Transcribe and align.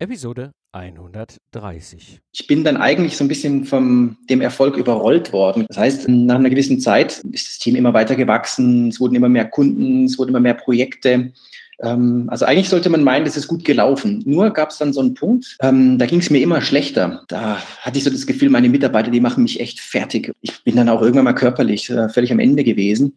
Episode 0.00 0.50
130. 0.72 2.18
Ich 2.32 2.46
bin 2.48 2.64
dann 2.64 2.76
eigentlich 2.76 3.16
so 3.16 3.22
ein 3.22 3.28
bisschen 3.28 3.64
vom 3.64 4.16
dem 4.28 4.40
Erfolg 4.40 4.76
überrollt 4.76 5.32
worden. 5.32 5.66
Das 5.68 5.78
heißt, 5.78 6.08
nach 6.08 6.34
einer 6.34 6.50
gewissen 6.50 6.80
Zeit 6.80 7.22
ist 7.30 7.48
das 7.48 7.58
Team 7.60 7.76
immer 7.76 7.94
weiter 7.94 8.16
gewachsen, 8.16 8.88
es 8.88 8.98
wurden 8.98 9.14
immer 9.14 9.28
mehr 9.28 9.44
Kunden, 9.44 10.06
es 10.06 10.18
wurden 10.18 10.30
immer 10.30 10.40
mehr 10.40 10.54
Projekte. 10.54 11.32
Ähm, 11.80 12.24
also 12.26 12.44
eigentlich 12.44 12.68
sollte 12.68 12.90
man 12.90 13.04
meinen, 13.04 13.24
das 13.24 13.36
ist 13.36 13.46
gut 13.46 13.64
gelaufen. 13.64 14.20
Nur 14.26 14.50
gab 14.50 14.70
es 14.70 14.78
dann 14.78 14.92
so 14.92 15.00
einen 15.00 15.14
Punkt, 15.14 15.56
ähm, 15.62 15.96
da 15.96 16.06
ging 16.06 16.18
es 16.18 16.30
mir 16.30 16.42
immer 16.42 16.60
schlechter. 16.60 17.22
Da 17.28 17.58
hatte 17.80 17.98
ich 17.98 18.02
so 18.02 18.10
das 18.10 18.26
Gefühl, 18.26 18.50
meine 18.50 18.68
Mitarbeiter, 18.68 19.12
die 19.12 19.20
machen 19.20 19.44
mich 19.44 19.60
echt 19.60 19.78
fertig. 19.78 20.32
Ich 20.40 20.64
bin 20.64 20.74
dann 20.74 20.88
auch 20.88 21.02
irgendwann 21.02 21.24
mal 21.24 21.34
körperlich 21.34 21.88
äh, 21.90 22.08
völlig 22.08 22.32
am 22.32 22.40
Ende 22.40 22.64
gewesen 22.64 23.16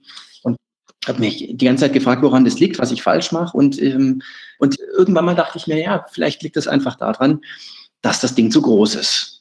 habe 1.07 1.19
mich 1.19 1.49
die 1.51 1.65
ganze 1.65 1.85
Zeit 1.85 1.93
gefragt, 1.93 2.21
woran 2.21 2.45
das 2.45 2.59
liegt, 2.59 2.79
was 2.79 2.91
ich 2.91 3.03
falsch 3.03 3.31
mache. 3.31 3.55
Und, 3.55 3.81
ähm, 3.81 4.21
und 4.59 4.77
irgendwann 4.97 5.25
mal 5.25 5.35
dachte 5.35 5.57
ich 5.57 5.67
mir, 5.67 5.79
ja, 5.79 6.05
vielleicht 6.11 6.43
liegt 6.43 6.57
es 6.57 6.67
einfach 6.67 6.95
daran, 6.95 7.41
dass 8.01 8.21
das 8.21 8.35
Ding 8.35 8.51
zu 8.51 8.61
groß 8.61 8.95
ist. 8.95 9.36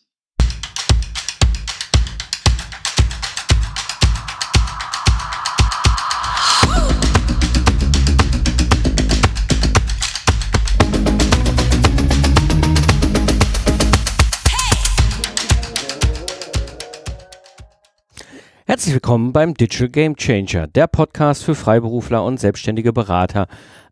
Herzlich 18.87 19.03
willkommen 19.03 19.33
beim 19.33 19.53
Digital 19.53 19.89
Game 19.89 20.15
Changer, 20.15 20.69
der 20.69 20.87
Podcast 20.87 21.43
für 21.43 21.57
Freiberufler 21.57 22.25
und 22.25 22.39
selbstständige 22.39 22.93
Berater. 22.93 23.49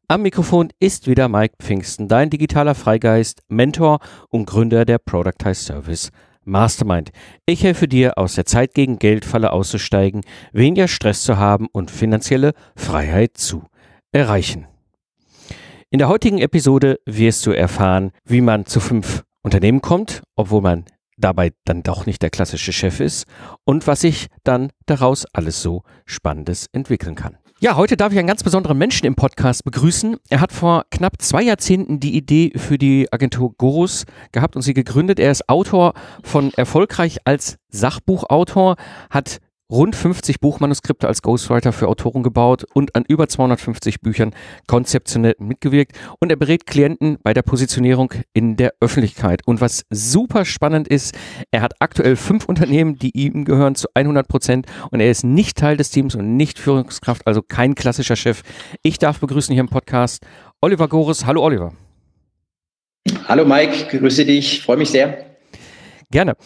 Am 0.07 0.23
Mikrofon 0.23 0.69
ist 0.79 1.09
wieder 1.09 1.29
Mike 1.29 1.57
Pfingsten, 1.61 2.07
dein 2.07 2.30
digitaler 2.30 2.77
Freigeist, 2.77 3.43
Mentor 3.48 3.98
und 4.29 4.47
Gründer 4.47 4.84
der 4.84 4.98
Productize 4.98 5.65
Service 5.65 6.12
Mastermind. 6.45 7.11
Ich 7.45 7.65
helfe 7.65 7.89
dir, 7.89 8.17
aus 8.19 8.37
der 8.37 8.47
Zeit 8.47 8.72
gegen 8.72 9.00
Geldfalle 9.00 9.50
auszusteigen, 9.50 10.20
weniger 10.53 10.87
Stress 10.87 11.25
zu 11.25 11.39
haben 11.39 11.67
und 11.72 11.91
finanzielle 11.91 12.53
Freiheit 12.77 13.37
zu 13.37 13.65
erreichen. 14.12 14.69
In 15.91 15.98
der 15.98 16.06
heutigen 16.06 16.39
Episode 16.39 17.00
wirst 17.05 17.45
du 17.47 17.50
erfahren, 17.50 18.12
wie 18.25 18.41
man 18.41 18.65
zu 18.65 18.78
fünf 18.78 19.25
Unternehmen 19.42 19.83
kommt, 19.83 20.22
obwohl 20.37 20.61
man 20.61 20.84
dabei 21.17 21.53
dann 21.65 21.83
doch 21.83 22.07
nicht 22.07 22.23
der 22.23 22.31
klassische 22.31 22.73
Chef 22.73 23.01
ist 23.01 23.27
und 23.65 23.87
was 23.87 24.01
sich 24.01 24.29
dann 24.43 24.70
daraus 24.87 25.27
alles 25.33 25.62
so 25.62 25.83
Spannendes 26.06 26.69
entwickeln 26.73 27.15
kann. 27.15 27.39
Ja, 27.61 27.77
heute 27.77 27.97
darf 27.97 28.12
ich 28.12 28.19
einen 28.19 28.29
ganz 28.29 28.43
besonderen 28.43 28.77
Menschen 28.77 29.06
im 29.06 29.15
Podcast 29.15 29.65
begrüßen. 29.65 30.17
Er 30.29 30.41
hat 30.41 30.53
vor 30.53 30.84
knapp 30.91 31.23
zwei 31.23 31.43
Jahrzehnten 31.43 32.01
die 32.01 32.17
Idee 32.17 32.53
für 32.56 32.79
die 32.79 33.11
Agentur 33.12 33.55
Gorus 33.56 34.05
gehabt 34.33 34.56
und 34.56 34.62
sie 34.62 34.75
gegründet. 34.75 35.21
Er 35.21 35.31
ist 35.31 35.48
Autor 35.48 35.95
von 36.23 36.53
Erfolgreich 36.56 37.19
als 37.25 37.56
Sachbuchautor, 37.69 38.77
hat 39.09 39.39
rund 39.75 39.97
50 39.97 40.39
Buchmanuskripte 40.39 41.08
als 41.08 41.20
Ghostwriter 41.20 41.72
für 41.72 41.89
Autoren 41.89 42.22
gebaut 42.22 42.64
und 42.75 42.94
an 42.94 43.05
über 43.08 43.28
250 43.28 44.00
Büchern 44.00 44.33
konzeptionell 44.69 45.34
mitgewirkt 45.39 45.98
und 46.20 46.31
er 46.31 46.36
berät 46.36 46.64
Klienten 46.64 47.19
bei 47.22 47.34
der 47.34 47.42
Positionierung 47.42 48.12
in 48.33 48.56
der 48.56 48.75
Öffentlichkeit. 48.81 49.42
Und 49.47 49.61
was 49.61 49.84
super 49.91 50.44
spannend 50.44 50.86
ist, 50.86 51.16
er 51.50 51.61
hat 51.61 51.75
aktuell 51.81 52.14
fünf 52.14 52.44
Unternehmen, 52.44 52.98
die 53.00 53.11
ihm 53.14 53.44
gehören 53.44 53.75
zu 53.75 53.89
100 53.94 54.28
Prozent 54.28 54.66
und 54.92 55.00
er 55.00 55.11
ist 55.11 55.25
nicht 55.25 55.58
Teil 55.58 55.77
des 55.77 55.91
Teams 55.91 56.14
und 56.14 56.36
nicht 56.36 56.61
Führungskraft, 56.61 57.27
also 57.27 57.42
kein 57.42 57.75
klassischer 57.75 58.16
Chef. 58.16 58.42
Ich 58.83 58.98
darf 58.98 59.19
begrüßen 59.19 59.53
hier 59.53 59.62
im 59.62 59.69
Podcast 59.69 60.25
Oliver 60.61 60.86
Gores. 60.86 61.27
Hallo 61.27 61.42
Oliver. 61.42 61.72
Hallo 63.27 63.44
Mike, 63.44 63.98
grüße 63.98 64.25
dich, 64.25 64.62
freue 64.62 64.77
mich 64.77 64.91
sehr. 64.91 65.27
Gerne. 66.12 66.36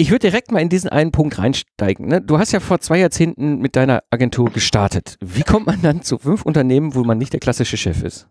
Ich 0.00 0.10
würde 0.10 0.30
direkt 0.30 0.52
mal 0.52 0.60
in 0.60 0.68
diesen 0.68 0.90
einen 0.90 1.10
Punkt 1.10 1.38
reinsteigen. 1.38 2.06
Ne? 2.06 2.20
Du 2.20 2.38
hast 2.38 2.52
ja 2.52 2.60
vor 2.60 2.78
zwei 2.78 3.00
Jahrzehnten 3.00 3.58
mit 3.58 3.74
deiner 3.74 4.04
Agentur 4.10 4.50
gestartet. 4.50 5.16
Wie 5.20 5.42
kommt 5.42 5.66
man 5.66 5.82
dann 5.82 6.02
zu 6.02 6.18
fünf 6.18 6.42
Unternehmen, 6.42 6.94
wo 6.94 7.02
man 7.02 7.18
nicht 7.18 7.32
der 7.32 7.40
klassische 7.40 7.76
Chef 7.76 8.04
ist? 8.04 8.28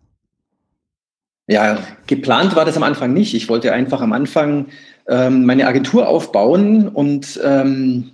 Ja, 1.46 1.78
geplant 2.06 2.56
war 2.56 2.64
das 2.64 2.78
am 2.78 2.82
Anfang 2.82 3.12
nicht. 3.12 3.34
Ich 3.34 3.50
wollte 3.50 3.74
einfach 3.74 4.00
am 4.00 4.14
Anfang 4.14 4.66
ähm, 5.08 5.44
meine 5.44 5.66
Agentur 5.66 6.08
aufbauen 6.08 6.88
und 6.88 7.38
ähm, 7.44 8.12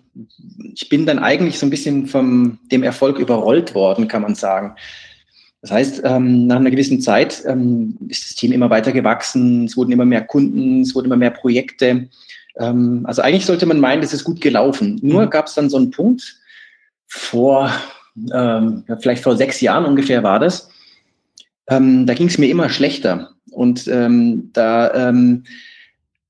ich 0.74 0.88
bin 0.88 1.06
dann 1.06 1.20
eigentlich 1.20 1.58
so 1.58 1.66
ein 1.66 1.70
bisschen 1.70 2.06
vom 2.08 2.58
dem 2.72 2.82
Erfolg 2.82 3.18
überrollt 3.18 3.74
worden, 3.74 4.08
kann 4.08 4.22
man 4.22 4.34
sagen. 4.34 4.74
Das 5.62 5.70
heißt, 5.70 6.02
ähm, 6.04 6.46
nach 6.46 6.56
einer 6.56 6.70
gewissen 6.70 7.00
Zeit 7.00 7.42
ähm, 7.46 7.96
ist 8.08 8.24
das 8.24 8.34
Team 8.34 8.52
immer 8.52 8.70
weiter 8.70 8.92
gewachsen, 8.92 9.64
es 9.64 9.76
wurden 9.76 9.92
immer 9.92 10.04
mehr 10.04 10.22
Kunden, 10.22 10.82
es 10.82 10.94
wurden 10.94 11.06
immer 11.06 11.16
mehr 11.16 11.30
Projekte. 11.30 12.08
Ähm, 12.58 13.02
also 13.04 13.22
eigentlich 13.22 13.46
sollte 13.46 13.66
man 13.66 13.80
meinen, 13.80 14.02
das 14.02 14.12
ist 14.12 14.24
gut 14.24 14.40
gelaufen. 14.40 14.98
Nur 15.02 15.26
mhm. 15.26 15.30
gab 15.30 15.46
es 15.46 15.54
dann 15.54 15.70
so 15.70 15.76
einen 15.76 15.90
Punkt, 15.90 16.36
vor, 17.06 17.70
ähm, 18.32 18.84
vielleicht 19.00 19.22
vor 19.22 19.36
sechs 19.36 19.60
Jahren 19.60 19.84
ungefähr 19.84 20.22
war 20.22 20.40
das, 20.40 20.68
ähm, 21.68 22.06
da 22.06 22.14
ging 22.14 22.26
es 22.26 22.38
mir 22.38 22.50
immer 22.50 22.68
schlechter. 22.68 23.30
Und 23.50 23.86
ähm, 23.88 24.50
da, 24.52 25.08
ähm, 25.08 25.44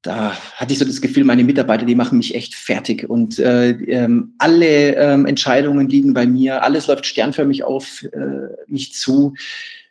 da 0.02 0.32
hatte 0.56 0.72
ich 0.72 0.78
so 0.78 0.84
das 0.84 1.00
Gefühl, 1.00 1.24
meine 1.24 1.44
Mitarbeiter, 1.44 1.86
die 1.86 1.94
machen 1.94 2.18
mich 2.18 2.34
echt 2.34 2.54
fertig. 2.54 3.08
Und 3.08 3.38
äh, 3.38 3.70
ähm, 3.70 4.34
alle 4.38 4.94
ähm, 4.96 5.24
Entscheidungen 5.24 5.88
liegen 5.88 6.12
bei 6.12 6.26
mir, 6.26 6.62
alles 6.62 6.86
läuft 6.86 7.06
sternförmig 7.06 7.64
auf 7.64 8.02
äh, 8.12 8.54
mich 8.66 8.92
zu 8.92 9.34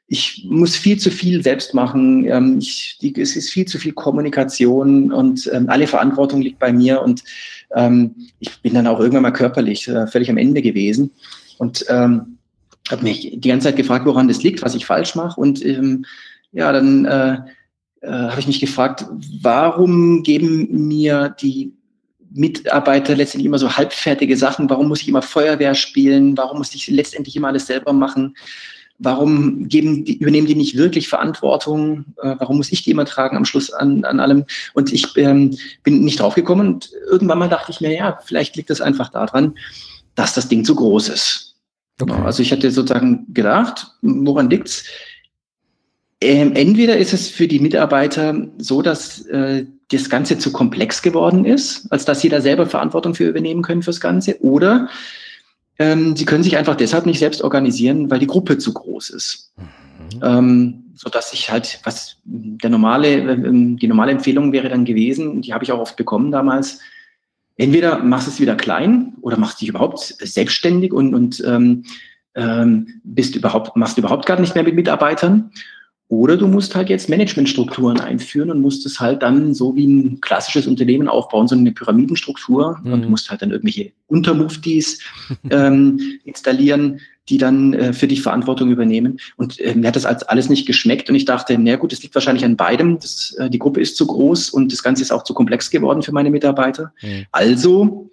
ich 0.08 0.46
muss 0.47 0.75
viel 0.75 1.00
zu 1.00 1.09
viel 1.09 1.41
selbst 1.44 1.74
machen. 1.74 2.25
Ähm, 2.25 2.59
ich, 2.59 2.97
die, 3.02 3.19
es 3.19 3.36
ist 3.36 3.50
viel 3.50 3.66
zu 3.66 3.80
viel 3.80 3.94
Kommunikation 3.94 5.12
und 5.12 5.50
ähm, 5.53 5.69
alle 5.69 5.88
Verantwortung 5.88 6.41
liegt 6.41 6.59
bei 6.59 6.74
mir. 6.74 7.02
Und 7.02 7.24
ähm, 7.74 8.16
ich 8.40 8.62
bin 8.62 8.74
dann 8.74 8.88
auch 8.88 9.00
irgendwann 9.00 9.24
mal 9.24 9.31
körperlich 9.31 9.88
äh, 9.88 10.08
völlig 10.08 10.30
am 10.30 10.38
Ende 10.38 10.62
gewesen 10.62 11.12
und 11.58 11.86
ähm, 11.90 12.38
habe 12.91 13.03
mich 13.03 13.31
die 13.34 13.47
ganze 13.47 13.68
Zeit 13.68 13.78
gefragt, 13.78 14.06
woran 14.06 14.28
das 14.28 14.44
liegt, 14.44 14.62
was 14.62 14.75
ich 14.75 14.86
falsch 14.86 15.16
mache. 15.16 15.40
Und 15.40 15.66
ähm, 15.66 16.06
ja, 16.52 16.72
dann 16.72 17.06
äh, 17.06 17.38
äh, 18.02 18.12
habe 18.12 18.40
ich 18.40 18.47
mich 18.47 18.59
gefragt, 18.59 19.06
warum 19.41 20.24
geben 20.24 20.88
mir 20.88 21.35
die 21.41 21.74
Mitarbeiter 22.34 23.16
letztendlich 23.16 23.46
immer 23.46 23.59
so 23.59 23.78
halbfertige 23.78 24.35
Sachen? 24.35 24.70
Warum 24.70 24.90
muss 24.90 25.02
ich 25.02 25.08
immer 25.08 25.22
Feuerwehr 25.22 25.74
spielen? 25.75 26.35
Warum 26.38 26.58
muss 26.58 26.75
ich 26.75 26.88
letztendlich 26.88 27.35
immer 27.35 27.47
alles 27.47 27.68
selber 27.68 27.94
machen? 27.94 28.35
Warum 29.00 29.68
geben 29.68 30.06
die, 30.06 30.18
übernehmen 30.18 30.48
die 30.48 30.56
nicht 30.56 30.78
wirklich 30.78 31.09
Verantwortung? 31.09 32.06
Äh, 32.22 32.36
warum 32.40 32.58
muss 32.58 32.72
ich 32.72 32.84
die 32.84 32.92
immer 32.92 33.06
tragen 33.06 33.36
am 33.38 33.46
Schluss 33.46 33.72
an, 33.72 34.06
an 34.06 34.20
allem? 34.20 34.46
Und 34.74 34.94
ich 34.94 35.18
ähm, 35.18 35.58
bin 35.84 36.04
nicht 36.04 36.20
draufgekommen 36.20 36.68
und 36.76 36.92
irgendwann 37.09 37.40
mal 37.40 37.50
dachte 37.50 37.72
ich 37.72 37.82
mir, 37.82 37.94
ja, 37.94 38.20
vielleicht 38.24 38.56
liegt 38.56 38.70
das 38.70 38.82
einfach 38.82 39.09
daran, 39.09 39.56
dass 40.16 40.34
das 40.34 40.48
Ding 40.48 40.64
zu 40.64 40.76
groß 40.76 41.09
ist. 41.09 41.56
Okay. 42.02 42.14
Also 42.24 42.42
ich 42.42 42.52
hatte 42.52 42.72
sozusagen 42.72 43.26
gedacht, 43.34 43.88
woran 44.02 44.50
liegt's? 44.50 44.86
Ähm, 46.22 46.53
entweder 46.56 46.98
ist 46.98 47.14
es 47.14 47.28
für 47.28 47.48
die 47.48 47.59
Mitarbeiter 47.59 48.48
so, 48.58 48.82
dass 48.82 49.26
äh, 49.26 49.66
das 49.92 50.09
Ganze 50.09 50.38
zu 50.38 50.52
komplex 50.52 51.02
geworden 51.02 51.46
ist, 51.46 51.92
als 51.92 52.06
dass 52.06 52.22
sie 52.22 52.30
da 52.30 52.42
selber 52.42 52.66
Verantwortung 52.66 53.14
für 53.14 53.28
übernehmen 53.28 53.62
können 53.62 53.84
fürs 53.84 54.00
Ganze, 54.00 54.42
oder 54.42 54.88
ähm, 55.79 56.16
sie 56.16 56.25
können 56.25 56.44
sich 56.44 56.57
einfach 56.57 56.75
deshalb 56.75 57.06
nicht 57.06 57.19
selbst 57.19 57.41
organisieren, 57.41 58.09
weil 58.11 58.19
die 58.19 58.28
Gruppe 58.28 58.57
zu 58.57 58.73
groß 58.73 59.09
ist. 59.09 59.51
Mhm. 59.57 60.19
Ähm, 60.22 60.84
so 60.95 61.09
dass 61.09 61.34
ich 61.34 61.50
halt, 61.51 61.79
was 61.84 62.17
der 62.23 62.69
normale, 62.69 63.16
äh, 63.16 63.38
die 63.41 63.88
normale 63.88 64.11
Empfehlung 64.11 64.51
wäre 64.51 64.69
dann 64.69 64.85
gewesen, 64.85 65.41
die 65.41 65.53
habe 65.53 65.63
ich 65.63 65.72
auch 65.72 65.79
oft 65.79 65.97
bekommen 65.97 66.31
damals, 66.31 66.79
entweder 67.57 68.00
machst 68.00 68.28
es 68.28 68.39
wieder 68.39 68.56
klein 68.56 69.13
oder 69.22 69.38
machst 69.38 69.61
dich 69.61 69.69
überhaupt 69.69 70.00
selbstständig 70.00 70.94
und, 70.94 71.13
und 71.13 71.44
ähm, 71.45 71.85
ähm, 72.35 73.01
bist 73.03 73.35
überhaupt, 73.35 73.75
machst 73.75 73.97
überhaupt 73.97 74.25
gar 74.25 74.40
nicht 74.40 74.55
mehr 74.55 74.63
mit 74.63 74.75
Mitarbeitern. 74.75 75.51
Oder 76.09 76.38
du 76.38 76.47
musst 76.47 76.75
halt 76.75 76.90
jetzt 76.90 77.09
Managementstrukturen 77.09 78.00
einführen 78.00 78.52
und 78.52 78.62
musst 78.62 78.86
es 78.86 79.00
halt 79.00 79.24
dann 79.24 79.53
so 79.53 79.76
wie 79.76 79.88
ein 79.88 80.22
klassisches 80.22 80.67
Unternehmen 80.67 81.08
aufbauen, 81.08 81.47
so 81.47 81.55
eine 81.55 81.72
Pyramidenstruktur. 81.72 82.79
Mhm. 82.84 82.94
Und 82.94 83.02
du 83.03 83.09
musst 83.09 83.32
halt 83.32 83.41
dann 83.41 83.52
irgendwelche 83.52 83.91
Untermuftis 84.08 85.00
ähm, 85.50 86.00
installieren, 86.23 87.00
die 87.29 87.38
dann 87.38 87.73
äh, 87.73 87.94
für 87.94 88.08
dich 88.08 88.22
Verantwortung 88.22 88.70
übernehmen. 88.70 89.20
Und 89.38 89.59
äh, 89.59 89.73
mir 89.76 89.88
hat 89.88 89.96
das 89.96 90.05
als 90.05 90.23
alles 90.23 90.50
nicht 90.50 90.67
geschmeckt 90.67 91.09
und 91.09 91.16
ich 91.16 91.26
dachte, 91.26 91.58
na 91.58 91.78
gut, 91.78 91.91
das 91.91 92.03
liegt 92.03 92.16
wahrscheinlich 92.16 92.46
an 92.46 92.58
beidem. 92.58 93.00
Das, 93.00 93.34
äh, 93.40 93.50
die 93.50 93.59
Gruppe 93.59 93.82
ist 93.82 93.96
zu 93.96 94.05
groß 94.05 94.50
und 94.50 94.72
das 94.72 94.84
Ganze 94.84 95.02
ist 95.02 95.11
auch 95.11 95.23
zu 95.23 95.34
komplex 95.34 95.70
geworden 95.70 96.02
für 96.02 96.11
meine 96.11 96.29
Mitarbeiter. 96.29 96.94
Mhm. 97.02 97.26
Also, 97.32 98.11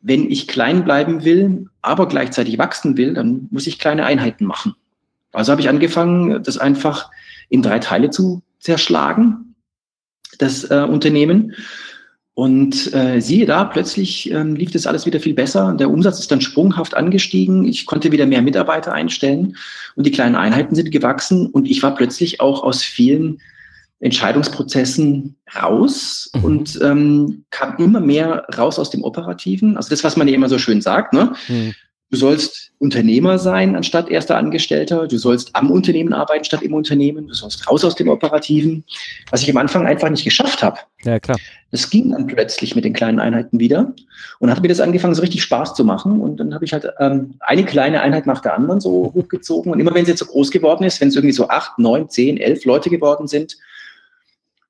wenn 0.00 0.30
ich 0.30 0.46
klein 0.46 0.84
bleiben 0.84 1.24
will, 1.24 1.66
aber 1.82 2.06
gleichzeitig 2.08 2.58
wachsen 2.58 2.96
will, 2.96 3.14
dann 3.14 3.48
muss 3.50 3.66
ich 3.66 3.78
kleine 3.78 4.04
Einheiten 4.04 4.44
machen. 4.44 4.74
Also 5.34 5.52
habe 5.52 5.60
ich 5.60 5.68
angefangen, 5.68 6.42
das 6.42 6.58
einfach 6.58 7.10
in 7.48 7.62
drei 7.62 7.78
Teile 7.78 8.10
zu 8.10 8.42
zerschlagen, 8.60 9.54
das 10.38 10.64
äh, 10.70 10.86
Unternehmen. 10.88 11.54
Und 12.36 12.92
äh, 12.92 13.20
siehe 13.20 13.46
da, 13.46 13.64
plötzlich 13.64 14.28
ähm, 14.32 14.56
lief 14.56 14.72
das 14.72 14.88
alles 14.88 15.06
wieder 15.06 15.20
viel 15.20 15.34
besser. 15.34 15.72
Der 15.78 15.88
Umsatz 15.88 16.18
ist 16.18 16.32
dann 16.32 16.40
sprunghaft 16.40 16.94
angestiegen. 16.94 17.64
Ich 17.64 17.86
konnte 17.86 18.10
wieder 18.10 18.26
mehr 18.26 18.42
Mitarbeiter 18.42 18.92
einstellen 18.92 19.56
und 19.94 20.04
die 20.04 20.10
kleinen 20.10 20.34
Einheiten 20.34 20.74
sind 20.74 20.90
gewachsen. 20.90 21.46
Und 21.46 21.70
ich 21.70 21.80
war 21.84 21.94
plötzlich 21.94 22.40
auch 22.40 22.64
aus 22.64 22.82
vielen 22.82 23.40
Entscheidungsprozessen 24.00 25.36
raus 25.54 26.30
mhm. 26.34 26.44
und 26.44 26.78
ähm, 26.82 27.44
kam 27.50 27.76
immer 27.78 28.00
mehr 28.00 28.44
raus 28.58 28.80
aus 28.80 28.90
dem 28.90 29.04
Operativen. 29.04 29.76
Also 29.76 29.90
das, 29.90 30.02
was 30.02 30.16
man 30.16 30.26
ja 30.26 30.34
immer 30.34 30.48
so 30.48 30.58
schön 30.58 30.80
sagt, 30.80 31.12
ne? 31.12 31.34
Mhm. 31.46 31.74
Du 32.14 32.20
sollst 32.20 32.70
Unternehmer 32.78 33.40
sein 33.40 33.74
anstatt 33.74 34.08
erster 34.08 34.36
Angestellter. 34.36 35.08
Du 35.08 35.18
sollst 35.18 35.50
am 35.56 35.72
Unternehmen 35.72 36.12
arbeiten 36.12 36.44
statt 36.44 36.62
im 36.62 36.72
Unternehmen. 36.72 37.26
Du 37.26 37.34
sollst 37.34 37.68
raus 37.68 37.84
aus 37.84 37.96
dem 37.96 38.08
Operativen. 38.08 38.84
Was 39.32 39.42
ich 39.42 39.50
am 39.50 39.56
Anfang 39.56 39.84
einfach 39.84 40.08
nicht 40.08 40.22
geschafft 40.22 40.62
habe. 40.62 40.78
Ja, 41.02 41.18
klar. 41.18 41.36
Das 41.72 41.90
ging 41.90 42.12
dann 42.12 42.28
plötzlich 42.28 42.76
mit 42.76 42.84
den 42.84 42.92
kleinen 42.92 43.18
Einheiten 43.18 43.58
wieder. 43.58 43.92
Und 44.38 44.48
hat 44.48 44.62
mir 44.62 44.68
das 44.68 44.78
angefangen, 44.78 45.16
so 45.16 45.22
richtig 45.22 45.42
Spaß 45.42 45.74
zu 45.74 45.84
machen. 45.84 46.20
Und 46.20 46.36
dann 46.36 46.54
habe 46.54 46.64
ich 46.64 46.72
halt 46.72 46.86
ähm, 47.00 47.34
eine 47.40 47.64
kleine 47.64 48.00
Einheit 48.00 48.26
nach 48.26 48.40
der 48.40 48.54
anderen 48.54 48.80
so 48.80 49.12
hochgezogen. 49.12 49.72
Und 49.72 49.80
immer 49.80 49.92
wenn 49.92 50.04
sie 50.04 50.12
jetzt 50.12 50.20
so 50.20 50.26
groß 50.26 50.52
geworden 50.52 50.84
ist, 50.84 51.00
wenn 51.00 51.08
es 51.08 51.16
irgendwie 51.16 51.34
so 51.34 51.48
acht, 51.48 51.80
neun, 51.80 52.08
zehn, 52.08 52.36
elf 52.36 52.64
Leute 52.64 52.90
geworden 52.90 53.26
sind, 53.26 53.56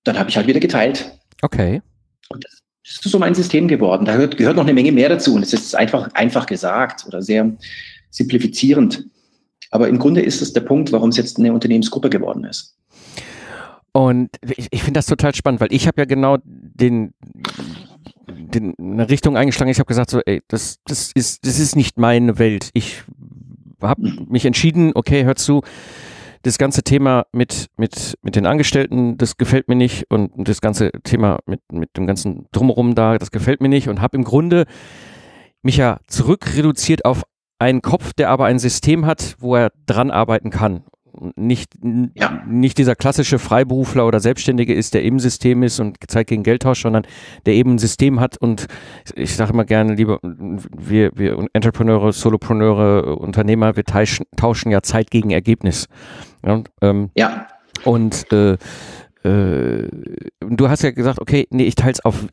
dann 0.05 0.19
habe 0.19 0.31
ich 0.31 0.39
halt 0.39 0.47
wieder 0.47 0.61
geteilt. 0.61 1.13
Okay. 1.43 1.83
Und 2.31 2.43
das 2.43 2.64
das 2.85 2.97
ist 3.05 3.11
so 3.11 3.19
mein 3.19 3.35
System 3.35 3.67
geworden. 3.67 4.05
Da 4.05 4.13
gehört, 4.13 4.37
gehört 4.37 4.57
noch 4.57 4.65
eine 4.65 4.75
Menge 4.75 4.93
mehr 4.93 5.09
dazu. 5.09 5.35
Und 5.35 5.43
es 5.43 5.55
ist 5.55 5.75
einfach, 5.75 6.13
einfach 6.13 6.45
gesagt 6.45 7.07
oder 7.07 7.23
sehr 7.23 7.51
simplifizierend. 8.11 9.07
Aber 9.71 9.89
im 9.89 9.99
Grunde 9.99 10.21
ist 10.21 10.43
es 10.43 10.53
der 10.53 10.61
Punkt, 10.61 10.93
warum 10.93 11.09
es 11.09 11.17
jetzt 11.17 11.39
eine 11.39 11.53
Unternehmensgruppe 11.53 12.11
geworden 12.11 12.45
ist. 12.45 12.77
Und 13.93 14.31
ich, 14.57 14.69
ich 14.71 14.83
finde 14.83 14.99
das 14.99 15.07
total 15.07 15.35
spannend, 15.35 15.61
weil 15.61 15.73
ich 15.73 15.87
habe 15.87 16.01
ja 16.01 16.05
genau 16.05 16.39
den, 16.45 17.15
den, 18.29 18.75
eine 18.79 19.09
Richtung 19.09 19.37
eingeschlagen. 19.37 19.71
Ich 19.71 19.79
habe 19.79 19.87
gesagt, 19.87 20.11
so, 20.11 20.21
ey, 20.27 20.43
das, 20.49 20.79
das, 20.85 21.11
ist, 21.15 21.47
das 21.47 21.59
ist 21.59 21.77
nicht 21.77 21.99
meine 21.99 22.39
Welt. 22.39 22.71
Ich 22.75 23.03
habe 23.81 24.03
mhm. 24.03 24.27
mich 24.29 24.45
entschieden, 24.45 24.93
okay, 24.95 25.25
hör 25.25 25.37
zu, 25.37 25.63
das 26.45 26.59
ganze 26.59 26.83
Thema 26.83 27.27
mit, 27.33 27.69
mit, 27.77 28.19
mit 28.23 28.37
den 28.37 28.47
Angestellten, 28.47 29.17
das 29.17 29.37
gefällt 29.37 29.69
mir 29.69 29.77
nicht 29.77 30.05
und 30.11 30.31
das 30.37 30.61
ganze 30.61 30.93
Thema 31.03 31.39
mit, 31.47 31.61
mit 31.73 31.97
dem 31.97 32.07
ganzen 32.07 32.47
Drumherum 32.53 32.95
da, 32.95 33.19
das 33.19 33.31
gefällt 33.31 33.61
mir 33.61 33.69
nicht 33.69 33.89
und 33.89 34.01
habe 34.01 34.17
im 34.17 34.25
Grunde 34.25 34.67
mich 35.63 35.79
ja 35.79 36.01
zurück 36.07 36.55
reduziert 36.55 37.05
auf 37.05 37.23
einen 37.59 37.81
Kopf, 37.81 38.13
der 38.13 38.29
aber 38.29 38.45
ein 38.45 38.59
System 38.59 39.07
hat, 39.07 39.37
wo 39.39 39.57
er 39.57 39.73
dran 39.87 40.11
arbeiten 40.11 40.51
kann. 40.51 40.85
Nicht, 41.37 41.73
ja. 42.15 42.43
nicht 42.47 42.79
dieser 42.79 42.95
klassische 42.95 43.39
Freiberufler 43.39 44.07
oder 44.07 44.21
Selbstständige 44.21 44.75
ist, 44.75 44.95
der 44.95 45.03
im 45.03 45.19
System 45.19 45.63
ist 45.63 45.81
und 45.81 45.99
zeigt 46.09 46.31
gegen 46.31 46.43
Geldtausch, 46.43 46.83
sondern 46.83 47.07
der 47.47 47.55
eben 47.55 47.75
ein 47.75 47.79
System 47.79 48.21
hat 48.21 48.37
und 48.37 48.67
ich 49.15 49.37
sage 49.37 49.53
immer 49.53 49.65
gerne, 49.65 49.95
lieber, 49.95 50.19
wir, 50.23 51.11
wir 51.15 51.47
Entrepreneure, 51.53 52.13
Solopreneure, 52.13 53.17
Unternehmer, 53.19 53.77
wir 53.77 53.85
tauschen, 53.85 54.27
tauschen 54.37 54.71
ja 54.71 54.83
Zeit 54.83 55.11
gegen 55.11 55.31
Ergebnis. 55.31 55.87
Ja. 56.45 56.63
Ähm, 56.81 57.11
ja. 57.15 57.47
Und 57.85 58.33
äh, 58.33 58.57
äh, 59.25 59.89
du 60.41 60.69
hast 60.69 60.83
ja 60.83 60.91
gesagt, 60.91 61.21
okay, 61.21 61.47
nee, 61.51 61.65
ich 61.65 61.75
teile 61.75 61.93
es 61.93 62.05
auf. 62.05 62.27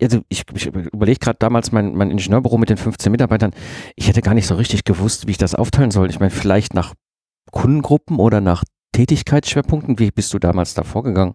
Also 0.00 0.22
ich, 0.28 0.44
ich 0.54 0.66
überlege 0.66 1.18
gerade 1.18 1.38
damals 1.40 1.72
mein, 1.72 1.94
mein 1.94 2.10
Ingenieurbüro 2.10 2.56
mit 2.56 2.70
den 2.70 2.76
15 2.76 3.10
Mitarbeitern. 3.10 3.50
Ich 3.96 4.08
hätte 4.08 4.22
gar 4.22 4.34
nicht 4.34 4.46
so 4.46 4.54
richtig 4.54 4.84
gewusst, 4.84 5.26
wie 5.26 5.32
ich 5.32 5.38
das 5.38 5.56
aufteilen 5.56 5.90
soll. 5.90 6.08
Ich 6.10 6.20
meine, 6.20 6.30
vielleicht 6.30 6.72
nach 6.72 6.94
Kundengruppen 7.50 8.18
oder 8.18 8.40
nach 8.40 8.64
Tätigkeitsschwerpunkten. 8.92 9.98
Wie 9.98 10.10
bist 10.10 10.32
du 10.34 10.38
damals 10.38 10.74
da 10.74 10.82
vorgegangen? 10.82 11.34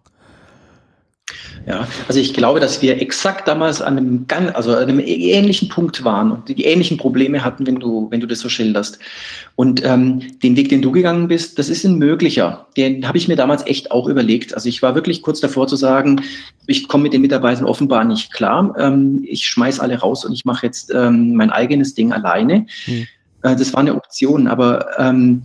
Ja, 1.66 1.86
also 2.08 2.18
ich 2.18 2.34
glaube, 2.34 2.58
dass 2.58 2.82
wir 2.82 3.00
exakt 3.00 3.46
damals 3.46 3.82
an 3.82 3.98
einem, 3.98 4.26
ganz, 4.26 4.54
also 4.54 4.74
an 4.74 4.88
einem 4.88 5.00
ähnlichen 5.00 5.68
Punkt 5.68 6.02
waren 6.04 6.32
und 6.32 6.48
die 6.48 6.64
ähnlichen 6.64 6.96
Probleme 6.96 7.44
hatten, 7.44 7.66
wenn 7.66 7.76
du, 7.76 8.10
wenn 8.10 8.20
du 8.20 8.26
das 8.26 8.40
so 8.40 8.48
schilderst. 8.48 8.98
Und 9.56 9.84
ähm, 9.84 10.38
den 10.42 10.56
Weg, 10.56 10.70
den 10.70 10.82
du 10.82 10.90
gegangen 10.90 11.28
bist, 11.28 11.58
das 11.58 11.68
ist 11.68 11.84
ein 11.84 11.98
möglicher. 11.98 12.66
Den 12.76 13.06
habe 13.06 13.18
ich 13.18 13.28
mir 13.28 13.36
damals 13.36 13.66
echt 13.66 13.90
auch 13.90 14.08
überlegt. 14.08 14.54
Also 14.54 14.68
ich 14.68 14.82
war 14.82 14.94
wirklich 14.94 15.22
kurz 15.22 15.40
davor 15.40 15.68
zu 15.68 15.76
sagen, 15.76 16.22
ich 16.66 16.88
komme 16.88 17.04
mit 17.04 17.12
den 17.12 17.22
Mitarbeitern 17.22 17.66
offenbar 17.66 18.04
nicht 18.04 18.32
klar. 18.32 18.74
Ähm, 18.78 19.22
ich 19.24 19.46
schmeiß 19.46 19.80
alle 19.80 19.98
raus 19.98 20.24
und 20.24 20.32
ich 20.32 20.44
mache 20.44 20.66
jetzt 20.66 20.92
ähm, 20.94 21.34
mein 21.34 21.50
eigenes 21.50 21.94
Ding 21.94 22.12
alleine. 22.12 22.66
Hm. 22.86 23.06
Äh, 23.42 23.56
das 23.56 23.72
war 23.72 23.80
eine 23.80 23.94
Option, 23.94 24.46
aber 24.46 24.98
ähm, 24.98 25.42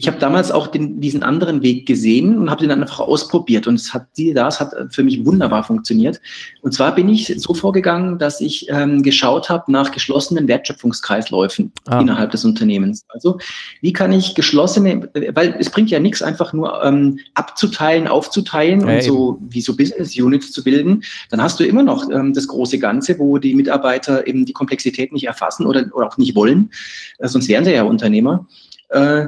ich 0.00 0.06
habe 0.06 0.18
damals 0.18 0.50
auch 0.50 0.66
den, 0.68 0.98
diesen 0.98 1.22
anderen 1.22 1.60
Weg 1.60 1.84
gesehen 1.84 2.38
und 2.38 2.48
habe 2.48 2.60
den 2.60 2.70
dann 2.70 2.80
einfach 2.80 3.00
ausprobiert. 3.00 3.66
Und 3.66 3.74
es 3.74 3.92
hat, 3.92 4.06
das 4.16 4.58
hat 4.58 4.72
für 4.88 5.02
mich 5.02 5.26
wunderbar 5.26 5.62
funktioniert. 5.62 6.22
Und 6.62 6.72
zwar 6.72 6.94
bin 6.94 7.10
ich 7.10 7.34
so 7.36 7.52
vorgegangen, 7.52 8.18
dass 8.18 8.40
ich 8.40 8.66
ähm, 8.70 9.02
geschaut 9.02 9.50
habe 9.50 9.70
nach 9.70 9.90
geschlossenen 9.90 10.48
Wertschöpfungskreisläufen 10.48 11.70
ah. 11.84 12.00
innerhalb 12.00 12.30
des 12.30 12.46
Unternehmens. 12.46 13.04
Also 13.10 13.38
wie 13.82 13.92
kann 13.92 14.10
ich 14.10 14.34
geschlossene, 14.34 15.10
weil 15.34 15.54
es 15.58 15.68
bringt 15.68 15.90
ja 15.90 16.00
nichts, 16.00 16.22
einfach 16.22 16.54
nur 16.54 16.82
ähm, 16.82 17.18
abzuteilen, 17.34 18.08
aufzuteilen 18.08 18.88
ja, 18.88 18.94
und 18.94 19.02
so 19.02 19.38
wie 19.50 19.60
so 19.60 19.76
Business 19.76 20.18
Units 20.18 20.50
zu 20.50 20.64
bilden. 20.64 21.02
Dann 21.28 21.42
hast 21.42 21.60
du 21.60 21.64
immer 21.64 21.82
noch 21.82 22.10
ähm, 22.10 22.32
das 22.32 22.48
große 22.48 22.78
Ganze, 22.78 23.18
wo 23.18 23.36
die 23.36 23.54
Mitarbeiter 23.54 24.26
eben 24.26 24.46
die 24.46 24.54
Komplexität 24.54 25.12
nicht 25.12 25.26
erfassen 25.26 25.66
oder, 25.66 25.84
oder 25.92 26.06
auch 26.06 26.16
nicht 26.16 26.34
wollen. 26.34 26.70
Äh, 27.18 27.28
sonst 27.28 27.48
wären 27.50 27.66
sie 27.66 27.74
ja 27.74 27.82
Unternehmer. 27.82 28.46
Äh, 28.88 29.26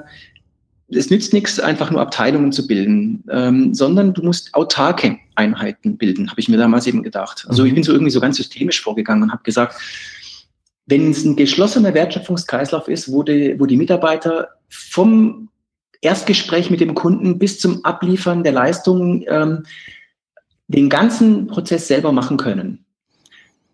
es 0.95 1.11
nützt 1.11 1.33
nichts, 1.33 1.59
einfach 1.61 1.91
nur 1.91 2.01
Abteilungen 2.01 2.53
zu 2.53 2.67
bilden, 2.67 3.25
ähm, 3.31 3.75
sondern 3.75 4.15
du 4.15 4.23
musst 4.23 4.55
autarke 4.55 5.19
Einheiten 5.35 5.97
bilden, 5.97 6.31
habe 6.31 6.41
ich 6.41 6.49
mir 6.49 6.57
damals 6.57 6.87
eben 6.87 7.03
gedacht. 7.03 7.47
Also 7.49 7.65
ich 7.65 7.73
mhm. 7.73 7.77
bin 7.77 7.85
so 7.85 7.93
irgendwie 7.93 8.11
so 8.11 8.21
ganz 8.21 8.37
systemisch 8.37 8.81
vorgegangen 8.81 9.25
und 9.25 9.33
habe 9.33 9.43
gesagt, 9.43 9.81
wenn 10.87 11.11
es 11.11 11.25
ein 11.25 11.37
geschlossener 11.37 11.95
Wertschöpfungskreislauf 11.95 12.89
ist, 12.89 13.11
wo 13.11 13.23
die, 13.23 13.59
wo 13.59 13.67
die 13.67 13.77
Mitarbeiter 13.77 14.49
vom 14.69 15.49
Erstgespräch 16.01 16.71
mit 16.71 16.81
dem 16.81 16.95
Kunden 16.95 17.39
bis 17.39 17.61
zum 17.61 17.85
Abliefern 17.85 18.43
der 18.43 18.53
Leistung 18.53 19.25
ähm, 19.29 19.65
den 20.67 20.89
ganzen 20.89 21.47
Prozess 21.47 21.87
selber 21.87 22.13
machen 22.13 22.37
können, 22.37 22.85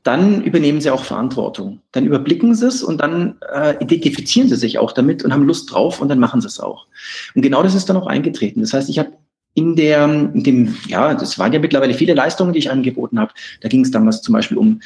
dann 0.08 0.42
übernehmen 0.42 0.80
sie 0.80 0.90
auch 0.90 1.04
Verantwortung. 1.04 1.80
Dann 1.92 2.06
überblicken 2.06 2.54
sie 2.54 2.66
es 2.66 2.82
und 2.82 3.02
dann 3.02 3.36
äh, 3.52 3.74
identifizieren 3.78 4.48
sie 4.48 4.56
sich 4.56 4.78
auch 4.78 4.92
damit 4.92 5.22
und 5.22 5.34
haben 5.34 5.42
Lust 5.42 5.70
drauf 5.70 6.00
und 6.00 6.08
dann 6.08 6.18
machen 6.18 6.40
sie 6.40 6.46
es 6.46 6.60
auch. 6.60 6.86
Und 7.34 7.42
genau 7.42 7.62
das 7.62 7.74
ist 7.74 7.90
dann 7.90 7.98
auch 7.98 8.06
eingetreten. 8.06 8.62
Das 8.62 8.72
heißt, 8.72 8.88
ich 8.88 8.98
habe 8.98 9.12
in 9.52 9.76
der, 9.76 10.04
in 10.32 10.42
dem, 10.42 10.74
ja, 10.86 11.12
das 11.12 11.38
waren 11.38 11.52
ja 11.52 11.58
mittlerweile 11.58 11.92
viele 11.92 12.14
Leistungen, 12.14 12.54
die 12.54 12.58
ich 12.58 12.70
angeboten 12.70 13.20
habe. 13.20 13.34
Da 13.60 13.68
ging 13.68 13.82
es 13.82 13.90
damals 13.90 14.22
zum 14.22 14.32
Beispiel 14.32 14.56
um, 14.56 14.80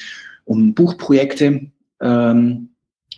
um 0.45 0.75
Buchprojekte 0.75 1.71
ähm, 2.01 2.71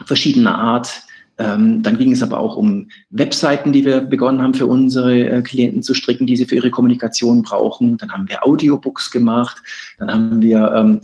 verschiedener 0.04 0.58
Art. 0.58 1.04
Ähm, 1.38 1.82
dann 1.82 1.96
ging 1.96 2.12
es 2.12 2.22
aber 2.22 2.38
auch 2.38 2.56
um 2.56 2.90
Webseiten, 3.08 3.72
die 3.72 3.86
wir 3.86 4.02
begonnen 4.02 4.42
haben 4.42 4.52
für 4.52 4.66
unsere 4.66 5.18
äh, 5.20 5.40
Klienten 5.40 5.82
zu 5.82 5.94
stricken, 5.94 6.26
die 6.26 6.36
sie 6.36 6.44
für 6.44 6.56
ihre 6.56 6.70
Kommunikation 6.70 7.42
brauchen. 7.42 7.96
Dann 7.96 8.12
haben 8.12 8.28
wir 8.28 8.46
Audiobooks 8.46 9.10
gemacht. 9.10 9.56
Dann 9.98 10.12
haben 10.12 10.42
wir 10.42 10.70
ähm, 10.76 11.00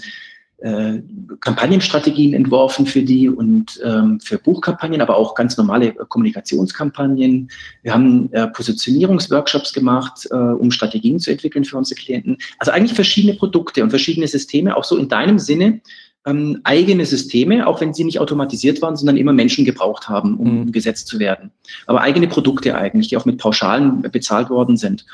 äh, 0.60 1.00
Kampagnenstrategien 1.40 2.34
entworfen 2.34 2.86
für 2.86 3.02
die 3.02 3.28
und 3.28 3.80
ähm, 3.84 4.20
für 4.20 4.38
Buchkampagnen, 4.38 5.00
aber 5.00 5.16
auch 5.16 5.34
ganz 5.34 5.56
normale 5.56 5.92
Kommunikationskampagnen. 5.92 7.50
Wir 7.82 7.94
haben 7.94 8.32
äh, 8.32 8.46
Positionierungsworkshops 8.48 9.72
gemacht, 9.72 10.28
äh, 10.30 10.34
um 10.34 10.70
Strategien 10.70 11.18
zu 11.18 11.30
entwickeln 11.30 11.64
für 11.64 11.78
unsere 11.78 12.00
Klienten. 12.00 12.38
Also 12.58 12.72
eigentlich 12.72 12.94
verschiedene 12.94 13.34
Produkte 13.34 13.82
und 13.82 13.90
verschiedene 13.90 14.28
Systeme, 14.28 14.76
auch 14.76 14.84
so 14.84 14.96
in 14.96 15.08
deinem 15.08 15.38
Sinne, 15.38 15.80
ähm, 16.26 16.60
eigene 16.64 17.06
Systeme, 17.06 17.66
auch 17.66 17.80
wenn 17.80 17.94
sie 17.94 18.04
nicht 18.04 18.20
automatisiert 18.20 18.82
waren, 18.82 18.96
sondern 18.96 19.16
immer 19.16 19.32
Menschen 19.32 19.64
gebraucht 19.64 20.08
haben, 20.08 20.36
um 20.36 20.60
mhm. 20.60 20.72
gesetzt 20.72 21.06
zu 21.06 21.18
werden. 21.18 21.50
Aber 21.86 22.02
eigene 22.02 22.28
Produkte 22.28 22.76
eigentlich, 22.76 23.08
die 23.08 23.16
auch 23.16 23.24
mit 23.24 23.38
Pauschalen 23.38 24.02
bezahlt 24.02 24.50
worden 24.50 24.76
sind. 24.76 25.06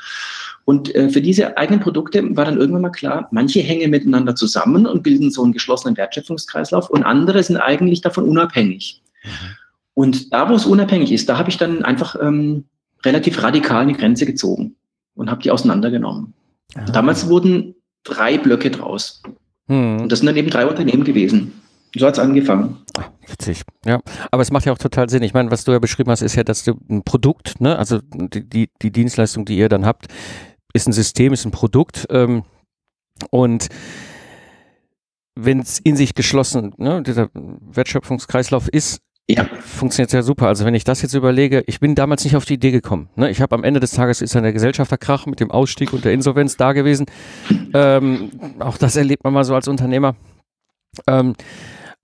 Und 0.65 0.93
äh, 0.95 1.09
für 1.09 1.21
diese 1.21 1.57
eigenen 1.57 1.79
Produkte 1.79 2.35
war 2.35 2.43
dann 2.43 2.57
irgendwann 2.57 2.81
mal 2.81 2.89
klar, 2.89 3.29
manche 3.31 3.61
hängen 3.61 3.89
miteinander 3.89 4.35
zusammen 4.35 4.85
und 4.85 5.01
bilden 5.01 5.31
so 5.31 5.43
einen 5.43 5.53
geschlossenen 5.53 5.95
Wertschöpfungskreislauf 5.95 6.89
und 6.89 7.03
andere 7.03 7.41
sind 7.41 7.55
eigentlich 7.55 8.01
davon 8.01 8.25
unabhängig. 8.25 9.01
Mhm. 9.23 9.29
Und 9.93 10.33
da, 10.33 10.49
wo 10.49 10.55
es 10.55 10.65
unabhängig 10.65 11.11
ist, 11.11 11.29
da 11.29 11.37
habe 11.37 11.49
ich 11.49 11.57
dann 11.57 11.83
einfach 11.83 12.17
ähm, 12.21 12.65
relativ 13.05 13.41
radikal 13.41 13.83
eine 13.83 13.93
Grenze 13.93 14.25
gezogen 14.25 14.75
und 15.15 15.31
habe 15.31 15.41
die 15.41 15.51
auseinandergenommen. 15.51 16.33
Ah. 16.75 16.85
Damals 16.91 17.29
wurden 17.29 17.75
drei 18.03 18.37
Blöcke 18.37 18.69
draus. 18.69 19.23
Mhm. 19.67 20.01
Und 20.01 20.11
das 20.11 20.19
sind 20.19 20.25
dann 20.27 20.35
eben 20.35 20.49
drei 20.49 20.65
Unternehmen 20.65 21.03
gewesen. 21.03 21.53
So 21.95 22.05
hat 22.05 22.13
es 22.13 22.19
angefangen. 22.19 22.77
Ach, 22.97 23.09
witzig, 23.27 23.63
ja. 23.85 24.01
Aber 24.31 24.41
es 24.41 24.51
macht 24.51 24.65
ja 24.65 24.73
auch 24.73 24.77
total 24.77 25.09
Sinn. 25.09 25.23
Ich 25.23 25.33
meine, 25.33 25.51
was 25.51 25.63
du 25.63 25.71
ja 25.71 25.79
beschrieben 25.79 26.11
hast, 26.11 26.21
ist 26.21 26.35
ja, 26.35 26.43
dass 26.43 26.63
du 26.63 26.73
ein 26.89 27.03
Produkt, 27.03 27.61
ne, 27.61 27.77
also 27.77 27.99
die, 28.01 28.47
die, 28.47 28.69
die 28.81 28.91
Dienstleistung, 28.91 29.45
die 29.45 29.57
ihr 29.57 29.69
dann 29.69 29.85
habt, 29.85 30.07
ist 30.73 30.87
ein 30.87 30.93
System, 30.93 31.33
ist 31.33 31.45
ein 31.45 31.51
Produkt 31.51 32.07
ähm, 32.09 32.43
und 33.31 33.69
wenn 35.39 35.59
es 35.59 35.79
in 35.79 35.95
sich 35.95 36.15
geschlossen, 36.15 36.73
ne, 36.77 37.01
dieser 37.03 37.29
Wertschöpfungskreislauf 37.33 38.67
ist, 38.67 39.01
ja. 39.29 39.45
funktioniert 39.61 40.13
ja 40.13 40.21
super. 40.21 40.47
Also 40.47 40.65
wenn 40.65 40.75
ich 40.75 40.83
das 40.83 41.01
jetzt 41.01 41.13
überlege, 41.13 41.63
ich 41.67 41.79
bin 41.79 41.95
damals 41.95 42.23
nicht 42.23 42.35
auf 42.35 42.45
die 42.45 42.55
Idee 42.55 42.71
gekommen. 42.71 43.09
Ne? 43.15 43.29
Ich 43.29 43.41
habe 43.41 43.55
am 43.55 43.63
Ende 43.63 43.79
des 43.79 43.91
Tages 43.91 44.21
ist 44.21 44.35
dann 44.35 44.43
der 44.43 44.53
Gesellschafterkrach 44.53 45.25
mit 45.25 45.39
dem 45.39 45.51
Ausstieg 45.51 45.93
und 45.93 46.05
der 46.05 46.13
Insolvenz 46.13 46.57
da 46.57 46.73
gewesen. 46.73 47.05
Ähm, 47.73 48.31
auch 48.59 48.77
das 48.77 48.95
erlebt 48.95 49.23
man 49.23 49.33
mal 49.33 49.43
so 49.43 49.53
als 49.55 49.67
Unternehmer. 49.67 50.15
Ähm, 51.07 51.35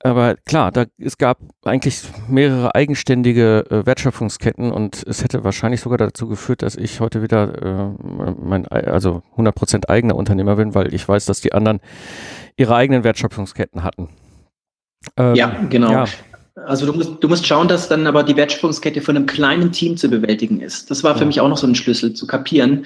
Aber 0.05 0.35
klar, 0.45 0.71
da, 0.71 0.83
es 0.97 1.17
gab 1.17 1.37
eigentlich 1.63 2.01
mehrere 2.27 2.75
eigenständige 2.75 3.65
äh, 3.69 3.85
Wertschöpfungsketten 3.85 4.73
und 4.73 5.01
es 5.07 5.23
hätte 5.23 5.45
wahrscheinlich 5.45 5.79
sogar 5.79 5.97
dazu 5.97 6.27
geführt, 6.27 6.61
dass 6.61 6.75
ich 6.75 6.99
heute 6.99 7.21
wieder 7.21 7.95
äh, 7.95 8.33
mein, 8.37 8.67
also 8.67 9.23
100% 9.37 9.87
eigener 9.87 10.15
Unternehmer 10.17 10.57
bin, 10.57 10.75
weil 10.75 10.93
ich 10.93 11.07
weiß, 11.07 11.25
dass 11.25 11.39
die 11.39 11.53
anderen 11.53 11.79
ihre 12.57 12.75
eigenen 12.75 13.05
Wertschöpfungsketten 13.05 13.83
hatten. 13.83 14.09
Ähm, 15.15 15.35
ja, 15.35 15.55
genau. 15.69 15.91
Ja. 15.91 16.05
Also 16.55 16.85
du 16.85 16.93
musst, 16.93 17.11
du 17.19 17.27
musst 17.27 17.47
schauen, 17.47 17.67
dass 17.67 17.89
dann 17.89 18.05
aber 18.05 18.23
die 18.23 18.35
Wertschöpfungskette 18.35 19.01
von 19.01 19.15
einem 19.15 19.25
kleinen 19.25 19.71
Team 19.71 19.97
zu 19.97 20.07
bewältigen 20.07 20.61
ist. 20.61 20.91
Das 20.91 21.03
war 21.03 21.15
für 21.15 21.21
ja. 21.21 21.25
mich 21.25 21.41
auch 21.41 21.49
noch 21.49 21.57
so 21.57 21.65
ein 21.65 21.73
Schlüssel 21.73 22.13
zu 22.13 22.27
kapieren, 22.27 22.85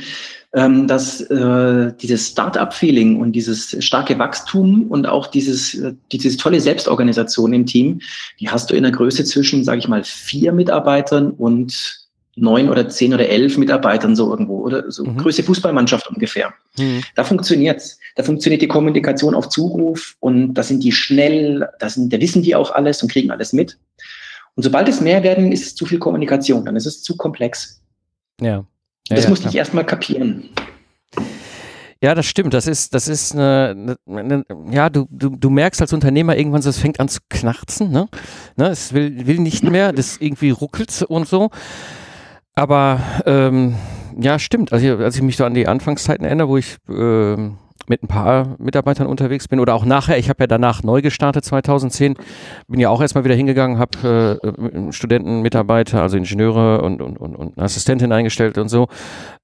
ähm, 0.54 0.88
dass 0.88 1.20
äh, 1.20 1.92
dieses 2.02 2.30
Start-up-Feeling 2.30 3.20
und 3.20 3.34
dieses 3.34 3.76
starke 3.84 4.18
Wachstum 4.20 4.88
und 4.88 5.06
auch 5.06 5.28
dieses, 5.28 5.74
äh, 5.76 5.94
dieses 6.14 6.38
tolle 6.38 6.62
Selbstorganisation 6.62 7.52
im 7.52 7.66
Team, 7.66 8.00
die 8.40 8.50
hast 8.50 8.72
du 8.72 8.76
in 8.76 8.84
der 8.84 8.94
Größe 8.94 9.26
zwischen, 9.26 9.66
sage 9.66 9.80
ich 9.80 9.90
mal, 9.90 10.04
vier 10.06 10.54
Mitarbeitern 10.54 11.32
und 11.32 12.07
neun 12.38 12.70
oder 12.70 12.88
zehn 12.88 13.14
oder 13.14 13.28
elf 13.28 13.58
Mitarbeitern 13.58 14.16
so 14.16 14.30
irgendwo 14.30 14.60
oder 14.60 14.90
so 14.92 15.04
mhm. 15.04 15.18
Größe 15.18 15.44
Fußballmannschaft 15.44 16.08
ungefähr. 16.08 16.54
Mhm. 16.78 17.04
Da 17.16 17.24
funktioniert's. 17.24 18.00
Da 18.16 18.24
funktioniert 18.24 18.62
die 18.62 18.68
Kommunikation 18.68 19.36
auf 19.36 19.50
Zuruf 19.50 20.16
und 20.20 20.54
da 20.54 20.64
sind 20.64 20.84
die 20.84 20.92
schnell, 20.92 21.68
da, 21.80 21.90
sind, 21.90 22.14
da 22.14 22.20
wissen 22.20 22.44
die 22.44 22.56
auch 22.56 22.72
alles 22.72 23.02
und 23.02 23.12
kriegen 23.12 23.32
alles 23.32 23.54
mit. 23.54 23.78
Und 24.56 24.64
sobald 24.64 24.88
es 24.88 25.02
mehr 25.02 25.24
werden, 25.24 25.52
ist 25.52 25.66
es 25.66 25.76
zu 25.76 25.86
viel 25.86 26.00
Kommunikation, 26.00 26.66
dann 26.66 26.76
ist 26.76 26.86
es 26.86 27.04
zu 27.04 27.18
komplex. 27.18 27.82
Ja. 28.40 28.48
ja 28.48 28.66
das 29.10 29.26
ja, 29.26 29.30
musste 29.30 29.46
ja. 29.46 29.50
ich 29.50 29.56
erstmal 29.58 29.86
kapieren. 29.86 30.50
Ja, 32.02 32.14
das 32.14 32.28
stimmt. 32.28 32.54
Das 32.54 32.68
ist, 32.68 32.94
das 32.94 33.08
ist 33.08 33.34
eine, 33.34 33.98
eine, 34.08 34.46
eine 34.46 34.46
ja, 34.72 34.90
du, 34.90 35.08
du, 35.10 35.30
du 35.30 35.50
merkst 35.50 35.82
als 35.82 35.94
Unternehmer 35.94 36.38
irgendwann, 36.38 36.62
so, 36.62 36.70
es 36.70 36.78
fängt 36.78 37.00
an 37.00 37.10
zu 37.10 37.20
knarzen, 37.30 37.92
ne? 37.92 38.08
ne? 38.56 38.68
Es 38.68 38.94
will, 38.94 39.26
will 39.26 39.40
nicht 39.40 39.64
mehr, 39.64 39.94
das 39.94 40.18
irgendwie 40.18 40.52
ruckelt 40.52 41.02
und 41.04 41.28
so. 41.28 41.50
Aber 42.58 43.00
ähm, 43.28 43.76
ja, 44.20 44.40
stimmt. 44.40 44.74
Also 44.74 44.98
als 44.98 45.16
ich 45.16 45.22
mich 45.22 45.38
so 45.38 45.46
an 45.46 45.54
die 45.54 45.68
Anfangszeiten 45.68 46.26
erinnere, 46.26 46.50
wo 46.50 46.58
ich 46.58 46.78
äh, 46.90 47.36
mit 47.88 48.02
ein 48.02 48.08
paar 48.08 48.56
Mitarbeitern 48.58 49.06
unterwegs 49.06 49.48
bin 49.48 49.60
oder 49.60 49.76
auch 49.76 49.86
nachher, 49.86 50.18
ich 50.18 50.28
habe 50.28 50.42
ja 50.42 50.48
danach 50.48 50.82
neu 50.82 51.04
gestartet 51.04 51.46
2010, 51.46 52.16
bin 52.68 52.80
ja 52.80 52.90
auch 52.90 53.00
erstmal 53.00 53.24
wieder 53.26 53.36
hingegangen, 53.36 53.78
habe 53.78 54.40
äh, 54.42 54.92
Studenten, 54.92 55.44
Mitarbeiter, 55.44 56.02
also 56.02 56.18
Ingenieure 56.18 56.82
und, 56.82 57.00
und, 57.00 57.18
und, 57.20 57.36
und 57.36 57.60
Assistentin 57.60 58.12
eingestellt 58.12 58.58
und 58.58 58.70
so. 58.70 58.88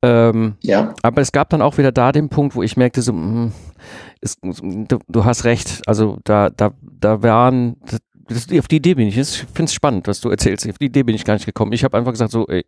Ähm, 0.02 0.56
ja. 0.62 0.96
Aber 1.04 1.22
es 1.22 1.32
gab 1.32 1.52
dann 1.52 1.62
auch 1.62 1.78
wieder 1.78 1.92
da 1.92 2.12
den 2.12 2.30
Punkt, 2.30 2.56
wo 2.56 2.64
ich 2.64 2.78
merkte, 2.78 3.04
so, 3.04 3.14
mh, 3.14 3.22
hm, 3.22 3.52
ist, 4.22 4.40
du, 4.42 4.98
du, 5.08 5.24
hast 5.24 5.44
recht, 5.44 5.84
also 5.86 6.18
da, 6.24 6.50
da, 6.50 6.72
da 6.82 7.22
waren, 7.22 7.76
das, 8.34 8.48
auf 8.60 8.68
die 8.68 8.78
Idee 8.78 8.96
bin 8.96 9.08
ich. 9.08 9.18
Ich 9.18 9.46
finde 9.54 9.66
es 9.66 9.74
spannend, 9.74 10.08
was 10.08 10.22
du 10.22 10.30
erzählst. 10.30 10.68
Auf 10.68 10.78
die 10.78 10.86
Idee 10.86 11.04
bin 11.04 11.16
ich 11.16 11.24
gar 11.24 11.36
nicht 11.36 11.46
gekommen. 11.46 11.74
Ich 11.74 11.84
habe 11.84 11.98
einfach 11.98 12.12
gesagt, 12.12 12.32
so, 12.32 12.48
ey, 12.48 12.66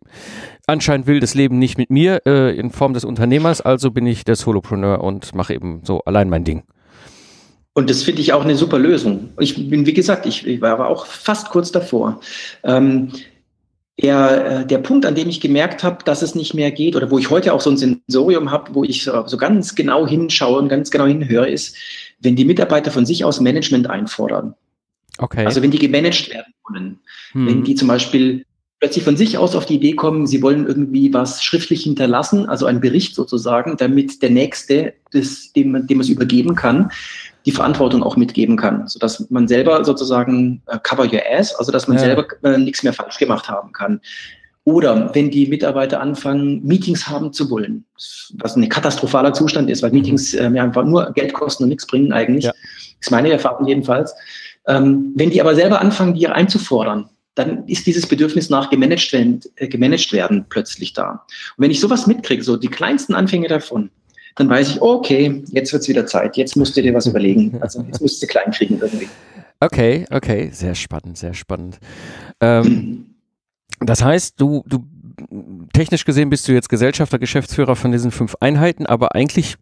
anscheinend 0.66 1.06
will 1.06 1.20
das 1.20 1.34
Leben 1.34 1.58
nicht 1.58 1.78
mit 1.78 1.90
mir 1.90 2.22
äh, 2.26 2.56
in 2.56 2.70
Form 2.70 2.94
des 2.94 3.04
Unternehmers, 3.04 3.60
also 3.60 3.90
bin 3.90 4.06
ich 4.06 4.24
der 4.24 4.36
Solopreneur 4.36 5.02
und 5.02 5.34
mache 5.34 5.54
eben 5.54 5.82
so 5.84 6.00
allein 6.04 6.28
mein 6.28 6.44
Ding. 6.44 6.62
Und 7.74 7.90
das 7.90 8.02
finde 8.02 8.22
ich 8.22 8.32
auch 8.32 8.42
eine 8.42 8.56
super 8.56 8.78
Lösung. 8.78 9.30
Ich 9.38 9.68
bin, 9.68 9.84
wie 9.84 9.92
gesagt, 9.92 10.24
ich, 10.24 10.46
ich 10.46 10.62
war 10.62 10.72
aber 10.72 10.88
auch 10.88 11.04
fast 11.04 11.50
kurz 11.50 11.72
davor. 11.72 12.20
Ähm, 12.64 13.12
der, 14.00 14.60
äh, 14.60 14.66
der 14.66 14.78
Punkt, 14.78 15.06
an 15.06 15.14
dem 15.14 15.28
ich 15.28 15.40
gemerkt 15.40 15.82
habe, 15.82 16.04
dass 16.04 16.22
es 16.22 16.34
nicht 16.34 16.54
mehr 16.54 16.70
geht, 16.70 16.96
oder 16.96 17.10
wo 17.10 17.18
ich 17.18 17.30
heute 17.30 17.52
auch 17.52 17.60
so 17.60 17.70
ein 17.70 17.76
Sensorium 17.76 18.50
habe, 18.50 18.74
wo 18.74 18.84
ich 18.84 19.04
so 19.04 19.36
ganz 19.36 19.74
genau 19.74 20.06
hinschaue 20.06 20.58
und 20.58 20.68
ganz 20.68 20.90
genau 20.90 21.06
hinhöre, 21.06 21.48
ist, 21.48 21.76
wenn 22.20 22.36
die 22.36 22.44
Mitarbeiter 22.44 22.90
von 22.90 23.06
sich 23.06 23.24
aus 23.24 23.40
Management 23.40 23.88
einfordern. 23.88 24.54
Okay. 25.18 25.44
Also 25.44 25.62
wenn 25.62 25.70
die 25.70 25.78
gemanagt 25.78 26.30
werden 26.30 26.52
wollen, 26.68 26.98
hm. 27.32 27.46
wenn 27.46 27.64
die 27.64 27.74
zum 27.74 27.88
Beispiel 27.88 28.44
plötzlich 28.78 29.04
von 29.04 29.16
sich 29.16 29.38
aus 29.38 29.56
auf 29.56 29.64
die 29.64 29.76
Idee 29.76 29.94
kommen, 29.94 30.26
sie 30.26 30.42
wollen 30.42 30.66
irgendwie 30.66 31.12
was 31.12 31.42
schriftlich 31.42 31.84
hinterlassen, 31.84 32.46
also 32.46 32.66
einen 32.66 32.80
Bericht 32.80 33.14
sozusagen, 33.14 33.76
damit 33.76 34.22
der 34.22 34.30
Nächste, 34.30 34.94
das, 35.12 35.52
dem, 35.54 35.86
dem 35.86 35.98
man 35.98 36.04
es 36.04 36.10
übergeben 36.10 36.54
kann, 36.54 36.90
die 37.46 37.52
Verantwortung 37.52 38.02
auch 38.02 38.16
mitgeben 38.16 38.56
kann, 38.56 38.86
sodass 38.86 39.30
man 39.30 39.48
selber 39.48 39.84
sozusagen 39.84 40.62
uh, 40.70 40.78
cover 40.82 41.04
your 41.04 41.22
ass, 41.30 41.54
also 41.54 41.72
dass 41.72 41.88
man 41.88 41.96
ja. 41.96 42.04
selber 42.04 42.26
äh, 42.42 42.58
nichts 42.58 42.82
mehr 42.82 42.92
falsch 42.92 43.18
gemacht 43.18 43.48
haben 43.48 43.72
kann. 43.72 44.00
Oder 44.64 45.14
wenn 45.14 45.30
die 45.30 45.46
Mitarbeiter 45.46 46.00
anfangen, 46.00 46.60
Meetings 46.66 47.06
haben 47.06 47.32
zu 47.32 47.48
wollen, 47.50 47.84
was 48.38 48.56
ein 48.56 48.68
katastrophaler 48.68 49.32
Zustand 49.32 49.70
ist, 49.70 49.80
weil 49.82 49.90
mhm. 49.90 49.98
Meetings 49.98 50.34
äh, 50.34 50.42
einfach 50.42 50.84
nur 50.84 51.12
Geld 51.12 51.32
kosten 51.32 51.62
und 51.62 51.68
nichts 51.68 51.86
bringen 51.86 52.12
eigentlich, 52.12 52.46
ja. 52.46 52.52
ist 53.00 53.12
meine 53.12 53.30
Erfahrung 53.30 53.68
jedenfalls. 53.68 54.12
Ähm, 54.66 55.12
wenn 55.14 55.30
die 55.30 55.40
aber 55.40 55.54
selber 55.54 55.80
anfangen, 55.80 56.14
die 56.14 56.26
einzufordern, 56.26 57.08
dann 57.34 57.66
ist 57.68 57.86
dieses 57.86 58.06
Bedürfnis 58.06 58.50
nach 58.50 58.70
gemanagt 58.70 59.12
werden, 59.12 59.40
äh, 59.56 59.68
gemanagt 59.68 60.12
werden 60.12 60.46
plötzlich 60.48 60.92
da. 60.92 61.24
Und 61.56 61.62
wenn 61.62 61.70
ich 61.70 61.80
sowas 61.80 62.06
mitkriege, 62.06 62.42
so 62.42 62.56
die 62.56 62.68
kleinsten 62.68 63.14
Anfänge 63.14 63.48
davon, 63.48 63.90
dann 64.36 64.48
weiß 64.48 64.70
ich, 64.70 64.82
okay, 64.82 65.42
jetzt 65.48 65.72
wird's 65.72 65.88
wieder 65.88 66.06
Zeit, 66.06 66.36
jetzt 66.36 66.56
musst 66.56 66.76
du 66.76 66.82
dir 66.82 66.94
was 66.94 67.06
überlegen. 67.06 67.58
Also 67.60 67.82
jetzt 67.82 68.00
musst 68.00 68.22
du 68.22 68.26
klein 68.26 68.50
kriegen 68.52 68.78
irgendwie. 68.80 69.08
Okay, 69.60 70.04
okay, 70.10 70.50
sehr 70.52 70.74
spannend, 70.74 71.16
sehr 71.16 71.34
spannend. 71.34 71.78
Ähm, 72.40 73.14
das 73.80 74.02
heißt, 74.02 74.40
du, 74.40 74.62
du 74.66 74.84
technisch 75.72 76.04
gesehen 76.04 76.30
bist 76.30 76.46
du 76.48 76.52
jetzt 76.52 76.68
Gesellschafter, 76.68 77.18
Geschäftsführer 77.18 77.76
von 77.76 77.92
diesen 77.92 78.10
fünf 78.10 78.34
Einheiten, 78.40 78.86
aber 78.86 79.14
eigentlich 79.14 79.56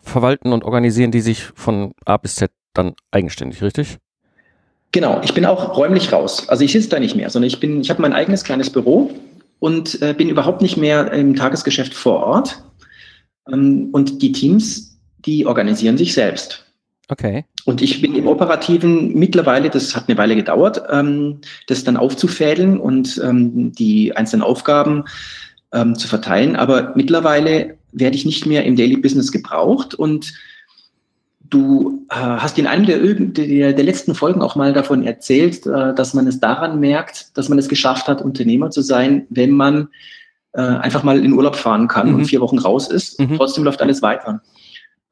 verwalten 0.00 0.52
und 0.52 0.64
organisieren 0.64 1.10
die 1.10 1.20
sich 1.20 1.44
von 1.54 1.92
A 2.04 2.16
bis 2.16 2.36
Z 2.36 2.50
dann 2.74 2.94
eigenständig, 3.10 3.62
richtig? 3.62 3.98
Genau, 4.92 5.20
ich 5.24 5.32
bin 5.32 5.46
auch 5.46 5.76
räumlich 5.76 6.12
raus. 6.12 6.48
Also 6.48 6.64
ich 6.64 6.72
sitze 6.72 6.90
da 6.90 7.00
nicht 7.00 7.16
mehr, 7.16 7.30
sondern 7.30 7.48
ich 7.48 7.60
bin, 7.60 7.80
ich 7.80 7.90
habe 7.90 8.02
mein 8.02 8.12
eigenes 8.12 8.44
kleines 8.44 8.68
Büro 8.68 9.10
und 9.58 10.00
äh, 10.02 10.12
bin 10.12 10.28
überhaupt 10.28 10.60
nicht 10.60 10.76
mehr 10.76 11.10
im 11.12 11.34
Tagesgeschäft 11.34 11.94
vor 11.94 12.20
Ort. 12.20 12.62
Ähm, 13.50 13.88
und 13.92 14.20
die 14.20 14.32
Teams, 14.32 14.98
die 15.18 15.46
organisieren 15.46 15.96
sich 15.96 16.12
selbst. 16.12 16.66
Okay. 17.08 17.44
Und 17.64 17.80
ich 17.80 18.00
bin 18.00 18.14
im 18.14 18.26
Operativen 18.26 19.14
mittlerweile, 19.14 19.70
das 19.70 19.96
hat 19.96 20.08
eine 20.08 20.18
Weile 20.18 20.36
gedauert, 20.36 20.82
ähm, 20.90 21.40
das 21.66 21.84
dann 21.84 21.96
aufzufädeln 21.96 22.78
und 22.78 23.20
ähm, 23.24 23.72
die 23.72 24.14
einzelnen 24.14 24.42
Aufgaben 24.42 25.04
ähm, 25.72 25.94
zu 25.94 26.06
verteilen. 26.06 26.54
Aber 26.54 26.92
mittlerweile 26.94 27.78
werde 27.92 28.16
ich 28.16 28.26
nicht 28.26 28.46
mehr 28.46 28.64
im 28.64 28.76
Daily 28.76 28.96
Business 28.96 29.32
gebraucht 29.32 29.94
und 29.94 30.32
Du 31.52 32.06
äh, 32.08 32.14
hast 32.14 32.58
in 32.58 32.66
einem 32.66 32.86
der, 32.86 32.98
der, 32.98 33.74
der, 33.74 33.84
letzten 33.84 34.14
Folgen 34.14 34.40
auch 34.40 34.56
mal 34.56 34.72
davon 34.72 35.02
erzählt, 35.02 35.66
äh, 35.66 35.94
dass 35.94 36.14
man 36.14 36.26
es 36.26 36.40
daran 36.40 36.80
merkt, 36.80 37.36
dass 37.36 37.50
man 37.50 37.58
es 37.58 37.68
geschafft 37.68 38.08
hat, 38.08 38.22
Unternehmer 38.22 38.70
zu 38.70 38.80
sein, 38.80 39.26
wenn 39.28 39.50
man 39.50 39.88
äh, 40.54 40.62
einfach 40.62 41.02
mal 41.02 41.22
in 41.22 41.34
Urlaub 41.34 41.56
fahren 41.56 41.88
kann 41.88 42.08
mhm. 42.08 42.14
und 42.14 42.24
vier 42.24 42.40
Wochen 42.40 42.58
raus 42.58 42.88
ist. 42.88 43.20
Mhm. 43.20 43.36
Trotzdem 43.36 43.64
läuft 43.64 43.82
alles 43.82 44.00
weiter. 44.00 44.40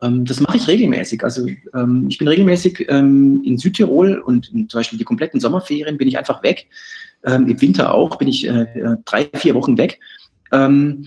Ähm, 0.01 0.25
das 0.25 0.41
mache 0.41 0.57
ich 0.57 0.67
regelmäßig. 0.67 1.23
Also 1.23 1.47
ähm, 1.75 2.07
ich 2.09 2.17
bin 2.17 2.27
regelmäßig 2.27 2.87
ähm, 2.89 3.43
in 3.45 3.59
Südtirol 3.59 4.19
und 4.19 4.51
in, 4.51 4.67
zum 4.71 4.79
Beispiel 4.79 4.99
die 4.99 5.05
kompletten 5.05 5.41
Sommerferien 5.41 5.99
bin 5.99 6.09
ich 6.09 6.17
einfach 6.17 6.43
weg. 6.43 6.69
Ähm, 7.23 7.49
Im 7.49 7.61
Winter 7.61 7.93
auch 7.93 8.17
bin 8.17 8.29
ich 8.29 8.49
äh, 8.49 8.63
äh 8.63 8.97
drei, 9.05 9.29
vier 9.35 9.55
Wochen 9.55 9.77
weg. 9.77 10.01
Ähm, 10.53 11.07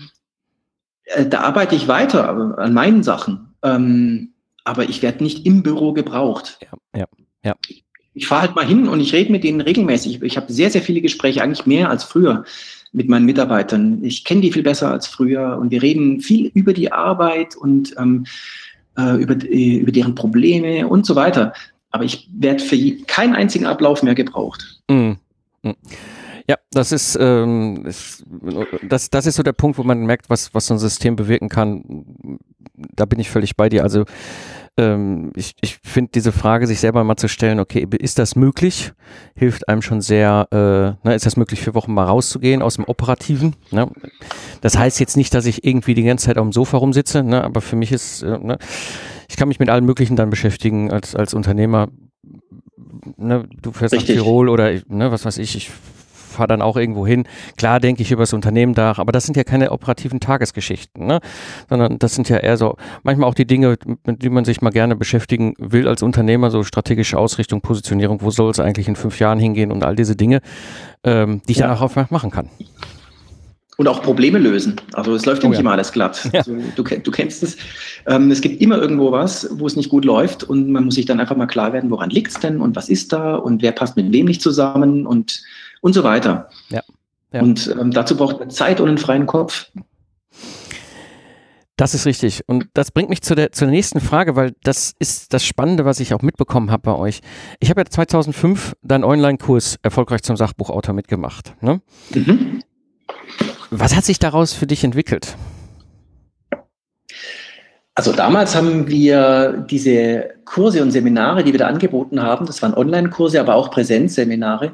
äh, 1.06 1.26
da 1.26 1.40
arbeite 1.40 1.74
ich 1.74 1.88
weiter 1.88 2.56
an 2.56 2.72
meinen 2.72 3.02
Sachen. 3.02 3.48
Ähm, 3.64 4.33
aber 4.64 4.88
ich 4.88 5.02
werde 5.02 5.22
nicht 5.22 5.46
im 5.46 5.62
Büro 5.62 5.92
gebraucht. 5.92 6.58
Ja, 6.62 7.00
ja, 7.00 7.06
ja. 7.44 7.54
Ich 8.14 8.26
fahre 8.26 8.42
halt 8.42 8.56
mal 8.56 8.66
hin 8.66 8.88
und 8.88 9.00
ich 9.00 9.12
rede 9.12 9.32
mit 9.32 9.44
denen 9.44 9.60
regelmäßig. 9.60 10.22
Ich 10.22 10.36
habe 10.36 10.52
sehr, 10.52 10.70
sehr 10.70 10.82
viele 10.82 11.00
Gespräche, 11.00 11.42
eigentlich 11.42 11.66
mehr 11.66 11.90
als 11.90 12.04
früher 12.04 12.44
mit 12.92 13.08
meinen 13.08 13.26
Mitarbeitern. 13.26 14.02
Ich 14.04 14.24
kenne 14.24 14.40
die 14.40 14.52
viel 14.52 14.62
besser 14.62 14.90
als 14.90 15.06
früher 15.06 15.58
und 15.60 15.70
wir 15.70 15.82
reden 15.82 16.20
viel 16.20 16.50
über 16.54 16.72
die 16.72 16.92
Arbeit 16.92 17.56
und 17.56 17.94
ähm, 17.98 18.24
äh, 18.96 19.16
über, 19.16 19.34
äh, 19.44 19.76
über 19.78 19.90
deren 19.90 20.14
Probleme 20.14 20.86
und 20.86 21.04
so 21.04 21.16
weiter. 21.16 21.52
Aber 21.90 22.04
ich 22.04 22.28
werde 22.32 22.62
für 22.62 22.76
keinen 23.06 23.34
einzigen 23.34 23.66
Ablauf 23.66 24.02
mehr 24.02 24.14
gebraucht. 24.14 24.80
Mm. 24.88 25.12
Mm. 25.62 25.72
Ja, 26.48 26.56
das 26.72 26.92
ist, 26.92 27.16
ähm, 27.18 27.84
das, 27.84 29.08
das 29.10 29.26
ist 29.26 29.36
so 29.36 29.42
der 29.42 29.52
Punkt, 29.54 29.78
wo 29.78 29.82
man 29.82 30.04
merkt, 30.04 30.28
was, 30.28 30.52
was 30.54 30.66
so 30.66 30.74
ein 30.74 30.78
System 30.78 31.16
bewirken 31.16 31.48
kann. 31.48 32.38
Da 32.74 33.04
bin 33.04 33.20
ich 33.20 33.30
völlig 33.30 33.56
bei 33.56 33.68
dir. 33.68 33.82
Also 33.82 34.04
ähm, 34.76 35.30
ich, 35.36 35.54
ich 35.60 35.78
finde 35.84 36.10
diese 36.14 36.32
Frage, 36.32 36.66
sich 36.66 36.80
selber 36.80 37.04
mal 37.04 37.16
zu 37.16 37.28
stellen, 37.28 37.60
okay, 37.60 37.86
ist 37.98 38.18
das 38.18 38.34
möglich? 38.34 38.92
Hilft 39.36 39.68
einem 39.68 39.82
schon 39.82 40.00
sehr, 40.00 40.48
äh, 40.50 41.06
ne, 41.06 41.14
ist 41.14 41.26
das 41.26 41.36
möglich, 41.36 41.60
vier 41.60 41.74
Wochen 41.74 41.94
mal 41.94 42.04
rauszugehen 42.04 42.60
aus 42.60 42.74
dem 42.74 42.84
Operativen? 42.84 43.54
Ne? 43.70 43.88
Das 44.62 44.76
heißt 44.76 44.98
jetzt 44.98 45.16
nicht, 45.16 45.32
dass 45.32 45.46
ich 45.46 45.64
irgendwie 45.64 45.94
die 45.94 46.02
ganze 46.02 46.26
Zeit 46.26 46.38
auf 46.38 46.44
dem 46.44 46.52
Sofa 46.52 46.78
rumsitze, 46.78 47.22
ne? 47.22 47.44
aber 47.44 47.60
für 47.60 47.76
mich 47.76 47.92
ist, 47.92 48.22
äh, 48.22 48.38
ne, 48.38 48.58
ich 49.28 49.36
kann 49.36 49.46
mich 49.46 49.60
mit 49.60 49.70
allem 49.70 49.84
Möglichen 49.84 50.16
dann 50.16 50.30
beschäftigen 50.30 50.90
als, 50.90 51.14
als 51.14 51.34
Unternehmer. 51.34 51.88
Ne, 53.16 53.46
du 53.62 53.70
fährst 53.70 53.94
Richtig. 53.94 54.16
nach 54.16 54.24
Tirol 54.24 54.48
oder 54.48 54.72
ne, 54.88 55.12
was 55.12 55.24
weiß 55.24 55.38
ich, 55.38 55.56
ich 55.56 55.70
fahre 56.34 56.48
dann 56.48 56.62
auch 56.62 56.76
irgendwo 56.76 57.06
hin. 57.06 57.24
Klar 57.56 57.80
denke 57.80 58.02
ich 58.02 58.10
über 58.10 58.22
das 58.22 58.32
Unternehmen 58.32 58.72
nach, 58.72 58.98
aber 58.98 59.12
das 59.12 59.24
sind 59.24 59.36
ja 59.36 59.44
keine 59.44 59.70
operativen 59.72 60.20
Tagesgeschichten, 60.20 61.06
ne? 61.06 61.20
sondern 61.68 61.98
das 61.98 62.14
sind 62.14 62.28
ja 62.28 62.36
eher 62.36 62.56
so 62.56 62.76
manchmal 63.02 63.28
auch 63.28 63.34
die 63.34 63.46
Dinge, 63.46 63.76
mit 64.04 64.22
denen 64.22 64.34
man 64.34 64.44
sich 64.44 64.60
mal 64.60 64.70
gerne 64.70 64.96
beschäftigen 64.96 65.54
will 65.58 65.88
als 65.88 66.02
Unternehmer, 66.02 66.50
so 66.50 66.62
strategische 66.62 67.18
Ausrichtung, 67.18 67.60
Positionierung, 67.60 68.20
wo 68.22 68.30
soll 68.30 68.50
es 68.50 68.60
eigentlich 68.60 68.88
in 68.88 68.96
fünf 68.96 69.18
Jahren 69.20 69.38
hingehen 69.38 69.72
und 69.72 69.84
all 69.84 69.96
diese 69.96 70.16
Dinge, 70.16 70.40
ähm, 71.04 71.40
die 71.48 71.52
ich 71.52 71.58
ja. 71.58 71.68
dann 71.68 71.78
auch 71.78 72.10
machen 72.10 72.30
kann. 72.30 72.48
Und 73.76 73.88
auch 73.88 74.02
Probleme 74.02 74.38
lösen. 74.38 74.76
Also 74.92 75.14
es 75.14 75.26
läuft 75.26 75.42
ja 75.42 75.48
oh, 75.48 75.50
nicht 75.50 75.58
ja. 75.58 75.62
immer 75.62 75.72
alles 75.72 75.90
glatt. 75.90 76.28
Ja. 76.32 76.40
Also, 76.40 76.56
du, 76.76 76.82
du, 76.82 77.10
kennst 77.10 77.42
es. 77.42 77.56
Ähm, 78.06 78.30
es 78.30 78.40
gibt 78.40 78.60
immer 78.60 78.78
irgendwo 78.78 79.10
was, 79.10 79.48
wo 79.52 79.66
es 79.66 79.74
nicht 79.74 79.88
gut 79.88 80.04
läuft 80.04 80.44
und 80.44 80.70
man 80.70 80.84
muss 80.84 80.94
sich 80.94 81.06
dann 81.06 81.18
einfach 81.18 81.36
mal 81.36 81.46
klar 81.46 81.72
werden, 81.72 81.90
woran 81.90 82.10
liegt 82.10 82.30
es 82.30 82.38
denn 82.38 82.60
und 82.60 82.76
was 82.76 82.88
ist 82.88 83.12
da 83.12 83.34
und 83.34 83.62
wer 83.62 83.72
passt 83.72 83.96
mit 83.96 84.12
wem 84.12 84.26
nicht 84.26 84.42
zusammen 84.42 85.06
und, 85.06 85.42
und 85.80 85.92
so 85.92 86.04
weiter. 86.04 86.48
Ja. 86.70 86.82
ja. 87.32 87.42
Und 87.42 87.74
ähm, 87.80 87.90
dazu 87.90 88.16
braucht 88.16 88.38
man 88.38 88.50
Zeit 88.50 88.80
und 88.80 88.88
einen 88.88 88.98
freien 88.98 89.26
Kopf. 89.26 89.70
Das 91.76 91.92
ist 91.92 92.06
richtig. 92.06 92.42
Und 92.46 92.68
das 92.74 92.92
bringt 92.92 93.08
mich 93.08 93.22
zu 93.22 93.34
der, 93.34 93.50
zur 93.50 93.66
nächsten 93.66 94.00
Frage, 94.00 94.36
weil 94.36 94.54
das 94.62 94.94
ist 95.00 95.32
das 95.32 95.44
Spannende, 95.44 95.84
was 95.84 95.98
ich 95.98 96.14
auch 96.14 96.22
mitbekommen 96.22 96.70
habe 96.70 96.82
bei 96.82 96.94
euch. 96.94 97.20
Ich 97.58 97.70
habe 97.70 97.80
ja 97.80 97.84
2005 97.86 98.76
deinen 98.82 99.02
Online-Kurs 99.02 99.78
erfolgreich 99.82 100.22
zum 100.22 100.36
Sachbuchautor 100.36 100.94
mitgemacht. 100.94 101.54
Ne? 101.60 101.80
Mhm. 102.14 102.62
Was 103.70 103.96
hat 103.96 104.04
sich 104.04 104.18
daraus 104.18 104.52
für 104.52 104.66
dich 104.66 104.84
entwickelt? 104.84 105.36
Also 107.94 108.12
damals 108.12 108.56
haben 108.56 108.88
wir 108.88 109.64
diese 109.70 110.30
Kurse 110.44 110.82
und 110.82 110.90
Seminare, 110.90 111.44
die 111.44 111.52
wir 111.52 111.60
da 111.60 111.68
angeboten 111.68 112.20
haben, 112.20 112.44
das 112.44 112.60
waren 112.60 112.74
Online-Kurse, 112.74 113.40
aber 113.40 113.54
auch 113.54 113.70
Präsenzseminare, 113.70 114.72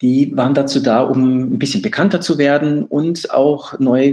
die 0.00 0.34
waren 0.36 0.54
dazu 0.54 0.80
da, 0.80 1.02
um 1.02 1.54
ein 1.54 1.58
bisschen 1.58 1.82
bekannter 1.82 2.20
zu 2.20 2.38
werden 2.38 2.84
und 2.84 3.30
auch 3.30 3.78
neue 3.78 4.12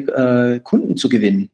äh, 0.56 0.60
Kunden 0.60 0.98
zu 0.98 1.08
gewinnen. 1.08 1.50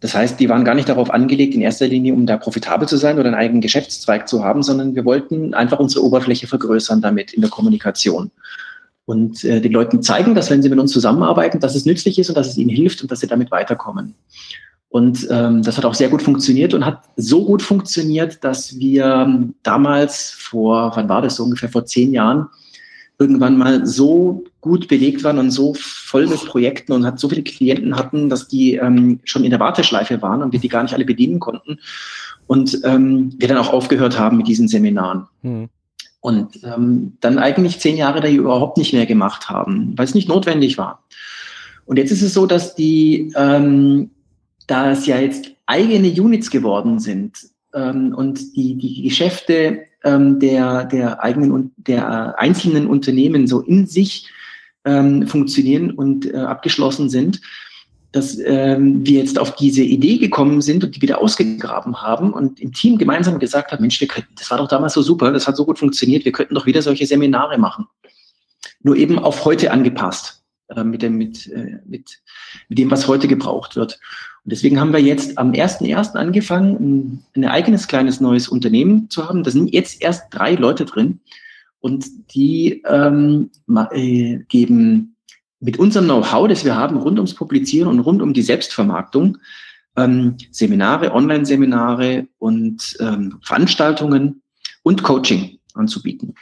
Das 0.00 0.14
heißt, 0.14 0.40
die 0.40 0.48
waren 0.48 0.64
gar 0.64 0.74
nicht 0.74 0.88
darauf 0.88 1.10
angelegt, 1.10 1.54
in 1.54 1.60
erster 1.60 1.86
Linie, 1.86 2.14
um 2.14 2.24
da 2.24 2.36
profitabel 2.36 2.88
zu 2.88 2.96
sein 2.96 3.18
oder 3.18 3.26
einen 3.26 3.34
eigenen 3.34 3.60
Geschäftszweig 3.60 4.28
zu 4.28 4.44
haben, 4.44 4.62
sondern 4.62 4.94
wir 4.94 5.04
wollten 5.04 5.54
einfach 5.54 5.80
unsere 5.80 6.04
Oberfläche 6.04 6.46
vergrößern 6.46 7.00
damit 7.00 7.32
in 7.32 7.42
der 7.42 7.50
Kommunikation 7.50 8.30
und 9.08 9.42
äh, 9.42 9.62
den 9.62 9.72
Leuten 9.72 10.02
zeigen, 10.02 10.34
dass 10.34 10.50
wenn 10.50 10.62
sie 10.62 10.68
mit 10.68 10.78
uns 10.78 10.92
zusammenarbeiten, 10.92 11.60
dass 11.60 11.74
es 11.74 11.86
nützlich 11.86 12.18
ist 12.18 12.28
und 12.28 12.34
dass 12.34 12.48
es 12.48 12.58
ihnen 12.58 12.68
hilft 12.68 13.00
und 13.00 13.10
dass 13.10 13.20
sie 13.20 13.26
damit 13.26 13.50
weiterkommen. 13.50 14.14
Und 14.90 15.26
ähm, 15.30 15.62
das 15.62 15.78
hat 15.78 15.86
auch 15.86 15.94
sehr 15.94 16.10
gut 16.10 16.20
funktioniert 16.20 16.74
und 16.74 16.84
hat 16.84 17.04
so 17.16 17.42
gut 17.46 17.62
funktioniert, 17.62 18.44
dass 18.44 18.78
wir 18.78 19.48
damals 19.62 20.32
vor, 20.32 20.92
wann 20.94 21.08
war 21.08 21.22
das 21.22 21.36
so 21.36 21.44
ungefähr 21.44 21.70
vor 21.70 21.86
zehn 21.86 22.12
Jahren, 22.12 22.48
irgendwann 23.18 23.56
mal 23.56 23.86
so 23.86 24.44
gut 24.60 24.88
belegt 24.88 25.24
waren 25.24 25.38
und 25.38 25.52
so 25.52 25.72
voll 25.78 26.26
mit 26.26 26.44
Projekten 26.44 26.92
und 26.92 27.06
hat 27.06 27.18
so 27.18 27.30
viele 27.30 27.44
Klienten 27.44 27.96
hatten, 27.96 28.28
dass 28.28 28.46
die 28.46 28.74
ähm, 28.74 29.20
schon 29.24 29.42
in 29.42 29.50
der 29.50 29.60
Warteschleife 29.60 30.20
waren 30.20 30.42
und 30.42 30.52
wir 30.52 30.60
die 30.60 30.68
gar 30.68 30.82
nicht 30.82 30.92
alle 30.92 31.06
bedienen 31.06 31.40
konnten. 31.40 31.78
Und 32.46 32.78
ähm, 32.84 33.32
wir 33.38 33.48
dann 33.48 33.56
auch 33.56 33.72
aufgehört 33.72 34.18
haben 34.18 34.36
mit 34.36 34.48
diesen 34.48 34.68
Seminaren. 34.68 35.26
Mhm 35.40 35.70
und 36.20 36.62
ähm, 36.64 37.16
dann 37.20 37.38
eigentlich 37.38 37.78
zehn 37.78 37.96
Jahre 37.96 38.20
da 38.20 38.28
überhaupt 38.28 38.76
nicht 38.76 38.92
mehr 38.92 39.06
gemacht 39.06 39.48
haben, 39.48 39.94
weil 39.96 40.04
es 40.04 40.14
nicht 40.14 40.28
notwendig 40.28 40.78
war. 40.78 41.04
Und 41.86 41.96
jetzt 41.96 42.10
ist 42.10 42.22
es 42.22 42.34
so, 42.34 42.46
dass 42.46 42.74
die, 42.74 43.32
ähm, 43.36 44.10
da 44.66 44.90
es 44.90 45.06
ja 45.06 45.18
jetzt 45.18 45.52
eigene 45.66 46.08
Units 46.08 46.50
geworden 46.50 46.98
sind 46.98 47.38
ähm, 47.72 48.14
und 48.14 48.56
die, 48.56 48.74
die 48.74 49.02
Geschäfte 49.02 49.84
ähm, 50.04 50.38
der, 50.40 50.84
der 50.84 51.22
eigenen 51.22 51.72
der 51.76 52.38
einzelnen 52.38 52.86
Unternehmen 52.86 53.46
so 53.46 53.60
in 53.60 53.86
sich 53.86 54.28
ähm, 54.84 55.26
funktionieren 55.26 55.90
und 55.90 56.26
äh, 56.26 56.36
abgeschlossen 56.36 57.08
sind, 57.08 57.40
dass 58.12 58.38
ähm, 58.38 59.06
wir 59.06 59.20
jetzt 59.20 59.38
auf 59.38 59.54
diese 59.56 59.82
Idee 59.82 60.18
gekommen 60.18 60.62
sind 60.62 60.82
und 60.82 60.96
die 60.96 61.02
wieder 61.02 61.20
ausgegraben 61.20 62.00
haben 62.00 62.32
und 62.32 62.58
im 62.60 62.72
Team 62.72 62.96
gemeinsam 62.96 63.38
gesagt 63.38 63.70
haben, 63.70 63.82
Mensch, 63.82 64.00
wir 64.00 64.08
könnten, 64.08 64.34
das 64.36 64.50
war 64.50 64.58
doch 64.58 64.68
damals 64.68 64.94
so 64.94 65.02
super, 65.02 65.30
das 65.30 65.46
hat 65.46 65.56
so 65.56 65.66
gut 65.66 65.78
funktioniert, 65.78 66.24
wir 66.24 66.32
könnten 66.32 66.54
doch 66.54 66.66
wieder 66.66 66.80
solche 66.80 67.06
Seminare 67.06 67.58
machen. 67.58 67.86
Nur 68.82 68.96
eben 68.96 69.18
auf 69.18 69.44
heute 69.44 69.70
angepasst, 69.72 70.42
äh, 70.68 70.84
mit, 70.84 71.02
dem, 71.02 71.16
mit, 71.16 71.48
äh, 71.48 71.80
mit, 71.84 72.20
mit 72.68 72.78
dem, 72.78 72.90
was 72.90 73.08
heute 73.08 73.28
gebraucht 73.28 73.76
wird. 73.76 74.00
Und 74.44 74.52
deswegen 74.52 74.80
haben 74.80 74.92
wir 74.94 75.00
jetzt 75.00 75.36
am 75.36 75.52
1.1. 75.52 76.14
angefangen, 76.14 76.76
ein, 76.76 77.24
ein 77.36 77.44
eigenes 77.44 77.88
kleines 77.88 78.20
neues 78.20 78.48
Unternehmen 78.48 79.10
zu 79.10 79.28
haben. 79.28 79.42
Da 79.42 79.50
sind 79.50 79.72
jetzt 79.74 80.00
erst 80.00 80.26
drei 80.30 80.54
Leute 80.54 80.86
drin 80.86 81.20
und 81.80 82.06
die 82.34 82.82
ähm, 82.86 83.50
äh, 83.92 84.38
geben 84.48 85.16
mit 85.60 85.78
unserem 85.78 86.06
Know-how, 86.06 86.48
das 86.48 86.64
wir 86.64 86.76
haben 86.76 86.96
rund 86.96 87.18
ums 87.18 87.34
Publizieren 87.34 87.88
und 87.88 88.00
rund 88.00 88.22
um 88.22 88.32
die 88.32 88.42
Selbstvermarktung, 88.42 89.38
ähm, 89.96 90.36
Seminare, 90.50 91.12
Online-Seminare 91.12 92.26
und 92.38 92.96
ähm, 93.00 93.38
Veranstaltungen 93.42 94.42
und 94.82 95.02
Coaching 95.02 95.58
anzubieten. 95.74 96.34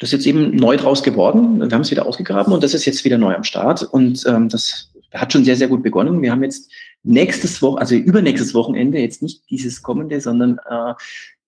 Das 0.00 0.08
ist 0.08 0.12
jetzt 0.12 0.26
eben 0.26 0.56
neu 0.56 0.76
draus 0.76 1.02
geworden. 1.02 1.60
Wir 1.60 1.70
haben 1.70 1.82
es 1.82 1.90
wieder 1.90 2.06
ausgegraben 2.06 2.52
und 2.52 2.62
das 2.62 2.74
ist 2.74 2.86
jetzt 2.86 3.04
wieder 3.04 3.18
neu 3.18 3.34
am 3.34 3.44
Start. 3.44 3.82
Und 3.82 4.24
ähm, 4.26 4.48
das 4.48 4.90
hat 5.12 5.32
schon 5.32 5.44
sehr, 5.44 5.56
sehr 5.56 5.68
gut 5.68 5.82
begonnen. 5.82 6.22
Wir 6.22 6.32
haben 6.32 6.42
jetzt 6.42 6.70
nächstes 7.02 7.60
Woche, 7.62 7.80
also 7.80 7.94
übernächstes 7.94 8.54
Wochenende, 8.54 8.98
jetzt 8.98 9.22
nicht 9.22 9.48
dieses 9.50 9.82
kommende, 9.82 10.20
sondern 10.20 10.58
äh, 10.68 10.94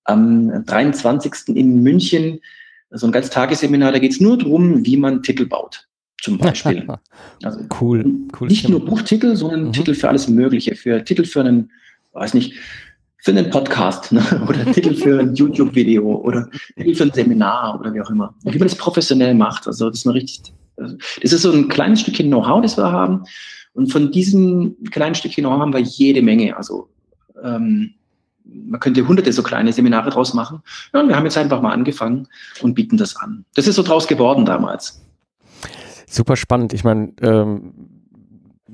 am 0.04 0.64
23. 0.66 1.56
in 1.56 1.82
München 1.82 2.40
so 2.90 3.06
ein 3.06 3.12
ganz 3.12 3.30
Tagesseminar, 3.30 3.92
da 3.92 3.98
geht 3.98 4.12
es 4.12 4.20
nur 4.20 4.36
darum, 4.36 4.84
wie 4.84 4.98
man 4.98 5.22
Titel 5.22 5.46
baut 5.46 5.88
zum 6.22 6.38
Beispiel. 6.38 6.86
Also 7.42 7.60
cool, 7.80 8.04
cool. 8.40 8.48
Nicht 8.48 8.68
nur 8.68 8.84
Buchtitel, 8.84 9.34
sondern 9.34 9.64
mhm. 9.64 9.72
Titel 9.72 9.94
für 9.94 10.08
alles 10.08 10.28
Mögliche. 10.28 10.76
Für 10.76 11.02
Titel 11.04 11.24
für 11.24 11.40
einen, 11.40 11.70
weiß 12.12 12.34
nicht, 12.34 12.54
für 13.18 13.32
einen 13.32 13.50
Podcast 13.50 14.12
ne? 14.12 14.22
oder 14.48 14.64
Titel 14.72 14.94
für 14.94 15.18
ein 15.18 15.34
YouTube-Video 15.34 16.04
oder 16.04 16.48
Titel 16.76 16.94
für 16.94 17.04
ein 17.04 17.12
Seminar 17.12 17.80
oder 17.80 17.92
wie 17.92 18.00
auch 18.00 18.10
immer. 18.10 18.34
Und 18.44 18.54
wie 18.54 18.58
man 18.58 18.68
das 18.68 18.76
professionell 18.76 19.34
macht. 19.34 19.66
Also 19.66 19.88
das 19.88 19.98
ist 19.98 20.04
mal 20.04 20.12
richtig. 20.12 20.52
Also, 20.76 20.96
das 21.20 21.32
ist 21.32 21.42
so 21.42 21.52
ein 21.52 21.68
kleines 21.68 22.00
Stückchen 22.00 22.28
Know-how, 22.28 22.62
das 22.62 22.78
wir 22.78 22.90
haben. 22.90 23.24
Und 23.74 23.90
von 23.90 24.12
diesem 24.12 24.76
kleinen 24.90 25.16
Stückchen 25.16 25.42
Know-how 25.42 25.60
haben 25.60 25.72
wir 25.72 25.80
jede 25.80 26.22
Menge. 26.22 26.56
Also 26.56 26.88
ähm, 27.42 27.94
man 28.44 28.78
könnte 28.80 29.06
hunderte 29.06 29.32
so 29.32 29.42
kleine 29.42 29.72
Seminare 29.72 30.10
draus 30.10 30.34
machen. 30.34 30.62
Ja, 30.94 31.00
und 31.00 31.08
wir 31.08 31.16
haben 31.16 31.24
jetzt 31.24 31.38
einfach 31.38 31.60
mal 31.60 31.72
angefangen 31.72 32.28
und 32.60 32.74
bieten 32.74 32.96
das 32.96 33.16
an. 33.16 33.44
Das 33.54 33.66
ist 33.66 33.76
so 33.76 33.82
draus 33.82 34.06
geworden 34.06 34.44
damals. 34.44 35.02
Super 36.12 36.36
spannend. 36.36 36.74
Ich 36.74 36.84
meine, 36.84 37.14
ähm, 37.22 37.72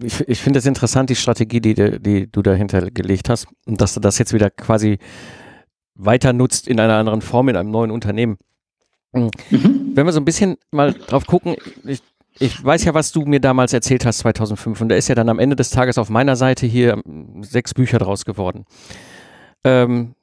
ich, 0.02 0.28
ich 0.28 0.40
finde 0.40 0.58
es 0.58 0.66
interessant, 0.66 1.08
die 1.08 1.14
Strategie, 1.14 1.60
die, 1.60 1.74
die 2.00 2.30
du 2.30 2.42
dahinter 2.42 2.90
gelegt 2.90 3.28
hast 3.28 3.46
und 3.64 3.80
dass 3.80 3.94
du 3.94 4.00
das 4.00 4.18
jetzt 4.18 4.32
wieder 4.32 4.50
quasi 4.50 4.98
weiter 5.94 6.32
nutzt 6.32 6.66
in 6.66 6.80
einer 6.80 6.94
anderen 6.94 7.20
Form, 7.20 7.48
in 7.48 7.56
einem 7.56 7.70
neuen 7.70 7.92
Unternehmen. 7.92 8.38
Mhm. 9.12 9.30
Wenn 9.94 10.04
wir 10.04 10.12
so 10.12 10.20
ein 10.20 10.24
bisschen 10.24 10.56
mal 10.72 10.92
drauf 10.92 11.26
gucken, 11.26 11.54
ich, 11.84 12.02
ich 12.40 12.64
weiß 12.64 12.84
ja, 12.84 12.94
was 12.94 13.12
du 13.12 13.22
mir 13.22 13.40
damals 13.40 13.72
erzählt 13.72 14.04
hast, 14.04 14.18
2005, 14.18 14.80
und 14.80 14.88
da 14.88 14.96
ist 14.96 15.06
ja 15.06 15.14
dann 15.14 15.28
am 15.28 15.38
Ende 15.38 15.54
des 15.54 15.70
Tages 15.70 15.96
auf 15.96 16.10
meiner 16.10 16.34
Seite 16.34 16.66
hier 16.66 17.00
sechs 17.42 17.72
Bücher 17.72 17.98
draus 17.98 18.24
geworden. 18.24 18.64
Ähm, 19.62 20.14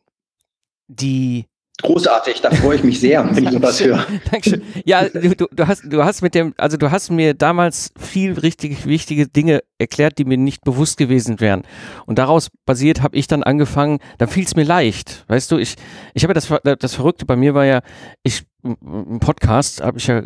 die 0.89 1.45
Großartig, 1.81 2.41
da 2.41 2.51
freue 2.51 2.77
ich 2.77 2.83
mich 2.83 3.01
sehr, 3.01 3.35
wenn 3.35 3.43
ich 3.43 3.51
sowas 3.51 3.83
höre. 3.83 4.05
Dankeschön. 4.31 4.61
Ja, 4.85 5.09
du, 5.09 5.47
du, 5.51 5.67
hast, 5.67 5.83
du 5.85 6.05
hast 6.05 6.21
mit 6.21 6.33
dem, 6.33 6.53
also 6.57 6.77
du 6.77 6.89
hast 6.89 7.09
mir 7.09 7.33
damals 7.33 7.91
viel 7.99 8.33
richtig 8.33 8.85
wichtige 8.85 9.27
Dinge 9.27 9.61
erklärt, 9.77 10.17
die 10.17 10.23
mir 10.23 10.37
nicht 10.37 10.63
bewusst 10.63 10.97
gewesen 10.97 11.41
wären. 11.41 11.63
Und 12.05 12.17
daraus 12.17 12.49
basiert 12.65 13.01
habe 13.01 13.17
ich 13.17 13.27
dann 13.27 13.43
angefangen, 13.43 13.99
dann 14.19 14.29
fiel 14.29 14.45
es 14.45 14.55
mir 14.55 14.63
leicht. 14.63 15.25
Weißt 15.27 15.51
du, 15.51 15.57
ich, 15.57 15.75
ich 16.13 16.23
habe 16.23 16.33
das, 16.33 16.47
das 16.79 16.95
Verrückte 16.95 17.25
bei 17.25 17.35
mir 17.35 17.53
war 17.53 17.65
ja, 17.65 17.81
ich, 18.23 18.43
ein 18.63 19.19
Podcast 19.19 19.81
habe 19.81 19.97
ich 19.97 20.07
ja, 20.07 20.21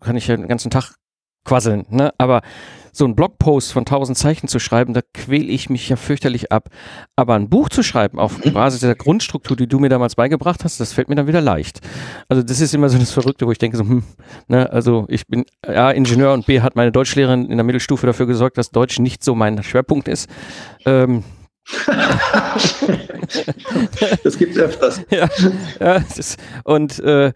kann 0.00 0.16
ich 0.16 0.26
ja 0.26 0.36
den 0.36 0.48
ganzen 0.48 0.70
Tag 0.70 0.94
quasseln, 1.44 1.86
ne? 1.90 2.12
Aber 2.18 2.42
so 2.92 3.04
ein 3.04 3.14
Blogpost 3.14 3.72
von 3.72 3.82
1000 3.82 4.18
Zeichen 4.18 4.48
zu 4.48 4.58
schreiben, 4.58 4.94
da 4.94 5.00
quäle 5.14 5.46
ich 5.46 5.70
mich 5.70 5.88
ja 5.88 5.96
fürchterlich 5.96 6.50
ab. 6.50 6.68
Aber 7.16 7.34
ein 7.34 7.48
Buch 7.48 7.68
zu 7.68 7.82
schreiben 7.82 8.18
auf. 8.18 8.40
Basis 8.52 8.80
der 8.80 8.94
Grundstruktur, 8.94 9.56
die 9.56 9.68
du 9.68 9.78
mir 9.78 9.88
damals 9.88 10.16
beigebracht 10.16 10.64
hast, 10.64 10.80
das 10.80 10.92
fällt 10.92 11.08
mir 11.08 11.14
dann 11.14 11.26
wieder 11.26 11.40
leicht. 11.40 11.80
Also 12.28 12.42
das 12.42 12.60
ist 12.60 12.74
immer 12.74 12.88
so 12.88 12.98
das 12.98 13.12
Verrückte, 13.12 13.46
wo 13.46 13.52
ich 13.52 13.58
denke 13.58 13.76
so, 13.76 13.84
hm, 13.84 14.02
ne, 14.48 14.70
also 14.72 15.06
ich 15.08 15.26
bin 15.26 15.44
A, 15.66 15.90
Ingenieur 15.90 16.32
und 16.32 16.46
B, 16.46 16.60
hat 16.60 16.76
meine 16.76 16.92
Deutschlehrerin 16.92 17.46
in 17.46 17.56
der 17.56 17.64
Mittelstufe 17.64 18.06
dafür 18.06 18.26
gesorgt, 18.26 18.58
dass 18.58 18.70
Deutsch 18.70 18.98
nicht 18.98 19.22
so 19.24 19.34
mein 19.34 19.62
Schwerpunkt 19.62 20.08
ist. 20.08 20.28
Ähm, 20.84 21.24
das 24.24 24.38
gibt 24.38 24.56
es 24.56 24.62
öfters. 24.62 25.00
Ja, 25.10 25.28
ja 25.78 26.04
das, 26.16 26.36
und 26.64 26.98
äh, 27.00 27.32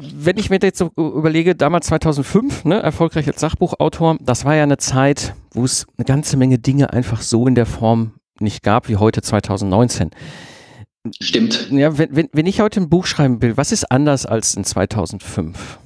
wenn 0.00 0.38
ich 0.38 0.50
mir 0.50 0.58
jetzt 0.62 0.78
so 0.78 0.90
überlege, 0.96 1.54
damals 1.54 1.86
2005, 1.86 2.64
ne, 2.64 2.80
erfolgreich 2.80 3.26
als 3.26 3.40
Sachbuchautor, 3.40 4.16
das 4.20 4.44
war 4.44 4.54
ja 4.54 4.62
eine 4.62 4.78
Zeit, 4.78 5.34
wo 5.52 5.64
es 5.64 5.86
eine 5.96 6.04
ganze 6.04 6.36
Menge 6.36 6.58
Dinge 6.58 6.92
einfach 6.92 7.22
so 7.22 7.46
in 7.46 7.54
der 7.54 7.66
Form 7.66 8.12
nicht 8.40 8.62
gab 8.62 8.88
wie 8.88 8.96
heute 8.96 9.22
2019. 9.22 10.10
Stimmt. 11.20 11.70
Ja, 11.70 11.96
wenn, 11.98 12.14
wenn, 12.14 12.28
wenn 12.32 12.46
ich 12.46 12.60
heute 12.60 12.80
ein 12.80 12.88
Buch 12.88 13.06
schreiben 13.06 13.40
will, 13.42 13.56
was 13.56 13.72
ist 13.72 13.90
anders 13.90 14.26
als 14.26 14.54
in 14.54 14.64
2005? 14.64 15.78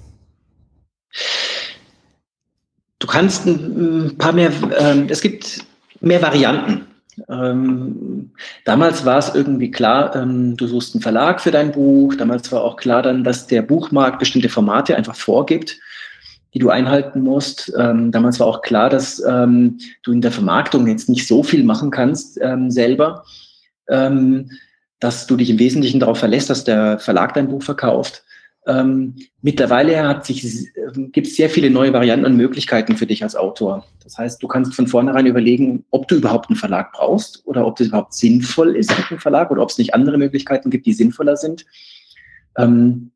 Du 2.99 3.07
kannst 3.07 3.47
ein 3.47 4.17
paar 4.19 4.33
mehr, 4.33 4.51
äh, 4.79 5.07
es 5.09 5.21
gibt 5.21 5.65
mehr 6.01 6.23
Varianten. 6.23 6.87
Ähm, 7.29 8.31
damals 8.65 9.05
war 9.05 9.19
es 9.19 9.35
irgendwie 9.35 9.71
klar, 9.71 10.17
ähm, 10.17 10.57
du 10.57 10.67
suchst 10.67 10.95
einen 10.95 11.03
Verlag 11.03 11.41
für 11.41 11.51
dein 11.51 11.73
Buch. 11.73 12.15
Damals 12.15 12.51
war 12.53 12.63
auch 12.63 12.77
klar 12.77 13.03
dann, 13.03 13.25
dass 13.25 13.47
der 13.47 13.63
Buchmarkt 13.63 14.19
bestimmte 14.19 14.49
Formate 14.49 14.97
einfach 14.97 15.15
vorgibt, 15.15 15.79
die 16.55 16.59
du 16.59 16.71
einhalten 16.71 17.21
musst. 17.21 17.73
Ähm, 17.79 18.13
damals 18.13 18.41
war 18.41 18.47
auch 18.47 18.63
klar, 18.63 18.89
dass 18.89 19.23
ähm, 19.25 19.79
du 20.03 20.13
in 20.13 20.21
der 20.21 20.33
Vermarktung 20.33 20.87
jetzt 20.87 21.09
nicht 21.09 21.27
so 21.27 21.43
viel 21.43 21.65
machen 21.65 21.91
kannst 21.91 22.39
ähm, 22.41 22.71
selber, 22.71 23.25
ähm, 23.89 24.51
dass 25.01 25.27
du 25.27 25.37
dich 25.37 25.51
im 25.51 25.59
Wesentlichen 25.59 26.01
darauf 26.01 26.19
verlässt, 26.19 26.49
dass 26.49 26.65
der 26.65 26.99
Verlag 26.99 27.35
dein 27.35 27.49
Buch 27.49 27.63
verkauft. 27.63 28.25
Ähm, 28.65 29.17
mittlerweile 29.41 30.07
hat 30.07 30.25
sich, 30.25 30.45
äh, 30.45 30.93
gibt 31.11 31.27
es 31.27 31.37
sehr 31.37 31.51
viele 31.51 31.69
neue 31.69 31.93
Varianten 31.93 32.27
und 32.27 32.37
Möglichkeiten 32.37 32.97
für 32.97 33.07
dich 33.07 33.25
als 33.25 33.35
Autor. 33.35 33.85
Das 34.05 34.19
heißt, 34.19 34.41
du 34.41 34.47
kannst 34.47 34.75
von 34.75 34.87
vornherein 34.87 35.27
überlegen, 35.27 35.85
ob 35.91 36.07
du 36.07 36.17
überhaupt 36.17 36.49
einen 36.49 36.59
Verlag 36.59 36.93
brauchst 36.93 37.45
oder 37.45 37.67
ob 37.67 37.77
das 37.77 37.89
überhaupt 37.89 38.15
sinnvoll 38.15 38.77
ist 38.77 38.97
mit 38.97 39.11
einem 39.11 39.19
Verlag 39.19 39.51
oder 39.51 39.63
ob 39.63 39.71
es 39.71 39.79
nicht 39.79 39.95
andere 39.95 40.17
Möglichkeiten 40.17 40.71
gibt, 40.71 40.87
die 40.87 40.93
sinnvoller 40.93 41.37
sind. 41.37 41.67
Ähm, 42.57 43.11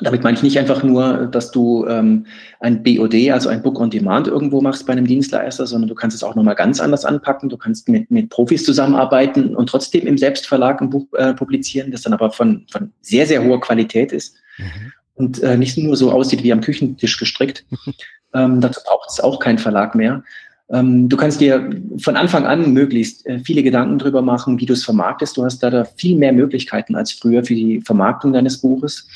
damit 0.00 0.22
meine 0.22 0.36
ich 0.36 0.42
nicht 0.42 0.58
einfach 0.58 0.82
nur, 0.82 1.26
dass 1.26 1.50
du 1.50 1.86
ähm, 1.86 2.26
ein 2.60 2.82
BOD, 2.82 3.30
also 3.30 3.48
ein 3.48 3.62
Book 3.62 3.78
on 3.78 3.90
Demand 3.90 4.26
irgendwo 4.26 4.60
machst 4.60 4.86
bei 4.86 4.92
einem 4.92 5.06
Dienstleister, 5.06 5.66
sondern 5.66 5.88
du 5.88 5.94
kannst 5.94 6.16
es 6.16 6.22
auch 6.22 6.34
nochmal 6.34 6.54
ganz 6.54 6.80
anders 6.80 7.04
anpacken. 7.04 7.48
Du 7.48 7.56
kannst 7.56 7.88
mit, 7.88 8.10
mit 8.10 8.28
Profis 8.28 8.64
zusammenarbeiten 8.64 9.54
und 9.54 9.68
trotzdem 9.68 10.06
im 10.06 10.18
Selbstverlag 10.18 10.80
ein 10.82 10.90
Buch 10.90 11.06
äh, 11.14 11.32
publizieren, 11.32 11.90
das 11.90 12.02
dann 12.02 12.14
aber 12.14 12.30
von, 12.30 12.66
von 12.70 12.92
sehr, 13.00 13.26
sehr 13.26 13.42
hoher 13.42 13.60
Qualität 13.60 14.12
ist 14.12 14.41
mhm. 14.58 14.92
und 15.14 15.42
äh, 15.42 15.56
nicht 15.56 15.78
nur 15.78 15.96
so 15.96 16.12
aussieht 16.12 16.42
wie 16.42 16.52
am 16.52 16.60
Küchentisch 16.60 17.18
gestrickt. 17.18 17.64
ähm, 18.34 18.60
dazu 18.60 18.80
braucht 18.84 19.10
es 19.10 19.20
auch 19.20 19.38
keinen 19.38 19.58
Verlag 19.58 19.94
mehr. 19.94 20.22
Ähm, 20.70 21.08
du 21.08 21.16
kannst 21.16 21.40
dir 21.40 21.70
von 21.98 22.16
Anfang 22.16 22.46
an 22.46 22.72
möglichst 22.72 23.26
äh, 23.26 23.38
viele 23.40 23.62
Gedanken 23.62 23.98
drüber 23.98 24.22
machen, 24.22 24.58
wie 24.58 24.66
du 24.66 24.72
es 24.72 24.84
vermarktest. 24.84 25.36
Du 25.36 25.44
hast 25.44 25.58
da, 25.62 25.70
da 25.70 25.84
viel 25.84 26.16
mehr 26.16 26.32
Möglichkeiten 26.32 26.96
als 26.96 27.12
früher 27.12 27.44
für 27.44 27.54
die 27.54 27.82
Vermarktung 27.82 28.32
deines 28.32 28.58
Buches. 28.58 29.06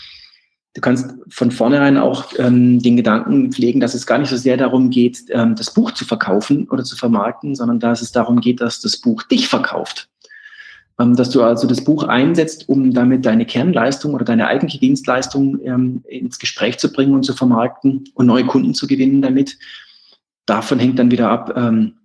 Du 0.74 0.82
kannst 0.82 1.14
von 1.30 1.50
vornherein 1.50 1.96
auch 1.96 2.26
ähm, 2.38 2.82
den 2.82 2.98
Gedanken 2.98 3.50
pflegen, 3.50 3.80
dass 3.80 3.94
es 3.94 4.06
gar 4.06 4.18
nicht 4.18 4.28
so 4.28 4.36
sehr 4.36 4.58
darum 4.58 4.90
geht, 4.90 5.24
ähm, 5.30 5.56
das 5.56 5.72
Buch 5.72 5.92
zu 5.92 6.04
verkaufen 6.04 6.68
oder 6.68 6.84
zu 6.84 6.96
vermarkten, 6.96 7.54
sondern 7.54 7.80
dass 7.80 8.02
es 8.02 8.12
darum 8.12 8.42
geht, 8.42 8.60
dass 8.60 8.80
das 8.80 8.98
Buch 8.98 9.22
dich 9.22 9.48
verkauft. 9.48 10.10
Ähm, 10.98 11.14
dass 11.14 11.30
du 11.30 11.42
also 11.42 11.66
das 11.66 11.84
Buch 11.84 12.04
einsetzt, 12.04 12.68
um 12.68 12.92
damit 12.92 13.26
deine 13.26 13.44
Kernleistung 13.44 14.14
oder 14.14 14.24
deine 14.24 14.46
eigentliche 14.46 14.78
Dienstleistung 14.78 15.60
ähm, 15.62 16.02
ins 16.08 16.38
Gespräch 16.38 16.78
zu 16.78 16.90
bringen 16.90 17.14
und 17.14 17.24
zu 17.24 17.34
vermarkten 17.34 18.04
und 18.14 18.26
neue 18.26 18.46
Kunden 18.46 18.72
zu 18.72 18.86
gewinnen 18.86 19.20
damit. 19.20 19.58
Davon 20.46 20.78
hängt 20.78 20.98
dann 20.98 21.10
wieder 21.10 21.28
ab, 21.28 21.52
ähm, 21.56 21.95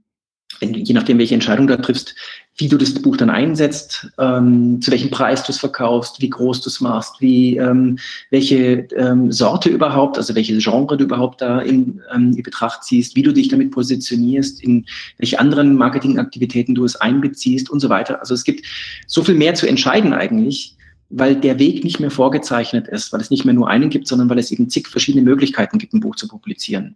wenn, 0.59 0.73
je 0.73 0.93
nachdem, 0.93 1.17
welche 1.17 1.33
Entscheidung 1.33 1.67
du 1.67 1.75
da 1.75 1.81
triffst, 1.81 2.15
wie 2.57 2.67
du 2.67 2.77
das 2.77 2.93
Buch 2.93 3.17
dann 3.17 3.29
einsetzt, 3.29 4.07
ähm, 4.19 4.81
zu 4.81 4.91
welchem 4.91 5.09
Preis 5.09 5.43
du 5.43 5.51
es 5.51 5.57
verkaufst, 5.57 6.21
wie 6.21 6.29
groß 6.29 6.61
du 6.61 6.69
es 6.69 6.81
machst, 6.81 7.15
wie 7.19 7.57
ähm, 7.57 7.97
welche 8.29 8.87
ähm, 8.95 9.31
Sorte 9.31 9.69
überhaupt, 9.69 10.17
also 10.17 10.35
welche 10.35 10.57
Genre 10.57 10.97
du 10.97 11.05
überhaupt 11.05 11.41
da 11.41 11.59
in, 11.59 12.01
ähm, 12.13 12.33
in 12.35 12.43
Betracht 12.43 12.83
ziehst, 12.83 13.15
wie 13.15 13.23
du 13.23 13.31
dich 13.31 13.47
damit 13.47 13.71
positionierst, 13.71 14.61
in 14.61 14.85
welche 15.17 15.39
anderen 15.39 15.75
Marketingaktivitäten 15.75 16.75
du 16.75 16.83
es 16.83 16.95
einbeziehst 16.95 17.69
und 17.69 17.79
so 17.79 17.89
weiter. 17.89 18.19
Also 18.19 18.33
es 18.33 18.43
gibt 18.43 18.65
so 19.07 19.23
viel 19.23 19.35
mehr 19.35 19.55
zu 19.55 19.67
entscheiden 19.67 20.13
eigentlich, 20.13 20.75
weil 21.11 21.35
der 21.35 21.59
Weg 21.59 21.83
nicht 21.83 21.99
mehr 21.99 22.11
vorgezeichnet 22.11 22.87
ist, 22.87 23.11
weil 23.11 23.21
es 23.21 23.29
nicht 23.29 23.45
mehr 23.45 23.53
nur 23.53 23.69
einen 23.69 23.89
gibt, 23.89 24.07
sondern 24.07 24.29
weil 24.29 24.39
es 24.39 24.51
eben 24.51 24.69
zig 24.69 24.87
verschiedene 24.87 25.23
Möglichkeiten 25.23 25.77
gibt, 25.77 25.93
ein 25.93 25.99
Buch 25.99 26.15
zu 26.15 26.27
publizieren. 26.27 26.95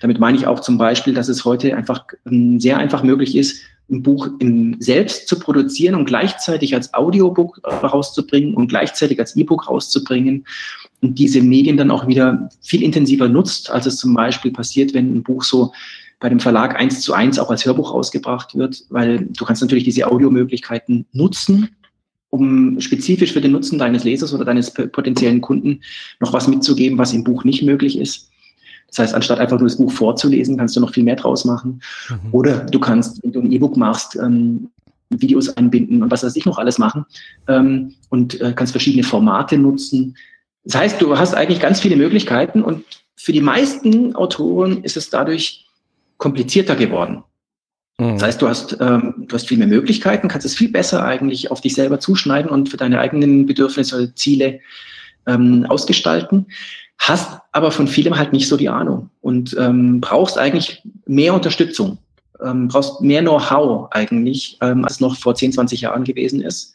Damit 0.00 0.20
meine 0.20 0.38
ich 0.38 0.46
auch 0.46 0.60
zum 0.60 0.78
Beispiel, 0.78 1.14
dass 1.14 1.28
es 1.28 1.44
heute 1.44 1.76
einfach 1.76 2.04
ähm, 2.26 2.60
sehr 2.60 2.78
einfach 2.78 3.02
möglich 3.02 3.36
ist, 3.36 3.62
ein 3.88 4.02
Buch 4.02 4.28
selbst 4.80 5.28
zu 5.28 5.38
produzieren 5.38 5.94
und 5.94 6.06
gleichzeitig 6.06 6.74
als 6.74 6.92
Audiobook 6.92 7.60
rauszubringen 7.64 8.54
und 8.54 8.66
gleichzeitig 8.66 9.20
als 9.20 9.36
E-Book 9.36 9.68
rauszubringen 9.68 10.44
und 11.02 11.18
diese 11.18 11.40
Medien 11.40 11.76
dann 11.76 11.92
auch 11.92 12.08
wieder 12.08 12.48
viel 12.62 12.82
intensiver 12.82 13.28
nutzt, 13.28 13.70
als 13.70 13.86
es 13.86 13.96
zum 13.96 14.12
Beispiel 14.14 14.50
passiert, 14.50 14.92
wenn 14.92 15.14
ein 15.14 15.22
Buch 15.22 15.44
so 15.44 15.72
bei 16.18 16.28
dem 16.28 16.40
Verlag 16.40 16.74
eins 16.74 17.00
zu 17.00 17.12
eins 17.12 17.38
auch 17.38 17.50
als 17.50 17.64
Hörbuch 17.64 17.92
rausgebracht 17.92 18.56
wird, 18.56 18.82
weil 18.88 19.26
du 19.26 19.44
kannst 19.44 19.62
natürlich 19.62 19.84
diese 19.84 20.10
Audiomöglichkeiten 20.10 21.06
nutzen, 21.12 21.76
um 22.30 22.80
spezifisch 22.80 23.32
für 23.32 23.40
den 23.40 23.52
Nutzen 23.52 23.78
deines 23.78 24.04
Lesers 24.04 24.34
oder 24.34 24.44
deines 24.44 24.72
potenziellen 24.72 25.40
Kunden 25.40 25.80
noch 26.20 26.32
was 26.32 26.48
mitzugeben, 26.48 26.98
was 26.98 27.12
im 27.12 27.24
Buch 27.24 27.44
nicht 27.44 27.62
möglich 27.62 27.98
ist. 27.98 28.30
Das 28.88 28.98
heißt, 28.98 29.14
anstatt 29.14 29.40
einfach 29.40 29.58
nur 29.58 29.68
das 29.68 29.78
Buch 29.78 29.92
vorzulesen, 29.92 30.56
kannst 30.56 30.76
du 30.76 30.80
noch 30.80 30.92
viel 30.92 31.04
mehr 31.04 31.16
draus 31.16 31.44
machen. 31.44 31.80
Mhm. 32.08 32.16
Oder 32.32 32.58
du 32.60 32.78
kannst, 32.78 33.22
wenn 33.22 33.32
du 33.32 33.40
ein 33.40 33.52
E-Book 33.52 33.76
machst, 33.76 34.16
ähm, 34.16 34.70
Videos 35.10 35.56
einbinden 35.56 36.02
und 36.02 36.10
was 36.10 36.24
weiß 36.24 36.34
ich 36.36 36.46
noch 36.46 36.58
alles 36.58 36.78
machen 36.78 37.04
ähm, 37.48 37.94
und 38.08 38.40
äh, 38.40 38.52
kannst 38.54 38.72
verschiedene 38.72 39.04
Formate 39.04 39.56
nutzen. 39.56 40.16
Das 40.64 40.74
heißt, 40.74 41.00
du 41.00 41.16
hast 41.16 41.34
eigentlich 41.34 41.60
ganz 41.60 41.80
viele 41.80 41.96
Möglichkeiten 41.96 42.62
und 42.62 42.84
für 43.14 43.32
die 43.32 43.40
meisten 43.40 44.14
Autoren 44.16 44.82
ist 44.82 44.96
es 44.96 45.10
dadurch 45.10 45.66
komplizierter 46.18 46.74
geworden. 46.74 47.22
Das 47.98 48.22
heißt, 48.22 48.42
du 48.42 48.48
hast, 48.48 48.76
ähm, 48.80 49.14
du 49.26 49.34
hast 49.34 49.48
viel 49.48 49.56
mehr 49.56 49.66
Möglichkeiten, 49.66 50.28
kannst 50.28 50.46
es 50.46 50.54
viel 50.54 50.70
besser 50.70 51.04
eigentlich 51.04 51.50
auf 51.50 51.62
dich 51.62 51.74
selber 51.74 51.98
zuschneiden 51.98 52.50
und 52.50 52.68
für 52.68 52.76
deine 52.76 53.00
eigenen 53.00 53.46
Bedürfnisse, 53.46 54.14
Ziele 54.14 54.60
ähm, 55.26 55.64
ausgestalten 55.68 56.46
hast 56.98 57.40
aber 57.52 57.70
von 57.70 57.88
vielem 57.88 58.16
halt 58.16 58.32
nicht 58.32 58.48
so 58.48 58.56
die 58.56 58.68
Ahnung 58.68 59.10
und 59.20 59.56
ähm, 59.58 60.00
brauchst 60.00 60.38
eigentlich 60.38 60.82
mehr 61.06 61.34
Unterstützung, 61.34 61.98
ähm, 62.42 62.68
brauchst 62.68 63.00
mehr 63.00 63.22
Know-how 63.22 63.88
eigentlich, 63.92 64.58
ähm, 64.60 64.84
als 64.84 65.00
noch 65.00 65.16
vor 65.16 65.34
10, 65.34 65.52
20 65.52 65.82
Jahren 65.82 66.04
gewesen 66.04 66.42
ist. 66.42 66.74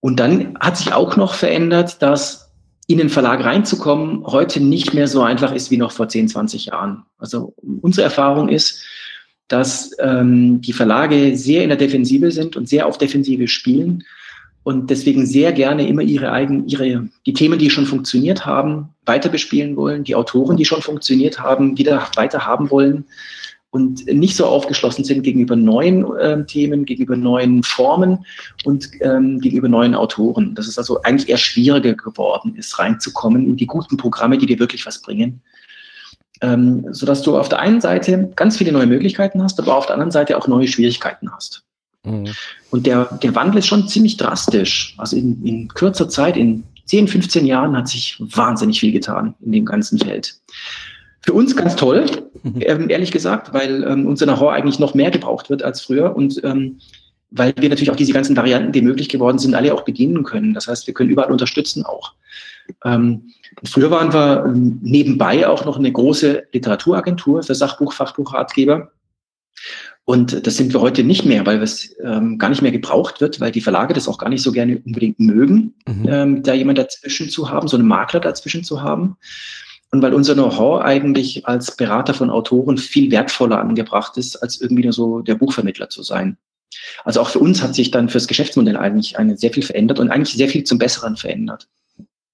Und 0.00 0.18
dann 0.18 0.58
hat 0.58 0.76
sich 0.76 0.92
auch 0.92 1.16
noch 1.16 1.34
verändert, 1.34 2.00
dass 2.02 2.50
in 2.86 2.98
den 2.98 3.10
Verlag 3.10 3.44
reinzukommen 3.44 4.24
heute 4.24 4.60
nicht 4.60 4.94
mehr 4.94 5.06
so 5.06 5.22
einfach 5.22 5.52
ist 5.52 5.70
wie 5.70 5.76
noch 5.76 5.92
vor 5.92 6.08
10, 6.08 6.28
20 6.28 6.66
Jahren. 6.66 7.04
Also 7.18 7.54
unsere 7.82 8.04
Erfahrung 8.04 8.48
ist, 8.48 8.82
dass 9.50 9.90
ähm, 9.98 10.60
die 10.60 10.72
Verlage 10.72 11.36
sehr 11.36 11.64
in 11.64 11.70
der 11.70 11.76
Defensive 11.76 12.30
sind 12.30 12.56
und 12.56 12.68
sehr 12.68 12.86
auf 12.86 12.98
Defensive 12.98 13.48
spielen 13.48 14.04
und 14.62 14.90
deswegen 14.90 15.26
sehr 15.26 15.52
gerne 15.52 15.88
immer 15.88 16.02
ihre 16.02 16.30
eigenen, 16.30 16.68
ihre, 16.68 17.08
die 17.26 17.32
Themen, 17.32 17.58
die 17.58 17.68
schon 17.68 17.84
funktioniert 17.84 18.46
haben, 18.46 18.90
weiter 19.06 19.28
bespielen 19.28 19.74
wollen, 19.74 20.04
die 20.04 20.14
Autoren, 20.14 20.56
die 20.56 20.64
schon 20.64 20.82
funktioniert 20.82 21.40
haben, 21.40 21.76
wieder 21.76 22.06
weiter 22.14 22.46
haben 22.46 22.70
wollen 22.70 23.04
und 23.70 24.06
nicht 24.06 24.36
so 24.36 24.46
aufgeschlossen 24.46 25.04
sind 25.04 25.24
gegenüber 25.24 25.56
neuen 25.56 26.04
äh, 26.16 26.46
Themen, 26.46 26.84
gegenüber 26.84 27.16
neuen 27.16 27.64
Formen 27.64 28.24
und 28.64 28.88
ähm, 29.00 29.40
gegenüber 29.40 29.68
neuen 29.68 29.96
Autoren. 29.96 30.54
Das 30.54 30.68
ist 30.68 30.78
also 30.78 31.02
eigentlich 31.02 31.28
eher 31.28 31.38
schwieriger 31.38 31.94
geworden 31.94 32.54
ist, 32.54 32.78
reinzukommen 32.78 33.48
in 33.48 33.56
die 33.56 33.66
guten 33.66 33.96
Programme, 33.96 34.38
die 34.38 34.46
dir 34.46 34.60
wirklich 34.60 34.86
was 34.86 35.02
bringen. 35.02 35.42
Ähm, 36.42 36.86
sodass 36.90 37.22
du 37.22 37.36
auf 37.38 37.50
der 37.50 37.58
einen 37.58 37.82
Seite 37.82 38.30
ganz 38.34 38.56
viele 38.56 38.72
neue 38.72 38.86
Möglichkeiten 38.86 39.42
hast, 39.42 39.58
aber 39.60 39.76
auf 39.76 39.86
der 39.86 39.94
anderen 39.94 40.10
Seite 40.10 40.38
auch 40.38 40.48
neue 40.48 40.68
Schwierigkeiten 40.68 41.30
hast. 41.30 41.64
Mhm. 42.04 42.28
Und 42.70 42.86
der, 42.86 43.18
der 43.22 43.34
Wandel 43.34 43.58
ist 43.58 43.66
schon 43.66 43.88
ziemlich 43.88 44.16
drastisch. 44.16 44.94
Also 44.96 45.16
in, 45.16 45.44
in 45.44 45.68
kürzer 45.68 46.08
Zeit, 46.08 46.36
in 46.36 46.64
10, 46.86 47.08
15 47.08 47.46
Jahren 47.46 47.76
hat 47.76 47.88
sich 47.88 48.16
wahnsinnig 48.18 48.80
viel 48.80 48.92
getan 48.92 49.34
in 49.40 49.52
dem 49.52 49.64
ganzen 49.64 49.98
Feld. 49.98 50.34
Für 51.22 51.34
uns 51.34 51.54
ganz 51.54 51.76
toll, 51.76 52.06
mhm. 52.42 52.54
ähm, 52.60 52.90
ehrlich 52.90 53.12
gesagt, 53.12 53.52
weil 53.52 53.84
ähm, 53.84 54.06
unser 54.06 54.26
Know-how 54.26 54.50
eigentlich 54.50 54.78
noch 54.78 54.94
mehr 54.94 55.10
gebraucht 55.10 55.50
wird 55.50 55.62
als 55.62 55.82
früher 55.82 56.16
und 56.16 56.42
ähm, 56.42 56.78
weil 57.30 57.54
wir 57.56 57.68
natürlich 57.68 57.90
auch 57.90 57.96
diese 57.96 58.12
ganzen 58.12 58.36
Varianten, 58.36 58.72
die 58.72 58.82
möglich 58.82 59.08
geworden 59.08 59.38
sind, 59.38 59.54
alle 59.54 59.72
auch 59.72 59.82
bedienen 59.82 60.24
können. 60.24 60.52
Das 60.52 60.66
heißt, 60.66 60.86
wir 60.86 60.94
können 60.94 61.10
überall 61.10 61.30
unterstützen 61.30 61.84
auch. 61.84 62.14
Ähm, 62.84 63.30
früher 63.64 63.90
waren 63.90 64.12
wir 64.12 64.44
ähm, 64.46 64.78
nebenbei 64.82 65.46
auch 65.46 65.64
noch 65.64 65.78
eine 65.78 65.92
große 65.92 66.44
Literaturagentur 66.52 67.42
für 67.42 67.54
Sachbuch, 67.54 67.92
Fachbuch, 67.92 68.34
Ratgeber. 68.34 68.92
Und 70.04 70.46
das 70.46 70.56
sind 70.56 70.72
wir 70.72 70.80
heute 70.80 71.04
nicht 71.04 71.24
mehr, 71.24 71.46
weil 71.46 71.62
es 71.62 71.94
ähm, 72.02 72.38
gar 72.38 72.48
nicht 72.48 72.62
mehr 72.62 72.72
gebraucht 72.72 73.20
wird, 73.20 73.40
weil 73.40 73.52
die 73.52 73.60
Verlage 73.60 73.94
das 73.94 74.08
auch 74.08 74.18
gar 74.18 74.28
nicht 74.28 74.42
so 74.42 74.50
gerne 74.50 74.80
unbedingt 74.84 75.20
mögen, 75.20 75.74
mhm. 75.86 76.08
ähm, 76.08 76.42
da 76.42 76.52
jemand 76.52 76.78
dazwischen 76.78 77.30
zu 77.30 77.50
haben, 77.50 77.68
so 77.68 77.76
einen 77.76 77.86
Makler 77.86 78.20
dazwischen 78.20 78.64
zu 78.64 78.82
haben. 78.82 79.16
Und 79.92 80.02
weil 80.02 80.14
unser 80.14 80.34
Know-how 80.34 80.82
eigentlich 80.82 81.46
als 81.46 81.76
Berater 81.76 82.14
von 82.14 82.30
Autoren 82.30 82.78
viel 82.78 83.10
wertvoller 83.10 83.60
angebracht 83.60 84.16
ist, 84.16 84.36
als 84.36 84.60
irgendwie 84.60 84.84
nur 84.84 84.92
so 84.92 85.20
der 85.20 85.34
Buchvermittler 85.34 85.88
zu 85.88 86.02
sein. 86.02 86.38
Also 87.04 87.20
auch 87.20 87.30
für 87.30 87.40
uns 87.40 87.62
hat 87.62 87.74
sich 87.74 87.90
dann 87.90 88.08
fürs 88.08 88.28
Geschäftsmodell 88.28 88.76
eigentlich 88.76 89.18
eine 89.18 89.36
sehr 89.36 89.52
viel 89.52 89.64
verändert 89.64 89.98
und 89.98 90.10
eigentlich 90.10 90.36
sehr 90.36 90.48
viel 90.48 90.64
zum 90.64 90.78
Besseren 90.78 91.16
verändert. 91.16 91.68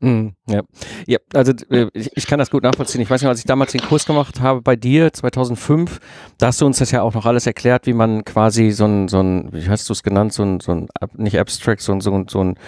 Mm, 0.01 0.29
ja. 0.47 0.63
ja, 1.07 1.19
also 1.33 1.53
äh, 1.71 1.87
ich, 1.95 2.27
kann 2.27 2.39
das 2.39 2.51
gut 2.51 2.63
nachvollziehen. 2.63 3.01
Ich 3.01 3.09
weiß 3.09 3.23
nicht, 3.23 3.29
als 3.29 3.39
ich 3.39 3.47
damals 3.47 3.73
den 3.73 3.81
Kurs 3.81 4.05
gemacht 4.05 4.41
habe 4.41 4.61
bei 4.61 4.77
dir 4.77 5.11
2005, 5.11 6.01
da 6.37 6.49
hast 6.49 6.61
du 6.61 6.67
uns 6.67 6.79
das 6.79 6.91
ja 6.91 7.01
auch 7.01 7.15
noch 7.15 7.25
alles 7.25 7.47
erklärt, 7.47 7.87
wie 7.87 7.95
man 7.95 8.25
quasi 8.25 8.73
so 8.73 8.85
ein, 8.85 9.09
so 9.09 9.21
ein 9.21 9.49
wie 9.53 9.67
hast 9.69 9.89
du 9.89 9.95
es 9.95 10.03
genannt, 10.03 10.35
so 10.35 10.43
ein, 10.43 10.61
so 10.61 10.73
ein 10.73 10.89
nicht 11.17 11.39
Abstract, 11.39 11.81
so 11.81 11.93
ein, 11.93 12.03
so 12.03 12.13
ein, 12.13 12.29
so 12.29 12.45
ein 12.45 12.59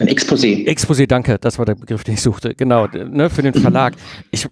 Ein 0.00 0.08
Exposé. 0.08 0.66
Exposé, 0.66 1.06
danke, 1.06 1.38
das 1.38 1.58
war 1.58 1.66
der 1.66 1.76
Begriff, 1.76 2.02
den 2.02 2.14
ich 2.14 2.22
suchte. 2.22 2.56
Genau, 2.56 2.86
ne, 2.88 3.30
für 3.30 3.42
den 3.42 3.54
Verlag. 3.54 3.94
Ich, 4.32 4.46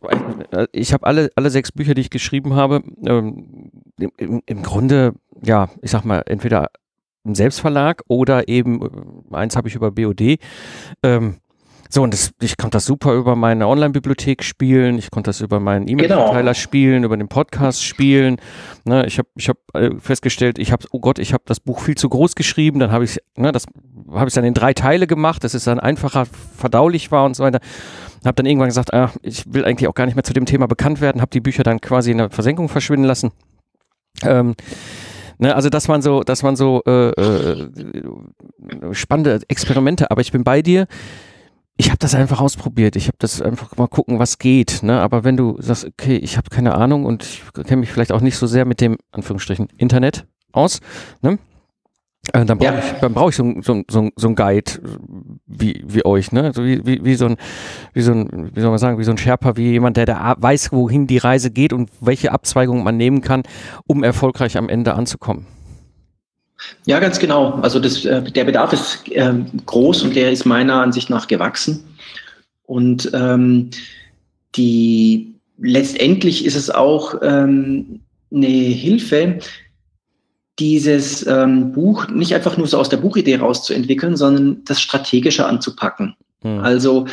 äh, 0.52 0.66
ich 0.70 0.92
habe 0.92 1.04
alle, 1.04 1.30
alle 1.34 1.50
sechs 1.50 1.72
Bücher, 1.72 1.94
die 1.94 2.02
ich 2.02 2.10
geschrieben 2.10 2.54
habe, 2.54 2.82
ähm, 3.06 3.72
im, 4.18 4.42
im 4.46 4.62
Grunde, 4.62 5.14
ja, 5.42 5.68
ich 5.82 5.90
sag 5.90 6.04
mal, 6.04 6.22
entweder 6.26 6.70
im 7.24 7.34
Selbstverlag 7.34 8.02
oder 8.06 8.46
eben, 8.46 8.82
äh, 9.32 9.36
eins 9.36 9.56
habe 9.56 9.66
ich 9.66 9.74
über 9.74 9.90
BOD. 9.90 10.38
Ähm, 11.02 11.38
so, 11.88 12.02
und 12.02 12.12
das, 12.12 12.32
ich 12.40 12.56
konnte 12.56 12.76
das 12.76 12.84
super 12.84 13.14
über 13.14 13.34
meine 13.34 13.66
Online-Bibliothek 13.66 14.44
spielen, 14.44 14.98
ich 14.98 15.10
konnte 15.10 15.28
das 15.28 15.40
über 15.40 15.58
meinen 15.58 15.88
E-Mail-Verteiler 15.88 16.40
genau. 16.40 16.54
spielen, 16.54 17.04
über 17.04 17.16
den 17.16 17.28
Podcast 17.28 17.82
spielen. 17.82 18.36
Ne, 18.84 19.06
ich 19.06 19.18
habe 19.18 19.28
ich 19.36 19.48
hab 19.48 19.56
äh, 19.74 19.90
festgestellt, 19.98 20.58
ich 20.58 20.72
habe, 20.72 20.84
oh 20.90 21.00
Gott, 21.00 21.18
ich 21.18 21.32
habe 21.32 21.44
das 21.46 21.60
Buch 21.60 21.80
viel 21.80 21.96
zu 21.96 22.08
groß 22.08 22.34
geschrieben, 22.34 22.78
dann 22.78 22.92
habe 22.92 23.04
ich 23.04 23.18
ne, 23.36 23.52
das 23.52 23.64
habe 24.12 24.28
ich 24.28 24.34
dann 24.34 24.44
in 24.44 24.54
drei 24.54 24.74
Teile 24.74 25.06
gemacht, 25.06 25.44
dass 25.44 25.54
es 25.54 25.64
dann 25.64 25.80
einfacher 25.80 26.26
verdaulich 26.56 27.10
war 27.10 27.24
und 27.24 27.34
so 27.36 27.44
weiter. 27.44 27.60
Habe 28.24 28.34
dann 28.34 28.46
irgendwann 28.46 28.68
gesagt, 28.68 28.92
ah, 28.92 29.12
ich 29.22 29.44
will 29.52 29.64
eigentlich 29.64 29.88
auch 29.88 29.94
gar 29.94 30.06
nicht 30.06 30.14
mehr 30.14 30.24
zu 30.24 30.32
dem 30.32 30.46
Thema 30.46 30.66
bekannt 30.66 31.00
werden, 31.00 31.20
habe 31.20 31.30
die 31.30 31.40
Bücher 31.40 31.62
dann 31.62 31.80
quasi 31.80 32.10
in 32.10 32.18
der 32.18 32.30
Versenkung 32.30 32.68
verschwinden 32.68 33.06
lassen. 33.06 33.32
Ähm, 34.22 34.54
Ne, 35.40 35.54
also 35.54 35.70
das 35.70 35.88
waren 35.88 36.02
so, 36.02 36.24
das 36.24 36.42
waren 36.42 36.56
so 36.56 36.82
äh, 36.84 37.10
äh, 37.10 37.68
spannende 38.90 39.40
Experimente, 39.46 40.10
aber 40.10 40.20
ich 40.20 40.32
bin 40.32 40.42
bei 40.42 40.62
dir 40.62 40.88
ich 41.80 41.90
habe 41.90 41.98
das 41.98 42.14
einfach 42.14 42.40
ausprobiert. 42.40 42.96
Ich 42.96 43.06
habe 43.06 43.16
das 43.20 43.40
einfach 43.40 43.76
mal 43.76 43.86
gucken, 43.86 44.18
was 44.18 44.38
geht. 44.38 44.82
Ne? 44.82 45.00
Aber 45.00 45.22
wenn 45.22 45.36
du 45.36 45.56
sagst, 45.60 45.86
okay, 45.86 46.16
ich 46.16 46.36
habe 46.36 46.50
keine 46.50 46.74
Ahnung 46.74 47.06
und 47.06 47.22
ich 47.22 47.42
kenne 47.52 47.80
mich 47.80 47.92
vielleicht 47.92 48.10
auch 48.10 48.20
nicht 48.20 48.36
so 48.36 48.48
sehr 48.48 48.64
mit 48.64 48.80
dem 48.80 48.96
Anführungsstrichen 49.12 49.68
Internet 49.78 50.26
aus, 50.52 50.80
ne? 51.22 51.38
Äh, 52.32 52.44
dann 52.44 52.58
brauche 52.58 52.74
ja. 52.74 52.78
ich, 52.80 53.00
dann 53.00 53.14
brauch 53.14 53.28
ich 53.30 53.36
so, 53.36 53.54
so, 53.62 53.82
so, 53.88 54.10
so 54.16 54.28
ein 54.28 54.34
Guide 54.34 54.72
wie, 55.46 55.82
wie 55.86 56.04
euch, 56.04 56.32
ne? 56.32 56.52
So 56.52 56.64
wie, 56.64 56.84
wie, 56.84 57.04
wie 57.04 57.14
so 57.14 57.26
ein, 57.26 57.36
wie 57.94 58.02
so 58.02 58.10
ein, 58.10 58.50
wie 58.54 58.60
soll 58.60 58.70
man 58.70 58.80
sagen, 58.80 58.98
wie 58.98 59.04
so 59.04 59.12
ein 59.12 59.18
Sherpa, 59.18 59.56
wie 59.56 59.70
jemand, 59.70 59.96
der 59.96 60.04
da 60.06 60.34
weiß, 60.36 60.72
wohin 60.72 61.06
die 61.06 61.18
Reise 61.18 61.52
geht 61.52 61.72
und 61.72 61.90
welche 62.00 62.32
Abzweigung 62.32 62.82
man 62.82 62.96
nehmen 62.96 63.20
kann, 63.20 63.44
um 63.86 64.02
erfolgreich 64.02 64.58
am 64.58 64.68
Ende 64.68 64.94
anzukommen. 64.94 65.46
Ja, 66.86 66.98
ganz 66.98 67.18
genau. 67.18 67.52
Also 67.62 67.78
das, 67.78 68.04
äh, 68.04 68.22
der 68.22 68.44
Bedarf 68.44 68.72
ist 68.72 69.08
äh, 69.10 69.32
groß 69.66 70.02
und 70.02 70.16
der 70.16 70.32
ist 70.32 70.44
meiner 70.44 70.82
Ansicht 70.82 71.10
nach 71.10 71.28
gewachsen. 71.28 71.84
Und 72.64 73.10
ähm, 73.14 73.70
die 74.56 75.34
letztendlich 75.58 76.44
ist 76.44 76.56
es 76.56 76.70
auch 76.70 77.16
ähm, 77.22 78.00
eine 78.32 78.46
Hilfe, 78.46 79.38
dieses 80.58 81.26
ähm, 81.26 81.72
Buch 81.72 82.08
nicht 82.08 82.34
einfach 82.34 82.56
nur 82.56 82.66
so 82.66 82.78
aus 82.78 82.88
der 82.88 82.96
Buchidee 82.96 83.36
rauszuentwickeln, 83.36 84.16
sondern 84.16 84.64
das 84.64 84.80
strategischer 84.80 85.48
anzupacken. 85.48 86.16
Mhm. 86.42 86.60
Also 86.60 87.06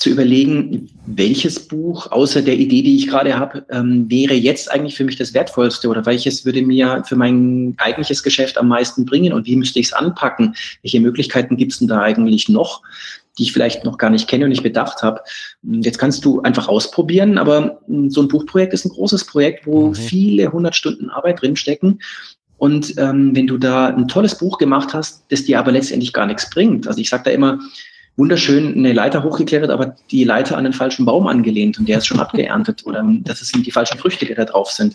zu 0.00 0.08
überlegen, 0.08 0.88
welches 1.04 1.68
Buch 1.68 2.10
außer 2.10 2.40
der 2.40 2.54
Idee, 2.54 2.80
die 2.80 2.96
ich 2.96 3.06
gerade 3.06 3.38
habe, 3.38 3.66
ähm, 3.68 4.10
wäre 4.10 4.32
jetzt 4.32 4.70
eigentlich 4.70 4.96
für 4.96 5.04
mich 5.04 5.16
das 5.16 5.34
Wertvollste 5.34 5.88
oder 5.88 6.06
welches 6.06 6.46
würde 6.46 6.62
mir 6.62 7.04
für 7.06 7.16
mein 7.16 7.74
eigentliches 7.76 8.22
Geschäft 8.22 8.56
am 8.56 8.68
meisten 8.68 9.04
bringen 9.04 9.34
und 9.34 9.46
wie 9.46 9.56
müsste 9.56 9.78
ich 9.78 9.86
es 9.88 9.92
anpacken? 9.92 10.54
Welche 10.80 11.00
Möglichkeiten 11.00 11.58
gibt 11.58 11.72
es 11.72 11.80
denn 11.80 11.88
da 11.88 12.00
eigentlich 12.00 12.48
noch, 12.48 12.80
die 13.36 13.42
ich 13.42 13.52
vielleicht 13.52 13.84
noch 13.84 13.98
gar 13.98 14.08
nicht 14.08 14.26
kenne 14.26 14.44
und 14.44 14.50
nicht 14.50 14.62
bedacht 14.62 15.02
habe? 15.02 15.20
Jetzt 15.62 15.98
kannst 15.98 16.24
du 16.24 16.40
einfach 16.40 16.68
ausprobieren, 16.68 17.36
aber 17.36 17.82
so 18.08 18.22
ein 18.22 18.28
Buchprojekt 18.28 18.72
ist 18.72 18.86
ein 18.86 18.92
großes 18.92 19.26
Projekt, 19.26 19.66
wo 19.66 19.88
mhm. 19.88 19.94
viele 19.94 20.50
hundert 20.50 20.76
Stunden 20.76 21.10
Arbeit 21.10 21.42
drinstecken. 21.42 22.00
Und 22.56 22.94
ähm, 22.96 23.36
wenn 23.36 23.46
du 23.46 23.58
da 23.58 23.88
ein 23.88 24.08
tolles 24.08 24.38
Buch 24.38 24.56
gemacht 24.56 24.94
hast, 24.94 25.24
das 25.28 25.44
dir 25.44 25.58
aber 25.58 25.72
letztendlich 25.72 26.14
gar 26.14 26.24
nichts 26.24 26.48
bringt, 26.48 26.88
also 26.88 26.98
ich 26.98 27.10
sage 27.10 27.24
da 27.24 27.30
immer, 27.32 27.58
wunderschön 28.20 28.74
eine 28.76 28.92
Leiter 28.92 29.24
hochgeklettert, 29.24 29.70
aber 29.70 29.96
die 30.10 30.24
Leiter 30.24 30.58
an 30.58 30.64
den 30.64 30.74
falschen 30.74 31.06
Baum 31.06 31.26
angelehnt 31.26 31.78
und 31.78 31.88
der 31.88 31.98
ist 31.98 32.06
schon 32.06 32.20
abgeerntet 32.20 32.84
oder 32.84 33.02
das 33.22 33.40
sind 33.40 33.66
die 33.66 33.70
falschen 33.70 33.98
Früchte, 33.98 34.26
die 34.26 34.34
da 34.34 34.44
drauf 34.44 34.70
sind. 34.70 34.94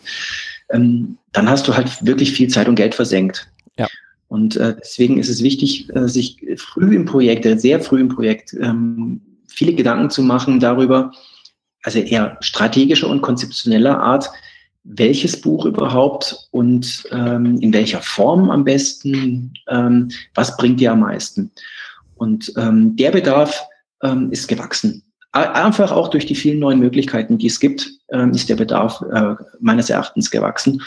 Ähm, 0.70 1.18
dann 1.32 1.50
hast 1.50 1.68
du 1.68 1.76
halt 1.76 2.06
wirklich 2.06 2.32
viel 2.34 2.50
Zeit 2.50 2.68
und 2.68 2.76
Geld 2.76 2.94
versenkt. 2.94 3.48
Ja. 3.78 3.88
Und 4.28 4.58
äh, 4.58 4.76
deswegen 4.80 5.18
ist 5.18 5.30
es 5.30 5.42
wichtig, 5.42 5.90
äh, 5.96 6.08
sich 6.08 6.38
früh 6.58 6.96
im 6.96 7.06
Projekt, 7.06 7.48
äh, 7.48 7.58
sehr 7.58 7.80
früh 7.82 8.00
im 8.00 8.10
Projekt, 8.10 8.54
ähm, 8.54 9.22
viele 9.48 9.74
Gedanken 9.74 10.12
zu 10.12 10.22
machen 10.22 10.60
darüber, 10.60 11.12
also 11.82 12.00
eher 12.00 12.38
strategischer 12.42 13.10
und 13.10 13.22
konzeptioneller 13.22 14.00
Art, 14.00 14.30
welches 14.84 15.42
Buch 15.42 15.66
überhaupt 15.66 16.48
und 16.52 17.06
ähm, 17.12 17.58
in 17.60 17.74
welcher 17.74 18.02
Form 18.02 18.52
am 18.52 18.64
besten, 18.64 19.54
ähm, 19.68 20.10
was 20.36 20.56
bringt 20.58 20.80
dir 20.80 20.92
am 20.92 21.00
meisten. 21.00 21.52
Und 22.16 22.54
ähm, 22.58 22.96
der 22.96 23.12
Bedarf 23.12 23.66
ähm, 24.04 24.32
ist 24.32 24.48
gewachsen. 24.48 25.04
Einfach 25.32 25.92
auch 25.92 26.08
durch 26.08 26.26
die 26.26 26.36
vielen 26.36 26.60
neuen 26.60 26.80
Möglichkeiten, 26.80 27.38
die 27.38 27.48
es 27.48 27.60
gibt, 27.60 27.92
ähm, 28.10 28.32
ist 28.32 28.48
der 28.48 28.56
Bedarf 28.56 29.04
äh, 29.12 29.36
meines 29.60 29.90
Erachtens 29.90 30.32
gewachsen. 30.32 30.82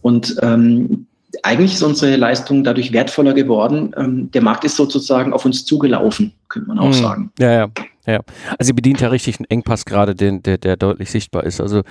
Und 0.00 0.36
ähm, 0.40 1.06
eigentlich 1.42 1.74
ist 1.74 1.82
unsere 1.82 2.16
Leistung 2.16 2.64
dadurch 2.64 2.92
wertvoller 2.92 3.34
geworden. 3.34 3.94
Ähm, 3.96 4.30
der 4.32 4.42
Markt 4.42 4.64
ist 4.64 4.76
sozusagen 4.76 5.32
auf 5.32 5.44
uns 5.44 5.64
zugelaufen, 5.64 6.32
könnte 6.48 6.68
man 6.68 6.78
auch 6.78 6.88
mhm. 6.88 6.92
sagen. 6.92 7.32
Ja, 7.38 7.52
ja, 7.52 7.68
ja. 8.06 8.20
Also 8.58 8.68
sie 8.68 8.72
bedient 8.72 9.00
ja 9.00 9.08
richtig 9.08 9.38
einen 9.38 9.46
Engpass 9.48 9.84
gerade, 9.84 10.14
den, 10.14 10.42
der, 10.42 10.58
der 10.58 10.76
deutlich 10.76 11.10
sichtbar 11.10 11.44
ist. 11.44 11.60
Also 11.60 11.82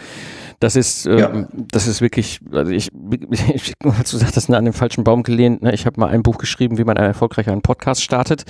das 0.60 0.76
ist, 0.76 1.06
äh, 1.06 1.20
ja. 1.20 1.48
das 1.54 1.88
ist 1.88 2.02
wirklich, 2.02 2.40
also 2.52 2.72
ich, 2.72 2.90
ich 3.54 3.74
als 3.82 4.12
du 4.12 4.18
sagtest, 4.18 4.50
an 4.52 4.66
den 4.66 4.74
falschen 4.74 5.04
Baum 5.04 5.24
gelehnt. 5.24 5.62
Ne? 5.62 5.74
Ich 5.74 5.86
habe 5.86 6.00
mal 6.00 6.10
ein 6.10 6.24
Buch 6.24 6.38
geschrieben, 6.38 6.78
wie 6.78 6.84
man 6.84 6.98
erfolgreich 6.98 7.48
einen 7.50 7.62
Podcast 7.62 8.04
startet. 8.04 8.44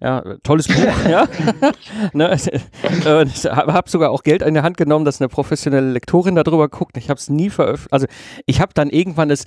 Ja, 0.00 0.22
tolles 0.44 0.68
Buch, 0.68 0.74
ja. 1.10 1.26
ne? 2.12 2.30
Äh, 2.30 3.24
ich 3.24 3.44
habe 3.46 3.90
sogar 3.90 4.10
auch 4.10 4.22
Geld 4.22 4.42
in 4.42 4.54
die 4.54 4.60
Hand 4.60 4.76
genommen, 4.76 5.04
dass 5.04 5.20
eine 5.20 5.28
professionelle 5.28 5.90
Lektorin 5.90 6.36
darüber 6.36 6.68
guckt. 6.68 6.96
Ich 6.96 7.10
habe 7.10 7.18
es 7.18 7.28
nie 7.28 7.50
veröffentlicht. 7.50 7.92
Also 7.92 8.06
ich 8.46 8.60
habe 8.60 8.72
dann 8.74 8.90
irgendwann 8.90 9.30
es 9.30 9.44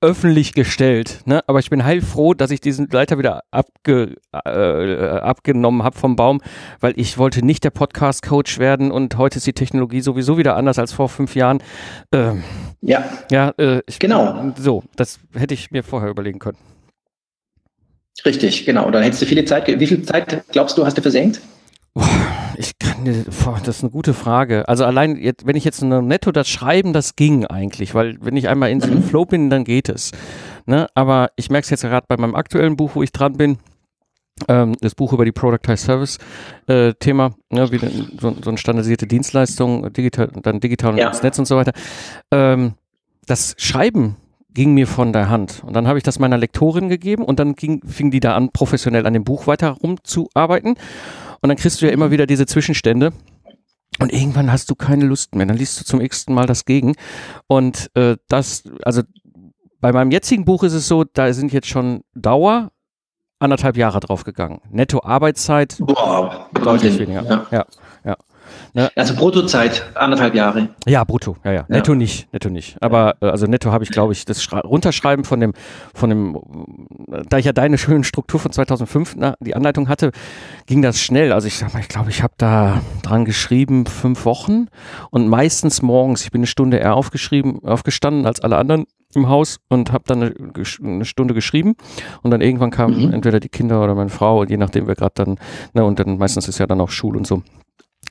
öffentlich 0.00 0.54
gestellt. 0.54 1.20
Ne? 1.26 1.42
Aber 1.46 1.58
ich 1.58 1.70
bin 1.70 1.84
heilfroh, 1.84 2.34
dass 2.34 2.50
ich 2.50 2.60
diesen 2.60 2.88
Leiter 2.88 3.18
wieder 3.18 3.42
abge, 3.50 4.16
äh, 4.32 5.18
abgenommen 5.18 5.82
habe 5.82 5.98
vom 5.98 6.16
Baum, 6.16 6.40
weil 6.80 6.94
ich 6.96 7.18
wollte 7.18 7.44
nicht 7.44 7.64
der 7.64 7.70
Podcast-Coach 7.70 8.58
werden 8.58 8.90
und 8.90 9.16
heute 9.18 9.38
ist 9.38 9.46
die 9.46 9.52
Technologie 9.52 10.00
sowieso 10.00 10.38
wieder 10.38 10.56
anders 10.56 10.78
als 10.78 10.92
vor 10.92 11.08
fünf 11.08 11.34
Jahren. 11.34 11.62
Ähm, 12.12 12.42
ja. 12.80 13.04
Ja, 13.30 13.52
äh, 13.58 13.82
ich, 13.86 13.98
genau. 13.98 14.52
So, 14.56 14.84
das 14.96 15.20
hätte 15.34 15.54
ich 15.54 15.70
mir 15.70 15.82
vorher 15.82 16.10
überlegen 16.10 16.38
können. 16.38 16.58
Richtig, 18.24 18.66
genau. 18.66 18.90
Dann 18.90 19.02
hättest 19.02 19.22
du 19.22 19.26
viele 19.26 19.44
Zeit. 19.44 19.66
Wie 19.66 19.86
viel 19.86 20.02
Zeit 20.02 20.44
glaubst 20.52 20.76
du, 20.76 20.84
hast 20.84 20.98
du 20.98 21.02
versenkt? 21.02 21.40
Boah, 21.94 22.06
ich 22.60 22.78
kann, 22.78 23.04
boah, 23.42 23.58
das 23.64 23.78
ist 23.78 23.82
eine 23.82 23.90
gute 23.90 24.12
Frage. 24.12 24.68
Also 24.68 24.84
allein, 24.84 25.16
jetzt, 25.16 25.46
wenn 25.46 25.56
ich 25.56 25.64
jetzt 25.64 25.82
nur 25.82 26.02
netto 26.02 26.30
das 26.30 26.48
schreiben, 26.48 26.92
das 26.92 27.16
ging 27.16 27.46
eigentlich, 27.46 27.94
weil 27.94 28.18
wenn 28.20 28.36
ich 28.36 28.48
einmal 28.48 28.70
in 28.70 28.80
so 28.80 28.86
einem. 28.86 29.02
Flow 29.02 29.24
bin, 29.24 29.48
dann 29.48 29.64
geht 29.64 29.88
es. 29.88 30.12
Ne? 30.66 30.86
Aber 30.94 31.30
ich 31.36 31.48
merke 31.50 31.64
es 31.64 31.70
jetzt 31.70 31.82
gerade 31.82 32.04
bei 32.06 32.18
meinem 32.18 32.34
aktuellen 32.34 32.76
Buch, 32.76 32.90
wo 32.94 33.02
ich 33.02 33.12
dran 33.12 33.32
bin, 33.38 33.58
ähm, 34.46 34.76
das 34.80 34.94
Buch 34.94 35.12
über 35.14 35.24
die 35.24 35.32
Productized 35.32 35.86
Service 35.86 36.18
äh, 36.66 36.92
Thema, 36.94 37.32
ne, 37.50 37.72
wie 37.72 37.78
so, 37.78 38.36
so 38.42 38.50
eine 38.50 38.58
standardisierte 38.58 39.06
Dienstleistung, 39.06 39.90
digital, 39.92 40.28
dann 40.42 40.60
digital 40.60 40.98
ja. 40.98 41.08
ins 41.08 41.22
Netz 41.22 41.38
und 41.38 41.46
so 41.46 41.56
weiter. 41.56 41.72
Ähm, 42.30 42.74
das 43.26 43.54
Schreiben 43.56 44.16
ging 44.52 44.74
mir 44.74 44.86
von 44.86 45.12
der 45.12 45.30
Hand. 45.30 45.62
Und 45.64 45.74
dann 45.74 45.88
habe 45.88 45.98
ich 45.98 46.04
das 46.04 46.18
meiner 46.18 46.36
Lektorin 46.36 46.88
gegeben 46.88 47.24
und 47.24 47.38
dann 47.38 47.54
ging, 47.54 47.80
fing 47.86 48.10
die 48.10 48.20
da 48.20 48.34
an, 48.34 48.50
professionell 48.50 49.06
an 49.06 49.14
dem 49.14 49.24
Buch 49.24 49.46
weiter 49.46 49.70
rumzuarbeiten. 49.70 50.76
Und 51.40 51.48
dann 51.48 51.56
kriegst 51.56 51.80
du 51.80 51.86
ja 51.86 51.92
immer 51.92 52.10
wieder 52.10 52.26
diese 52.26 52.46
Zwischenstände. 52.46 53.12
Und 53.98 54.12
irgendwann 54.12 54.52
hast 54.52 54.70
du 54.70 54.74
keine 54.74 55.04
Lust 55.04 55.34
mehr. 55.34 55.46
Dann 55.46 55.56
liest 55.56 55.80
du 55.80 55.84
zum 55.84 56.00
x 56.00 56.28
Mal 56.28 56.46
das 56.46 56.64
gegen. 56.64 56.94
Und 57.46 57.90
äh, 57.94 58.16
das, 58.28 58.64
also 58.82 59.02
bei 59.80 59.92
meinem 59.92 60.10
jetzigen 60.10 60.44
Buch 60.44 60.62
ist 60.62 60.74
es 60.74 60.86
so, 60.86 61.04
da 61.04 61.32
sind 61.32 61.52
jetzt 61.52 61.68
schon 61.68 62.02
Dauer 62.14 62.70
anderthalb 63.40 63.76
Jahre 63.76 64.00
drauf 64.00 64.24
gegangen. 64.24 64.60
Netto 64.70 65.02
Arbeitszeit 65.02 65.76
Boah, 65.80 66.48
deutlich 66.62 66.98
weniger. 66.98 67.24
Ja. 67.24 67.46
ja, 67.50 67.66
ja. 68.04 68.16
Ne? 68.72 68.90
Also 68.94 69.14
Bruttozeit, 69.14 69.84
anderthalb 69.94 70.34
Jahre. 70.34 70.68
Ja, 70.86 71.04
brutto, 71.04 71.36
ja, 71.44 71.52
ja. 71.52 71.64
Netto 71.68 71.92
ja. 71.92 71.98
nicht, 71.98 72.32
netto 72.32 72.50
nicht. 72.50 72.76
Aber 72.80 73.16
äh, 73.20 73.26
also 73.26 73.46
netto 73.46 73.72
habe 73.72 73.84
ich, 73.84 73.90
glaube 73.90 74.12
ich, 74.12 74.24
das 74.24 74.42
Schra 74.42 74.60
Runterschreiben 74.60 75.24
von 75.24 75.40
dem, 75.40 75.52
von 75.94 76.10
dem, 76.10 76.38
da 77.28 77.38
ich 77.38 77.46
ja 77.46 77.52
deine 77.52 77.78
schöne 77.78 78.04
Struktur 78.04 78.38
von 78.38 78.52
2005 78.52 79.14
na, 79.16 79.34
die 79.40 79.54
Anleitung 79.54 79.88
hatte, 79.88 80.12
ging 80.66 80.82
das 80.82 81.00
schnell. 81.00 81.32
Also 81.32 81.48
ich 81.48 81.58
sag 81.58 81.72
mal, 81.72 81.80
ich 81.80 81.88
glaube, 81.88 82.10
ich 82.10 82.22
habe 82.22 82.34
da 82.38 82.80
dran 83.02 83.24
geschrieben 83.24 83.86
fünf 83.86 84.24
Wochen 84.24 84.66
und 85.10 85.28
meistens 85.28 85.82
morgens. 85.82 86.22
Ich 86.22 86.30
bin 86.30 86.40
eine 86.40 86.46
Stunde 86.46 86.76
eher 86.76 86.94
aufgeschrieben, 86.94 87.64
aufgestanden 87.64 88.26
als 88.26 88.40
alle 88.40 88.56
anderen 88.56 88.86
im 89.14 89.28
Haus 89.28 89.58
und 89.68 89.92
habe 89.92 90.04
dann 90.06 90.22
eine, 90.22 90.34
eine, 90.82 91.04
Stunde 91.04 91.34
geschrieben 91.34 91.74
und 92.22 92.30
dann 92.30 92.40
irgendwann 92.40 92.70
kamen 92.70 93.06
mhm. 93.06 93.12
entweder 93.12 93.40
die 93.40 93.48
Kinder 93.48 93.82
oder 93.82 93.94
meine 93.94 94.10
Frau, 94.10 94.44
je 94.44 94.56
nachdem 94.56 94.86
wer 94.86 94.94
gerade 94.94 95.14
dann, 95.14 95.38
ne, 95.74 95.84
und 95.84 95.98
dann 95.98 96.18
meistens 96.18 96.48
ist 96.48 96.58
ja 96.58 96.66
dann 96.66 96.80
auch 96.80 96.90
Schul 96.90 97.16
und 97.16 97.26
so 97.26 97.42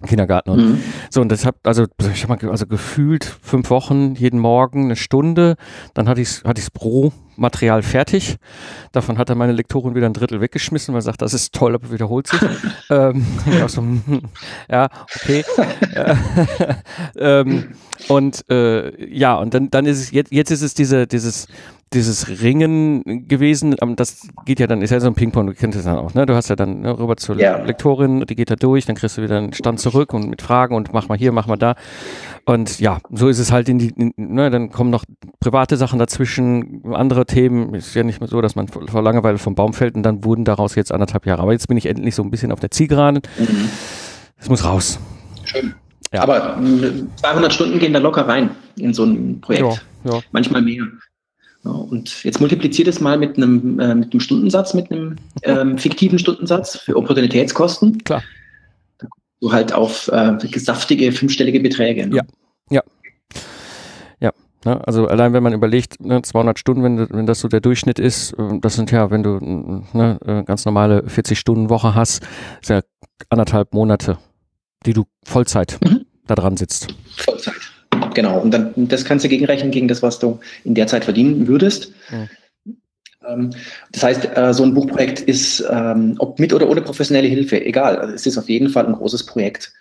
Kindergarten. 0.05 0.51
Und 0.51 0.59
mhm. 0.59 0.83
So, 1.09 1.19
und 1.21 1.29
das 1.29 1.45
hat, 1.45 1.55
also, 1.63 1.85
ich 2.13 2.23
hab 2.23 2.29
mal, 2.29 2.49
also 2.49 2.65
gefühlt 2.65 3.25
fünf 3.41 3.69
Wochen, 3.69 4.15
jeden 4.15 4.39
Morgen 4.39 4.85
eine 4.85 4.95
Stunde. 4.95 5.55
Dann 5.93 6.07
hatte 6.07 6.21
ich 6.21 6.41
hatte 6.45 6.59
ich's 6.61 6.71
Pro-Material 6.71 7.81
fertig. 7.83 8.37
Davon 8.93 9.17
hat 9.17 9.29
er 9.29 9.35
meine 9.35 9.51
Lektorin 9.51 9.95
wieder 9.95 10.05
ein 10.05 10.13
Drittel 10.13 10.39
weggeschmissen, 10.39 10.93
weil 10.93 10.99
er 10.99 11.03
sagt, 11.03 11.21
das 11.21 11.33
ist 11.33 11.53
toll, 11.53 11.75
aber 11.75 11.91
wiederholt 11.91 12.27
sich. 12.27 12.39
ähm, 12.89 13.25
so, 13.67 13.83
ja, 14.69 14.87
okay. 15.15 15.43
ähm, 17.17 17.73
und 18.07 18.49
äh, 18.49 19.05
ja, 19.13 19.35
und 19.35 19.53
dann, 19.53 19.69
dann 19.69 19.85
ist 19.85 19.99
es, 19.99 20.11
jetzt, 20.11 20.31
jetzt 20.31 20.51
ist 20.51 20.61
es 20.61 20.73
diese, 20.73 21.07
dieses, 21.07 21.47
dieses 21.93 22.41
Ringen 22.41 23.27
gewesen, 23.27 23.75
das 23.95 24.27
geht 24.45 24.59
ja 24.59 24.67
dann, 24.67 24.81
ist 24.81 24.91
ja 24.91 24.99
so 24.99 25.07
ein 25.07 25.15
Ping-Pong, 25.15 25.47
du 25.47 25.53
kennst 25.53 25.77
es 25.77 25.85
dann 25.85 25.97
auch, 25.97 26.13
ne? 26.13 26.25
Du 26.25 26.35
hast 26.35 26.49
ja 26.49 26.55
dann 26.55 26.81
ne, 26.81 26.97
rüber 26.97 27.17
zur 27.17 27.39
ja. 27.39 27.57
Lektorin, 27.57 28.25
die 28.27 28.35
geht 28.35 28.51
da 28.51 28.55
durch, 28.55 28.85
dann 28.85 28.95
kriegst 28.95 29.17
du 29.17 29.23
wieder 29.23 29.37
einen 29.37 29.53
Stand 29.53 29.79
zurück 29.79 30.13
und 30.13 30.29
mit 30.29 30.41
Fragen 30.41 30.75
und 30.75 30.93
mach 30.93 31.07
mal 31.07 31.17
hier, 31.17 31.31
mach 31.31 31.47
mal 31.47 31.57
da. 31.57 31.75
Und 32.45 32.79
ja, 32.79 32.99
so 33.11 33.27
ist 33.27 33.39
es 33.39 33.51
halt 33.51 33.69
in 33.69 33.79
die, 33.79 33.89
in, 33.89 34.13
ne, 34.17 34.49
dann 34.51 34.69
kommen 34.69 34.91
noch 34.91 35.03
private 35.39 35.77
Sachen 35.77 35.97
dazwischen, 35.97 36.83
andere 36.93 37.25
Themen. 37.25 37.73
Ist 37.73 37.95
ja 37.95 38.03
nicht 38.03 38.19
mehr 38.19 38.29
so, 38.29 38.41
dass 38.41 38.55
man 38.55 38.67
vor 38.67 39.01
Langeweile 39.01 39.37
vom 39.37 39.55
Baum 39.55 39.73
fällt 39.73 39.95
und 39.95 40.03
dann 40.03 40.23
wurden 40.23 40.45
daraus 40.45 40.75
jetzt 40.75 40.91
anderthalb 40.91 41.25
Jahre. 41.25 41.41
Aber 41.41 41.53
jetzt 41.53 41.67
bin 41.67 41.77
ich 41.77 41.87
endlich 41.87 42.15
so 42.15 42.23
ein 42.23 42.29
bisschen 42.29 42.51
auf 42.51 42.59
der 42.59 42.71
Zielgeraden. 42.71 43.21
Mhm. 43.37 43.69
Es 44.37 44.49
muss 44.49 44.63
raus. 44.63 44.99
Schön. 45.43 45.73
Ja. 46.11 46.21
Aber 46.21 46.59
200 47.17 47.53
Stunden 47.53 47.79
gehen 47.79 47.93
da 47.93 47.99
locker 47.99 48.27
rein 48.27 48.51
in 48.77 48.93
so 48.93 49.03
ein 49.03 49.41
Projekt. 49.41 49.81
Ja, 50.03 50.11
ja. 50.11 50.19
Manchmal 50.31 50.61
mehr. 50.61 50.85
Und 51.63 52.23
jetzt 52.23 52.39
multipliziert 52.39 52.87
es 52.87 53.01
mal 53.01 53.17
mit 53.17 53.37
einem, 53.37 53.79
äh, 53.79 53.93
mit 53.93 54.13
einem 54.13 54.19
Stundensatz, 54.19 54.73
mit 54.73 54.91
einem 54.91 55.17
ähm, 55.43 55.77
fiktiven 55.77 56.17
Stundensatz 56.17 56.77
für 56.77 56.95
Opportunitätskosten. 56.95 58.03
Klar. 58.03 58.23
So 59.41 59.51
halt 59.51 59.73
auf 59.73 60.09
äh, 60.09 60.37
saftige 60.55 61.11
fünfstellige 61.11 61.59
Beträge. 61.59 62.07
Ne? 62.07 62.17
Ja, 62.17 62.23
ja. 62.69 62.83
Ja, 64.21 64.31
ne? 64.65 64.87
also 64.87 65.07
allein 65.07 65.33
wenn 65.33 65.43
man 65.43 65.53
überlegt, 65.53 66.01
ne, 66.01 66.21
200 66.21 66.59
Stunden, 66.59 66.83
wenn, 66.83 67.09
wenn 67.09 67.25
das 67.25 67.39
so 67.39 67.47
der 67.47 67.61
Durchschnitt 67.61 67.99
ist, 67.99 68.33
äh, 68.33 68.59
das 68.59 68.75
sind 68.75 68.91
ja, 68.91 69.11
wenn 69.11 69.23
du 69.23 69.39
ne, 69.93 70.19
äh, 70.25 70.43
ganz 70.43 70.65
normale 70.65 71.03
40-Stunden-Woche 71.03 71.95
hast, 71.95 72.25
ist 72.61 72.69
ja 72.69 72.81
anderthalb 73.29 73.73
Monate, 73.73 74.17
die 74.85 74.93
du 74.93 75.05
Vollzeit 75.23 75.77
mhm. 75.83 76.05
da 76.27 76.35
dran 76.35 76.57
sitzt. 76.57 76.95
Vollzeit. 77.17 77.78
Genau, 78.13 78.39
und 78.39 78.51
dann 78.51 78.73
das 78.75 79.05
kannst 79.05 79.25
du 79.25 79.29
gegenrechnen 79.29 79.71
gegen 79.71 79.87
das, 79.87 80.01
was 80.01 80.19
du 80.19 80.39
in 80.63 80.75
der 80.75 80.87
Zeit 80.87 81.05
verdienen 81.05 81.47
würdest. 81.47 81.93
Mhm. 83.21 83.51
das 83.91 84.03
heißt, 84.03 84.37
äh, 84.37 84.53
so 84.53 84.63
ein 84.63 84.73
Buchprojekt 84.73 85.19
ist, 85.19 85.63
ähm, 85.69 86.15
ob 86.17 86.39
mit 86.39 86.51
oder 86.51 86.67
ohne 86.67 86.81
professionelle 86.81 87.27
Hilfe, 87.27 87.63
egal. 87.63 88.11
Es 88.15 88.25
ist 88.25 88.37
auf 88.37 88.49
jeden 88.49 88.69
Fall 88.69 88.87
ein 88.87 88.93
großes 88.93 89.25
Projekt. 89.25 89.71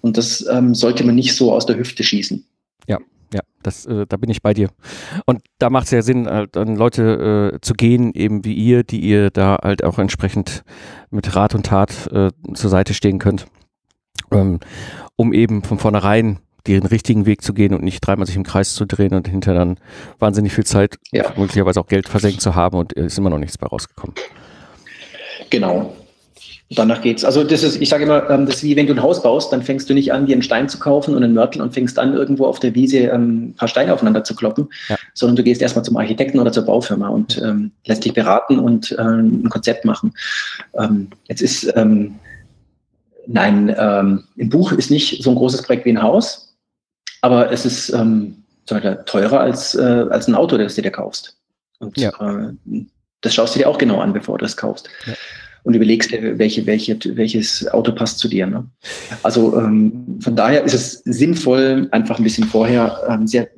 Und 0.00 0.16
das 0.16 0.46
ähm, 0.50 0.74
sollte 0.74 1.04
man 1.04 1.14
nicht 1.14 1.34
so 1.36 1.52
aus 1.52 1.66
der 1.66 1.76
Hüfte 1.76 2.02
schießen. 2.02 2.44
Ja, 2.88 2.98
ja, 3.32 3.40
das, 3.62 3.84
äh, 3.86 4.06
da 4.06 4.16
bin 4.16 4.30
ich 4.30 4.42
bei 4.42 4.54
dir. 4.54 4.70
Und 5.26 5.42
da 5.58 5.70
macht 5.70 5.86
es 5.86 5.90
ja 5.90 6.02
Sinn, 6.02 6.28
halt 6.28 6.56
an 6.56 6.76
Leute 6.76 7.52
äh, 7.54 7.60
zu 7.60 7.74
gehen, 7.74 8.12
eben 8.14 8.44
wie 8.44 8.54
ihr, 8.54 8.84
die 8.84 9.00
ihr 9.00 9.30
da 9.30 9.58
halt 9.62 9.84
auch 9.84 9.98
entsprechend 9.98 10.62
mit 11.10 11.34
Rat 11.34 11.54
und 11.54 11.66
Tat 11.66 12.10
äh, 12.12 12.30
zur 12.54 12.70
Seite 12.70 12.94
stehen 12.94 13.18
könnt, 13.18 13.46
ähm, 14.30 14.60
um 15.16 15.32
eben 15.32 15.62
von 15.62 15.78
vornherein 15.78 16.38
den 16.74 16.86
richtigen 16.86 17.26
Weg 17.26 17.42
zu 17.42 17.54
gehen 17.54 17.74
und 17.74 17.82
nicht 17.82 18.00
dreimal 18.00 18.26
sich 18.26 18.36
im 18.36 18.44
Kreis 18.44 18.74
zu 18.74 18.86
drehen 18.86 19.14
und 19.14 19.28
hinterher 19.28 19.58
dann 19.58 19.78
wahnsinnig 20.18 20.52
viel 20.52 20.64
Zeit, 20.64 20.98
ja. 21.12 21.32
möglicherweise 21.36 21.80
auch 21.80 21.86
Geld 21.86 22.08
versenkt 22.08 22.40
zu 22.40 22.54
haben 22.54 22.76
und 22.78 22.92
ist 22.92 23.18
immer 23.18 23.30
noch 23.30 23.38
nichts 23.38 23.58
bei 23.58 23.66
rausgekommen. 23.66 24.14
Genau. 25.50 25.94
Danach 26.70 27.00
geht's. 27.00 27.24
Also 27.24 27.44
das 27.44 27.62
ist, 27.62 27.80
ich 27.80 27.88
sage 27.88 28.04
immer, 28.04 28.28
ähm, 28.28 28.44
das 28.44 28.56
ist 28.56 28.64
wie 28.64 28.76
wenn 28.76 28.86
du 28.86 28.92
ein 28.92 29.02
Haus 29.02 29.22
baust, 29.22 29.50
dann 29.52 29.62
fängst 29.62 29.88
du 29.88 29.94
nicht 29.94 30.12
an, 30.12 30.26
dir 30.26 30.34
einen 30.34 30.42
Stein 30.42 30.68
zu 30.68 30.78
kaufen 30.78 31.14
und 31.14 31.24
einen 31.24 31.32
Mörtel 31.32 31.62
und 31.62 31.72
fängst 31.72 31.98
an, 31.98 32.12
irgendwo 32.12 32.44
auf 32.44 32.60
der 32.60 32.74
Wiese 32.74 32.98
ähm, 32.98 33.48
ein 33.48 33.54
paar 33.54 33.68
Steine 33.68 33.94
aufeinander 33.94 34.22
zu 34.22 34.34
kloppen, 34.34 34.68
ja. 34.90 34.96
sondern 35.14 35.36
du 35.36 35.44
gehst 35.44 35.62
erstmal 35.62 35.84
zum 35.84 35.96
Architekten 35.96 36.38
oder 36.38 36.52
zur 36.52 36.66
Baufirma 36.66 37.08
und 37.08 37.40
ähm, 37.42 37.70
lässt 37.86 38.04
dich 38.04 38.12
beraten 38.12 38.58
und 38.58 38.92
äh, 38.92 39.00
ein 39.00 39.48
Konzept 39.48 39.86
machen. 39.86 40.12
Ähm, 40.78 41.08
jetzt 41.28 41.40
ist 41.40 41.72
ähm, 41.74 42.16
nein, 43.26 43.74
ähm, 43.78 44.24
ein 44.38 44.50
Buch 44.50 44.72
ist 44.72 44.90
nicht 44.90 45.22
so 45.22 45.30
ein 45.30 45.36
großes 45.36 45.62
Projekt 45.62 45.86
wie 45.86 45.90
ein 45.90 46.02
Haus. 46.02 46.47
Aber 47.20 47.50
es 47.50 47.64
ist 47.66 47.90
ähm, 47.90 48.42
teurer 48.66 49.40
als, 49.40 49.74
äh, 49.74 50.06
als 50.10 50.28
ein 50.28 50.34
Auto, 50.34 50.56
das 50.58 50.74
du 50.74 50.82
dir 50.82 50.90
kaufst. 50.90 51.36
Und 51.78 51.96
ja. 51.96 52.10
äh, 52.20 52.52
das 53.20 53.34
schaust 53.34 53.54
du 53.54 53.60
dir 53.60 53.68
auch 53.68 53.78
genau 53.78 54.00
an, 54.00 54.12
bevor 54.12 54.38
du 54.38 54.44
es 54.44 54.56
kaufst. 54.56 54.88
Ja. 55.06 55.14
Und 55.64 55.74
überlegst 55.74 56.10
dir, 56.10 56.38
welche, 56.38 56.64
welche, 56.66 56.98
welches 57.16 57.68
Auto 57.72 57.92
passt 57.92 58.18
zu 58.18 58.28
dir. 58.28 58.46
Ne? 58.46 58.64
Also 59.22 59.58
ähm, 59.58 60.18
von 60.22 60.36
daher 60.36 60.62
ist 60.62 60.72
es 60.72 61.02
sinnvoll, 61.04 61.88
einfach 61.90 62.18
ein 62.18 62.24
bisschen 62.24 62.44
vorher 62.44 63.00
ähm, 63.08 63.26
sehr 63.26 63.48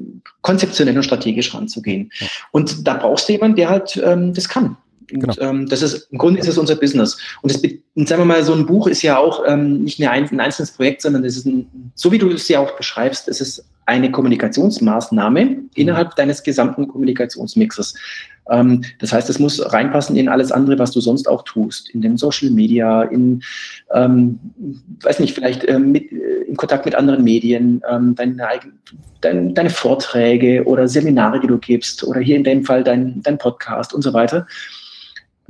konzeptionell 0.40 0.96
und 0.96 1.04
strategisch 1.04 1.54
ranzugehen. 1.54 2.10
Ja. 2.18 2.26
Und 2.52 2.86
da 2.86 2.94
brauchst 2.94 3.28
du 3.28 3.32
jemanden, 3.32 3.56
der 3.56 3.68
halt 3.68 4.00
ähm, 4.02 4.32
das 4.34 4.48
kann. 4.48 4.76
Und, 5.12 5.20
genau. 5.20 5.34
ähm, 5.40 5.68
das 5.68 5.82
ist, 5.82 6.08
im 6.10 6.18
Grunde 6.18 6.40
ist 6.40 6.48
es 6.48 6.58
unser 6.58 6.76
Business. 6.76 7.18
Und, 7.42 7.52
das, 7.52 7.62
und 7.94 8.08
sagen 8.08 8.22
wir 8.22 8.26
mal, 8.26 8.42
so 8.42 8.54
ein 8.54 8.66
Buch 8.66 8.86
ist 8.86 9.02
ja 9.02 9.18
auch 9.18 9.44
ähm, 9.46 9.84
nicht 9.84 10.00
eine, 10.02 10.10
ein 10.10 10.40
einzelnes 10.40 10.72
Projekt, 10.72 11.02
sondern 11.02 11.24
es 11.24 11.36
ist 11.36 11.46
ein, 11.46 11.92
so 11.94 12.12
wie 12.12 12.18
du 12.18 12.30
es 12.30 12.48
ja 12.48 12.60
auch 12.60 12.76
beschreibst, 12.76 13.28
es 13.28 13.40
ist 13.40 13.64
eine 13.86 14.10
Kommunikationsmaßnahme 14.10 15.56
innerhalb 15.74 16.14
deines 16.14 16.42
gesamten 16.42 16.86
Kommunikationsmixes. 16.86 17.94
Ähm, 18.48 18.84
das 18.98 19.12
heißt, 19.12 19.28
es 19.30 19.38
muss 19.38 19.72
reinpassen 19.72 20.16
in 20.16 20.28
alles 20.28 20.52
andere, 20.52 20.78
was 20.78 20.92
du 20.92 21.00
sonst 21.00 21.28
auch 21.28 21.42
tust, 21.42 21.90
in 21.90 22.00
den 22.00 22.16
Social 22.16 22.50
Media, 22.50 23.02
in, 23.02 23.42
ähm, 23.92 24.38
weiß 25.02 25.20
nicht, 25.20 25.34
vielleicht 25.34 25.64
äh, 25.64 25.78
mit, 25.78 26.10
äh, 26.12 26.42
in 26.48 26.56
Kontakt 26.56 26.84
mit 26.84 26.94
anderen 26.94 27.24
Medien, 27.24 27.82
ähm, 27.90 28.14
deine, 28.14 28.36
dein, 29.20 29.54
deine 29.54 29.70
Vorträge 29.70 30.64
oder 30.64 30.88
Seminare, 30.88 31.40
die 31.40 31.46
du 31.46 31.58
gibst, 31.58 32.04
oder 32.04 32.20
hier 32.20 32.36
in 32.36 32.44
dem 32.44 32.64
Fall 32.64 32.84
dein, 32.84 33.22
dein 33.22 33.38
Podcast 33.38 33.94
und 33.94 34.02
so 34.02 34.12
weiter. 34.12 34.46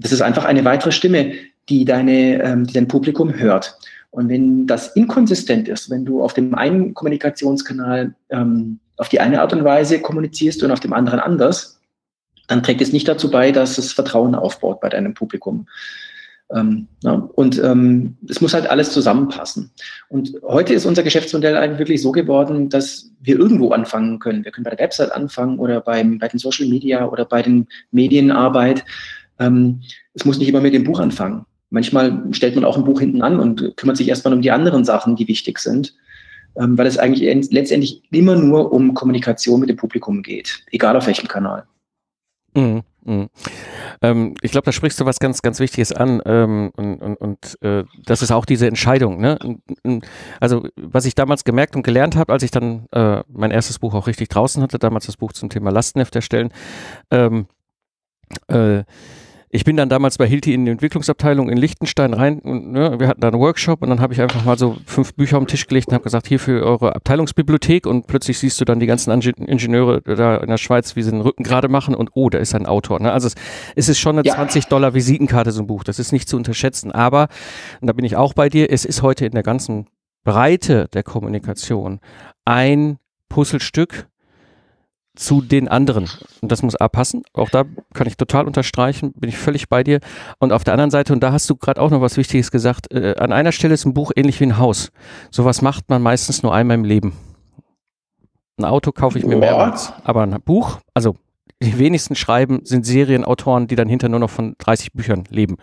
Das 0.00 0.12
ist 0.12 0.22
einfach 0.22 0.44
eine 0.44 0.64
weitere 0.64 0.92
Stimme, 0.92 1.32
die, 1.68 1.84
deine, 1.84 2.42
ähm, 2.42 2.66
die 2.66 2.72
dein 2.72 2.88
Publikum 2.88 3.34
hört. 3.34 3.78
Und 4.10 4.28
wenn 4.28 4.66
das 4.66 4.96
inkonsistent 4.96 5.68
ist, 5.68 5.88
wenn 5.90 6.04
du 6.04 6.22
auf 6.22 6.34
dem 6.34 6.54
einen 6.54 6.94
Kommunikationskanal 6.94 8.14
ähm, 8.30 8.80
auf 8.96 9.08
die 9.08 9.20
eine 9.20 9.40
Art 9.40 9.52
und 9.52 9.64
Weise 9.64 10.00
kommunizierst 10.00 10.62
und 10.62 10.70
auf 10.70 10.80
dem 10.80 10.92
anderen 10.92 11.20
anders, 11.20 11.80
dann 12.48 12.62
trägt 12.62 12.80
es 12.80 12.92
nicht 12.92 13.06
dazu 13.06 13.30
bei, 13.30 13.52
dass 13.52 13.78
es 13.78 13.92
Vertrauen 13.92 14.34
aufbaut 14.34 14.80
bei 14.80 14.88
deinem 14.88 15.14
Publikum. 15.14 15.66
Ähm, 16.52 16.88
ja, 17.04 17.12
und 17.12 17.62
ähm, 17.62 18.16
es 18.28 18.40
muss 18.40 18.54
halt 18.54 18.68
alles 18.68 18.90
zusammenpassen. 18.90 19.70
Und 20.08 20.32
heute 20.42 20.74
ist 20.74 20.84
unser 20.84 21.04
Geschäftsmodell 21.04 21.56
eigentlich 21.56 21.78
wirklich 21.78 22.02
so 22.02 22.10
geworden, 22.10 22.68
dass 22.68 23.10
wir 23.20 23.38
irgendwo 23.38 23.70
anfangen 23.70 24.18
können. 24.18 24.44
Wir 24.44 24.50
können 24.50 24.64
bei 24.64 24.70
der 24.70 24.80
Website 24.80 25.12
anfangen 25.12 25.60
oder 25.60 25.80
beim, 25.80 26.18
bei 26.18 26.26
den 26.26 26.40
Social 26.40 26.66
Media 26.66 27.06
oder 27.06 27.24
bei 27.24 27.42
den 27.42 27.68
Medienarbeit. 27.92 28.84
Ähm, 29.40 29.80
es 30.14 30.24
muss 30.24 30.38
nicht 30.38 30.48
immer 30.48 30.60
mit 30.60 30.74
dem 30.74 30.84
Buch 30.84 31.00
anfangen. 31.00 31.44
Manchmal 31.70 32.22
stellt 32.32 32.54
man 32.54 32.64
auch 32.64 32.76
ein 32.76 32.84
Buch 32.84 33.00
hinten 33.00 33.22
an 33.22 33.40
und 33.40 33.76
kümmert 33.76 33.96
sich 33.96 34.08
erstmal 34.08 34.34
um 34.34 34.42
die 34.42 34.50
anderen 34.50 34.84
Sachen, 34.84 35.16
die 35.16 35.28
wichtig 35.28 35.58
sind, 35.58 35.94
ähm, 36.56 36.76
weil 36.76 36.86
es 36.86 36.98
eigentlich 36.98 37.50
letztendlich 37.50 38.02
immer 38.10 38.36
nur 38.36 38.72
um 38.72 38.94
Kommunikation 38.94 39.60
mit 39.60 39.68
dem 39.68 39.76
Publikum 39.76 40.22
geht, 40.22 40.64
egal 40.70 40.96
auf 40.96 41.06
welchem 41.06 41.28
Kanal. 41.28 41.64
Mhm. 42.54 42.82
Mhm. 43.04 43.30
Ähm, 44.02 44.34
ich 44.42 44.50
glaube, 44.50 44.66
da 44.66 44.72
sprichst 44.72 45.00
du 45.00 45.06
was 45.06 45.20
ganz, 45.20 45.40
ganz 45.40 45.58
Wichtiges 45.58 45.92
an 45.92 46.20
ähm, 46.26 46.70
und, 46.76 47.00
und, 47.00 47.16
und 47.16 47.58
äh, 47.62 47.84
das 48.04 48.20
ist 48.20 48.30
auch 48.30 48.44
diese 48.44 48.66
Entscheidung. 48.66 49.20
Ne? 49.20 49.38
Also 50.38 50.68
was 50.76 51.06
ich 51.06 51.14
damals 51.14 51.44
gemerkt 51.44 51.76
und 51.76 51.82
gelernt 51.82 52.16
habe, 52.16 52.32
als 52.32 52.42
ich 52.42 52.50
dann 52.50 52.86
äh, 52.92 53.22
mein 53.28 53.52
erstes 53.52 53.78
Buch 53.78 53.94
auch 53.94 54.06
richtig 54.06 54.28
draußen 54.28 54.62
hatte, 54.62 54.78
damals 54.78 55.06
das 55.06 55.16
Buch 55.16 55.32
zum 55.32 55.48
Thema 55.48 55.70
Lastenheft 55.70 56.14
erstellen, 56.14 56.52
ähm, 57.10 57.46
äh, 58.48 58.84
ich 59.52 59.64
bin 59.64 59.76
dann 59.76 59.88
damals 59.88 60.16
bei 60.16 60.28
Hilti 60.28 60.54
in 60.54 60.64
die 60.64 60.70
Entwicklungsabteilung 60.70 61.50
in 61.50 61.56
Liechtenstein 61.58 62.14
rein 62.14 62.38
und 62.38 62.70
ne, 62.70 63.00
wir 63.00 63.08
hatten 63.08 63.20
da 63.20 63.28
einen 63.28 63.40
Workshop 63.40 63.82
und 63.82 63.90
dann 63.90 64.00
habe 64.00 64.14
ich 64.14 64.20
einfach 64.20 64.44
mal 64.44 64.56
so 64.56 64.76
fünf 64.86 65.14
Bücher 65.14 65.38
auf 65.38 65.44
den 65.44 65.48
Tisch 65.48 65.66
gelegt 65.66 65.88
und 65.88 65.94
habe 65.94 66.04
gesagt, 66.04 66.28
hier 66.28 66.38
für 66.38 66.64
eure 66.64 66.94
Abteilungsbibliothek 66.94 67.84
und 67.84 68.06
plötzlich 68.06 68.38
siehst 68.38 68.60
du 68.60 68.64
dann 68.64 68.78
die 68.78 68.86
ganzen 68.86 69.10
Ingenieure 69.10 70.02
da 70.02 70.36
in 70.36 70.48
der 70.48 70.56
Schweiz, 70.56 70.94
wie 70.94 71.02
sie 71.02 71.10
den 71.10 71.20
Rücken 71.20 71.42
gerade 71.42 71.68
machen 71.68 71.96
und 71.96 72.10
oh, 72.14 72.30
da 72.30 72.38
ist 72.38 72.54
ein 72.54 72.64
Autor. 72.64 73.00
Ne? 73.00 73.10
Also 73.10 73.26
es, 73.26 73.34
es 73.74 73.88
ist 73.88 73.98
schon 73.98 74.16
eine 74.16 74.26
ja. 74.26 74.36
20 74.36 74.66
Dollar 74.66 74.94
Visitenkarte 74.94 75.50
so 75.50 75.62
ein 75.62 75.66
Buch, 75.66 75.82
das 75.82 75.98
ist 75.98 76.12
nicht 76.12 76.28
zu 76.28 76.36
unterschätzen, 76.36 76.92
aber, 76.92 77.26
und 77.80 77.88
da 77.88 77.92
bin 77.92 78.04
ich 78.04 78.14
auch 78.14 78.34
bei 78.34 78.48
dir, 78.48 78.70
es 78.70 78.84
ist 78.84 79.02
heute 79.02 79.26
in 79.26 79.32
der 79.32 79.42
ganzen 79.42 79.88
Breite 80.22 80.86
der 80.92 81.02
Kommunikation 81.02 81.98
ein 82.44 82.98
Puzzlestück, 83.28 84.06
zu 85.16 85.42
den 85.42 85.68
anderen. 85.68 86.08
Und 86.40 86.52
das 86.52 86.62
muss 86.62 86.76
A 86.76 86.88
passen. 86.88 87.22
Auch 87.32 87.50
da 87.50 87.64
kann 87.94 88.06
ich 88.06 88.16
total 88.16 88.46
unterstreichen, 88.46 89.12
bin 89.12 89.28
ich 89.28 89.36
völlig 89.36 89.68
bei 89.68 89.82
dir. 89.82 90.00
Und 90.38 90.52
auf 90.52 90.64
der 90.64 90.74
anderen 90.74 90.90
Seite, 90.90 91.12
und 91.12 91.20
da 91.20 91.32
hast 91.32 91.50
du 91.50 91.56
gerade 91.56 91.80
auch 91.80 91.90
noch 91.90 92.00
was 92.00 92.16
Wichtiges 92.16 92.50
gesagt, 92.50 92.92
äh, 92.92 93.14
an 93.18 93.32
einer 93.32 93.52
Stelle 93.52 93.74
ist 93.74 93.84
ein 93.84 93.94
Buch 93.94 94.12
ähnlich 94.14 94.40
wie 94.40 94.44
ein 94.44 94.58
Haus. 94.58 94.92
Sowas 95.30 95.62
macht 95.62 95.88
man 95.88 96.00
meistens 96.02 96.42
nur 96.42 96.54
einmal 96.54 96.76
im 96.76 96.84
Leben. 96.84 97.16
Ein 98.56 98.64
Auto 98.64 98.92
kaufe 98.92 99.18
ich 99.18 99.24
mir 99.24 99.34
Boah. 99.34 99.40
mehrmals, 99.40 99.92
aber 100.04 100.22
ein 100.22 100.36
Buch, 100.42 100.78
also 100.94 101.16
die 101.62 101.78
wenigsten 101.78 102.14
schreiben, 102.14 102.60
sind 102.64 102.86
Serienautoren, 102.86 103.66
die 103.66 103.76
dann 103.76 103.88
hinter 103.88 104.08
nur 104.08 104.20
noch 104.20 104.30
von 104.30 104.54
30 104.58 104.92
Büchern 104.92 105.24
leben. 105.30 105.56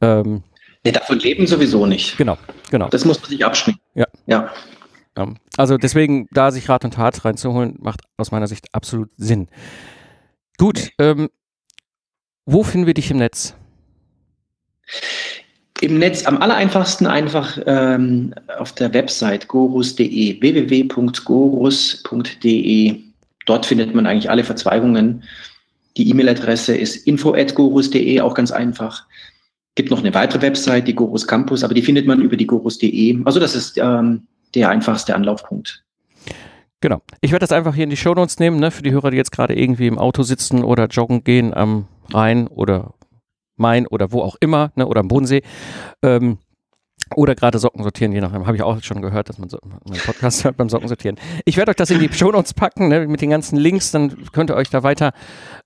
Ähm, 0.00 0.42
Nee, 0.82 0.92
davon 0.92 1.18
leben 1.18 1.46
sowieso 1.46 1.84
nicht. 1.84 2.16
Genau, 2.16 2.38
genau. 2.70 2.88
Das 2.88 3.04
muss 3.04 3.20
man 3.20 3.28
sich 3.28 3.44
abschminken. 3.44 3.82
Ja. 3.94 4.06
Ja. 4.26 4.50
Also 5.56 5.76
deswegen, 5.76 6.26
da 6.32 6.50
sich 6.50 6.68
Rat 6.68 6.84
und 6.84 6.94
Tat 6.94 7.24
reinzuholen, 7.24 7.76
macht 7.80 8.00
aus 8.16 8.30
meiner 8.30 8.46
Sicht 8.46 8.66
absolut 8.72 9.10
Sinn. 9.16 9.48
Gut, 10.58 10.90
ähm, 10.98 11.28
wo 12.46 12.62
finden 12.62 12.86
wir 12.86 12.94
dich 12.94 13.10
im 13.10 13.18
Netz? 13.18 13.54
Im 15.80 15.98
Netz 15.98 16.26
am 16.26 16.38
allereinfachsten 16.38 17.06
einfach 17.06 17.58
ähm, 17.66 18.34
auf 18.58 18.72
der 18.72 18.92
Website 18.92 19.48
gorus.de, 19.48 20.40
www.gorus.de. 20.40 21.00
Dort 23.46 23.66
findet 23.66 23.94
man 23.94 24.06
eigentlich 24.06 24.28
alle 24.28 24.44
Verzweigungen. 24.44 25.24
Die 25.96 26.10
E-Mail-Adresse 26.10 26.76
ist 26.76 27.06
info.gorus.de, 27.06 28.20
auch 28.20 28.34
ganz 28.34 28.50
einfach. 28.52 29.06
Gibt 29.74 29.90
noch 29.90 30.00
eine 30.00 30.12
weitere 30.12 30.42
Website, 30.42 30.86
die 30.86 30.94
Gorus 30.94 31.26
Campus, 31.26 31.64
aber 31.64 31.72
die 31.72 31.82
findet 31.82 32.06
man 32.06 32.20
über 32.20 32.36
die 32.36 32.46
gorus.de. 32.46 33.22
Also 33.24 33.40
das 33.40 33.54
ist 33.54 33.78
ähm, 33.78 34.26
der 34.54 34.68
einfachste 34.68 35.14
Anlaufpunkt. 35.14 35.84
Genau. 36.80 37.02
Ich 37.20 37.32
werde 37.32 37.44
das 37.44 37.52
einfach 37.52 37.74
hier 37.74 37.84
in 37.84 37.90
die 37.90 37.96
Show 37.96 38.14
Notes 38.14 38.38
nehmen, 38.38 38.58
ne, 38.58 38.70
für 38.70 38.82
die 38.82 38.92
Hörer, 38.92 39.10
die 39.10 39.16
jetzt 39.16 39.32
gerade 39.32 39.54
irgendwie 39.54 39.86
im 39.86 39.98
Auto 39.98 40.22
sitzen 40.22 40.64
oder 40.64 40.86
joggen 40.86 41.24
gehen 41.24 41.52
am 41.52 41.86
Rhein 42.12 42.46
oder 42.46 42.94
Main 43.56 43.86
oder 43.86 44.12
wo 44.12 44.22
auch 44.22 44.36
immer, 44.40 44.72
ne, 44.76 44.86
oder 44.86 45.00
am 45.00 45.08
Bodensee. 45.08 45.42
Ähm, 46.02 46.38
oder 47.16 47.34
gerade 47.34 47.58
Socken 47.58 47.82
sortieren, 47.82 48.12
je 48.12 48.20
nachdem. 48.20 48.46
Habe 48.46 48.56
ich 48.56 48.62
auch 48.62 48.80
schon 48.82 49.02
gehört, 49.02 49.28
dass 49.28 49.38
man 49.38 49.48
so, 49.48 49.58
meinen 49.84 50.00
Podcast 50.00 50.44
hört 50.44 50.56
beim 50.56 50.68
Socken 50.68 50.86
sortieren. 50.86 51.16
Ich 51.44 51.56
werde 51.56 51.70
euch 51.70 51.76
das 51.76 51.90
in 51.90 51.98
die 51.98 52.12
Show 52.12 52.30
Notes 52.30 52.54
packen, 52.54 52.88
ne, 52.88 53.06
mit 53.06 53.20
den 53.20 53.30
ganzen 53.30 53.56
Links, 53.58 53.90
dann 53.90 54.16
könnt 54.32 54.50
ihr 54.50 54.56
euch 54.56 54.70
da 54.70 54.82
weiter 54.82 55.12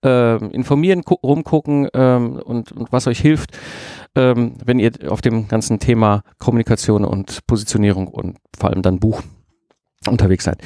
äh, 0.05 0.37
informieren, 0.55 1.03
rumgucken 1.03 1.89
ähm, 1.93 2.41
und, 2.43 2.72
und 2.72 2.93
was 2.93 3.07
euch 3.07 3.20
hilft, 3.20 3.51
ähm, 4.17 4.55
wenn 4.65 4.79
ihr 4.79 4.93
auf 5.09 5.21
dem 5.21 5.49
ganzen 5.49 5.79
Thema 5.79 6.23
Kommunikation 6.39 7.05
und 7.05 7.47
Positionierung 7.47 8.09
und 8.09 8.39
vor 8.57 8.71
allem 8.71 8.83
dann 8.83 9.01
Buch 9.01 9.23
unterwegs 10.07 10.45
seid. 10.45 10.59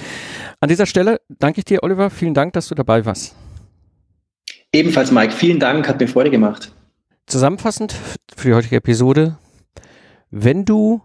An 0.61 0.69
dieser 0.69 0.87
Stelle 0.87 1.21
danke 1.29 1.61
ich 1.61 1.65
dir, 1.65 1.83
Oliver. 1.83 2.11
Vielen 2.11 2.35
Dank, 2.35 2.53
dass 2.53 2.69
du 2.69 2.75
dabei 2.75 3.05
warst. 3.05 3.35
Ebenfalls, 4.73 5.11
Mike. 5.11 5.33
Vielen 5.33 5.61
Dank, 5.61 5.89
hat 5.89 6.01
mir 6.01 6.09
Freude 6.09 6.31
gemacht. 6.31 6.73
Zusammenfassend 7.27 7.95
für 8.37 8.49
die 8.49 8.55
heutige 8.55 8.77
Episode, 8.77 9.39
wenn 10.31 10.65
du 10.65 11.03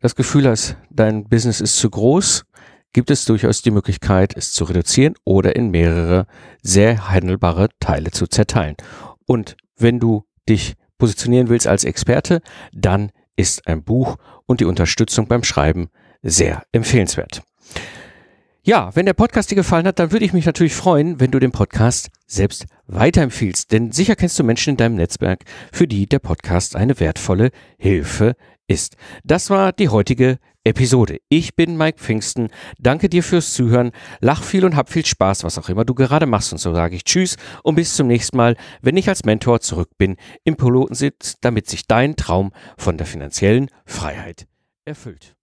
das 0.00 0.14
Gefühl 0.14 0.48
hast, 0.48 0.76
dein 0.90 1.24
Business 1.24 1.60
ist 1.60 1.76
zu 1.76 1.90
groß, 1.90 2.44
gibt 2.92 3.10
es 3.10 3.24
durchaus 3.24 3.62
die 3.62 3.70
Möglichkeit, 3.70 4.36
es 4.36 4.52
zu 4.52 4.64
reduzieren 4.64 5.14
oder 5.24 5.54
in 5.54 5.70
mehrere 5.70 6.26
sehr 6.62 7.10
handelbare 7.10 7.68
Teile 7.80 8.10
zu 8.10 8.26
zerteilen. 8.26 8.76
Und 9.26 9.56
wenn 9.76 10.00
du 10.00 10.24
dich 10.48 10.74
positionieren 10.98 11.48
willst 11.48 11.66
als 11.66 11.84
Experte, 11.84 12.40
dann 12.72 13.10
ist 13.36 13.66
ein 13.66 13.82
Buch 13.82 14.16
und 14.46 14.60
die 14.60 14.64
Unterstützung 14.64 15.28
beim 15.28 15.44
Schreiben 15.44 15.88
sehr 16.22 16.64
empfehlenswert. 16.72 17.42
Ja, 18.62 18.90
wenn 18.94 19.06
der 19.06 19.14
Podcast 19.14 19.50
dir 19.50 19.54
gefallen 19.54 19.86
hat, 19.86 20.00
dann 20.00 20.10
würde 20.10 20.24
ich 20.24 20.32
mich 20.32 20.44
natürlich 20.44 20.74
freuen, 20.74 21.20
wenn 21.20 21.30
du 21.30 21.38
den 21.38 21.52
Podcast 21.52 22.08
selbst 22.26 22.66
weiterempfiehlst. 22.88 23.70
Denn 23.70 23.92
sicher 23.92 24.16
kennst 24.16 24.38
du 24.40 24.42
Menschen 24.42 24.70
in 24.70 24.76
deinem 24.76 24.96
Netzwerk, 24.96 25.44
für 25.70 25.86
die 25.86 26.06
der 26.06 26.18
Podcast 26.18 26.74
eine 26.74 26.98
wertvolle 26.98 27.52
Hilfe 27.78 28.34
ist. 28.66 28.96
Das 29.22 29.50
war 29.50 29.72
die 29.72 29.88
heutige 29.88 30.38
Episode. 30.66 31.20
Ich 31.28 31.54
bin 31.54 31.76
Mike 31.76 32.00
Pfingsten. 32.00 32.48
Danke 32.78 33.08
dir 33.08 33.22
fürs 33.22 33.54
Zuhören. 33.54 33.92
Lach 34.20 34.42
viel 34.42 34.64
und 34.64 34.74
hab 34.74 34.90
viel 34.90 35.06
Spaß, 35.06 35.44
was 35.44 35.58
auch 35.58 35.68
immer 35.68 35.84
du 35.84 35.94
gerade 35.94 36.26
machst. 36.26 36.50
Und 36.50 36.58
so 36.58 36.74
sage 36.74 36.96
ich 36.96 37.04
Tschüss 37.04 37.36
und 37.62 37.76
bis 37.76 37.94
zum 37.94 38.08
nächsten 38.08 38.36
Mal, 38.36 38.56
wenn 38.82 38.96
ich 38.96 39.08
als 39.08 39.24
Mentor 39.24 39.60
zurück 39.60 39.90
bin 39.96 40.16
im 40.42 40.56
Pilotensitz, 40.56 41.36
damit 41.40 41.70
sich 41.70 41.86
dein 41.86 42.16
Traum 42.16 42.52
von 42.76 42.98
der 42.98 43.06
finanziellen 43.06 43.70
Freiheit 43.84 44.48
erfüllt. 44.84 45.35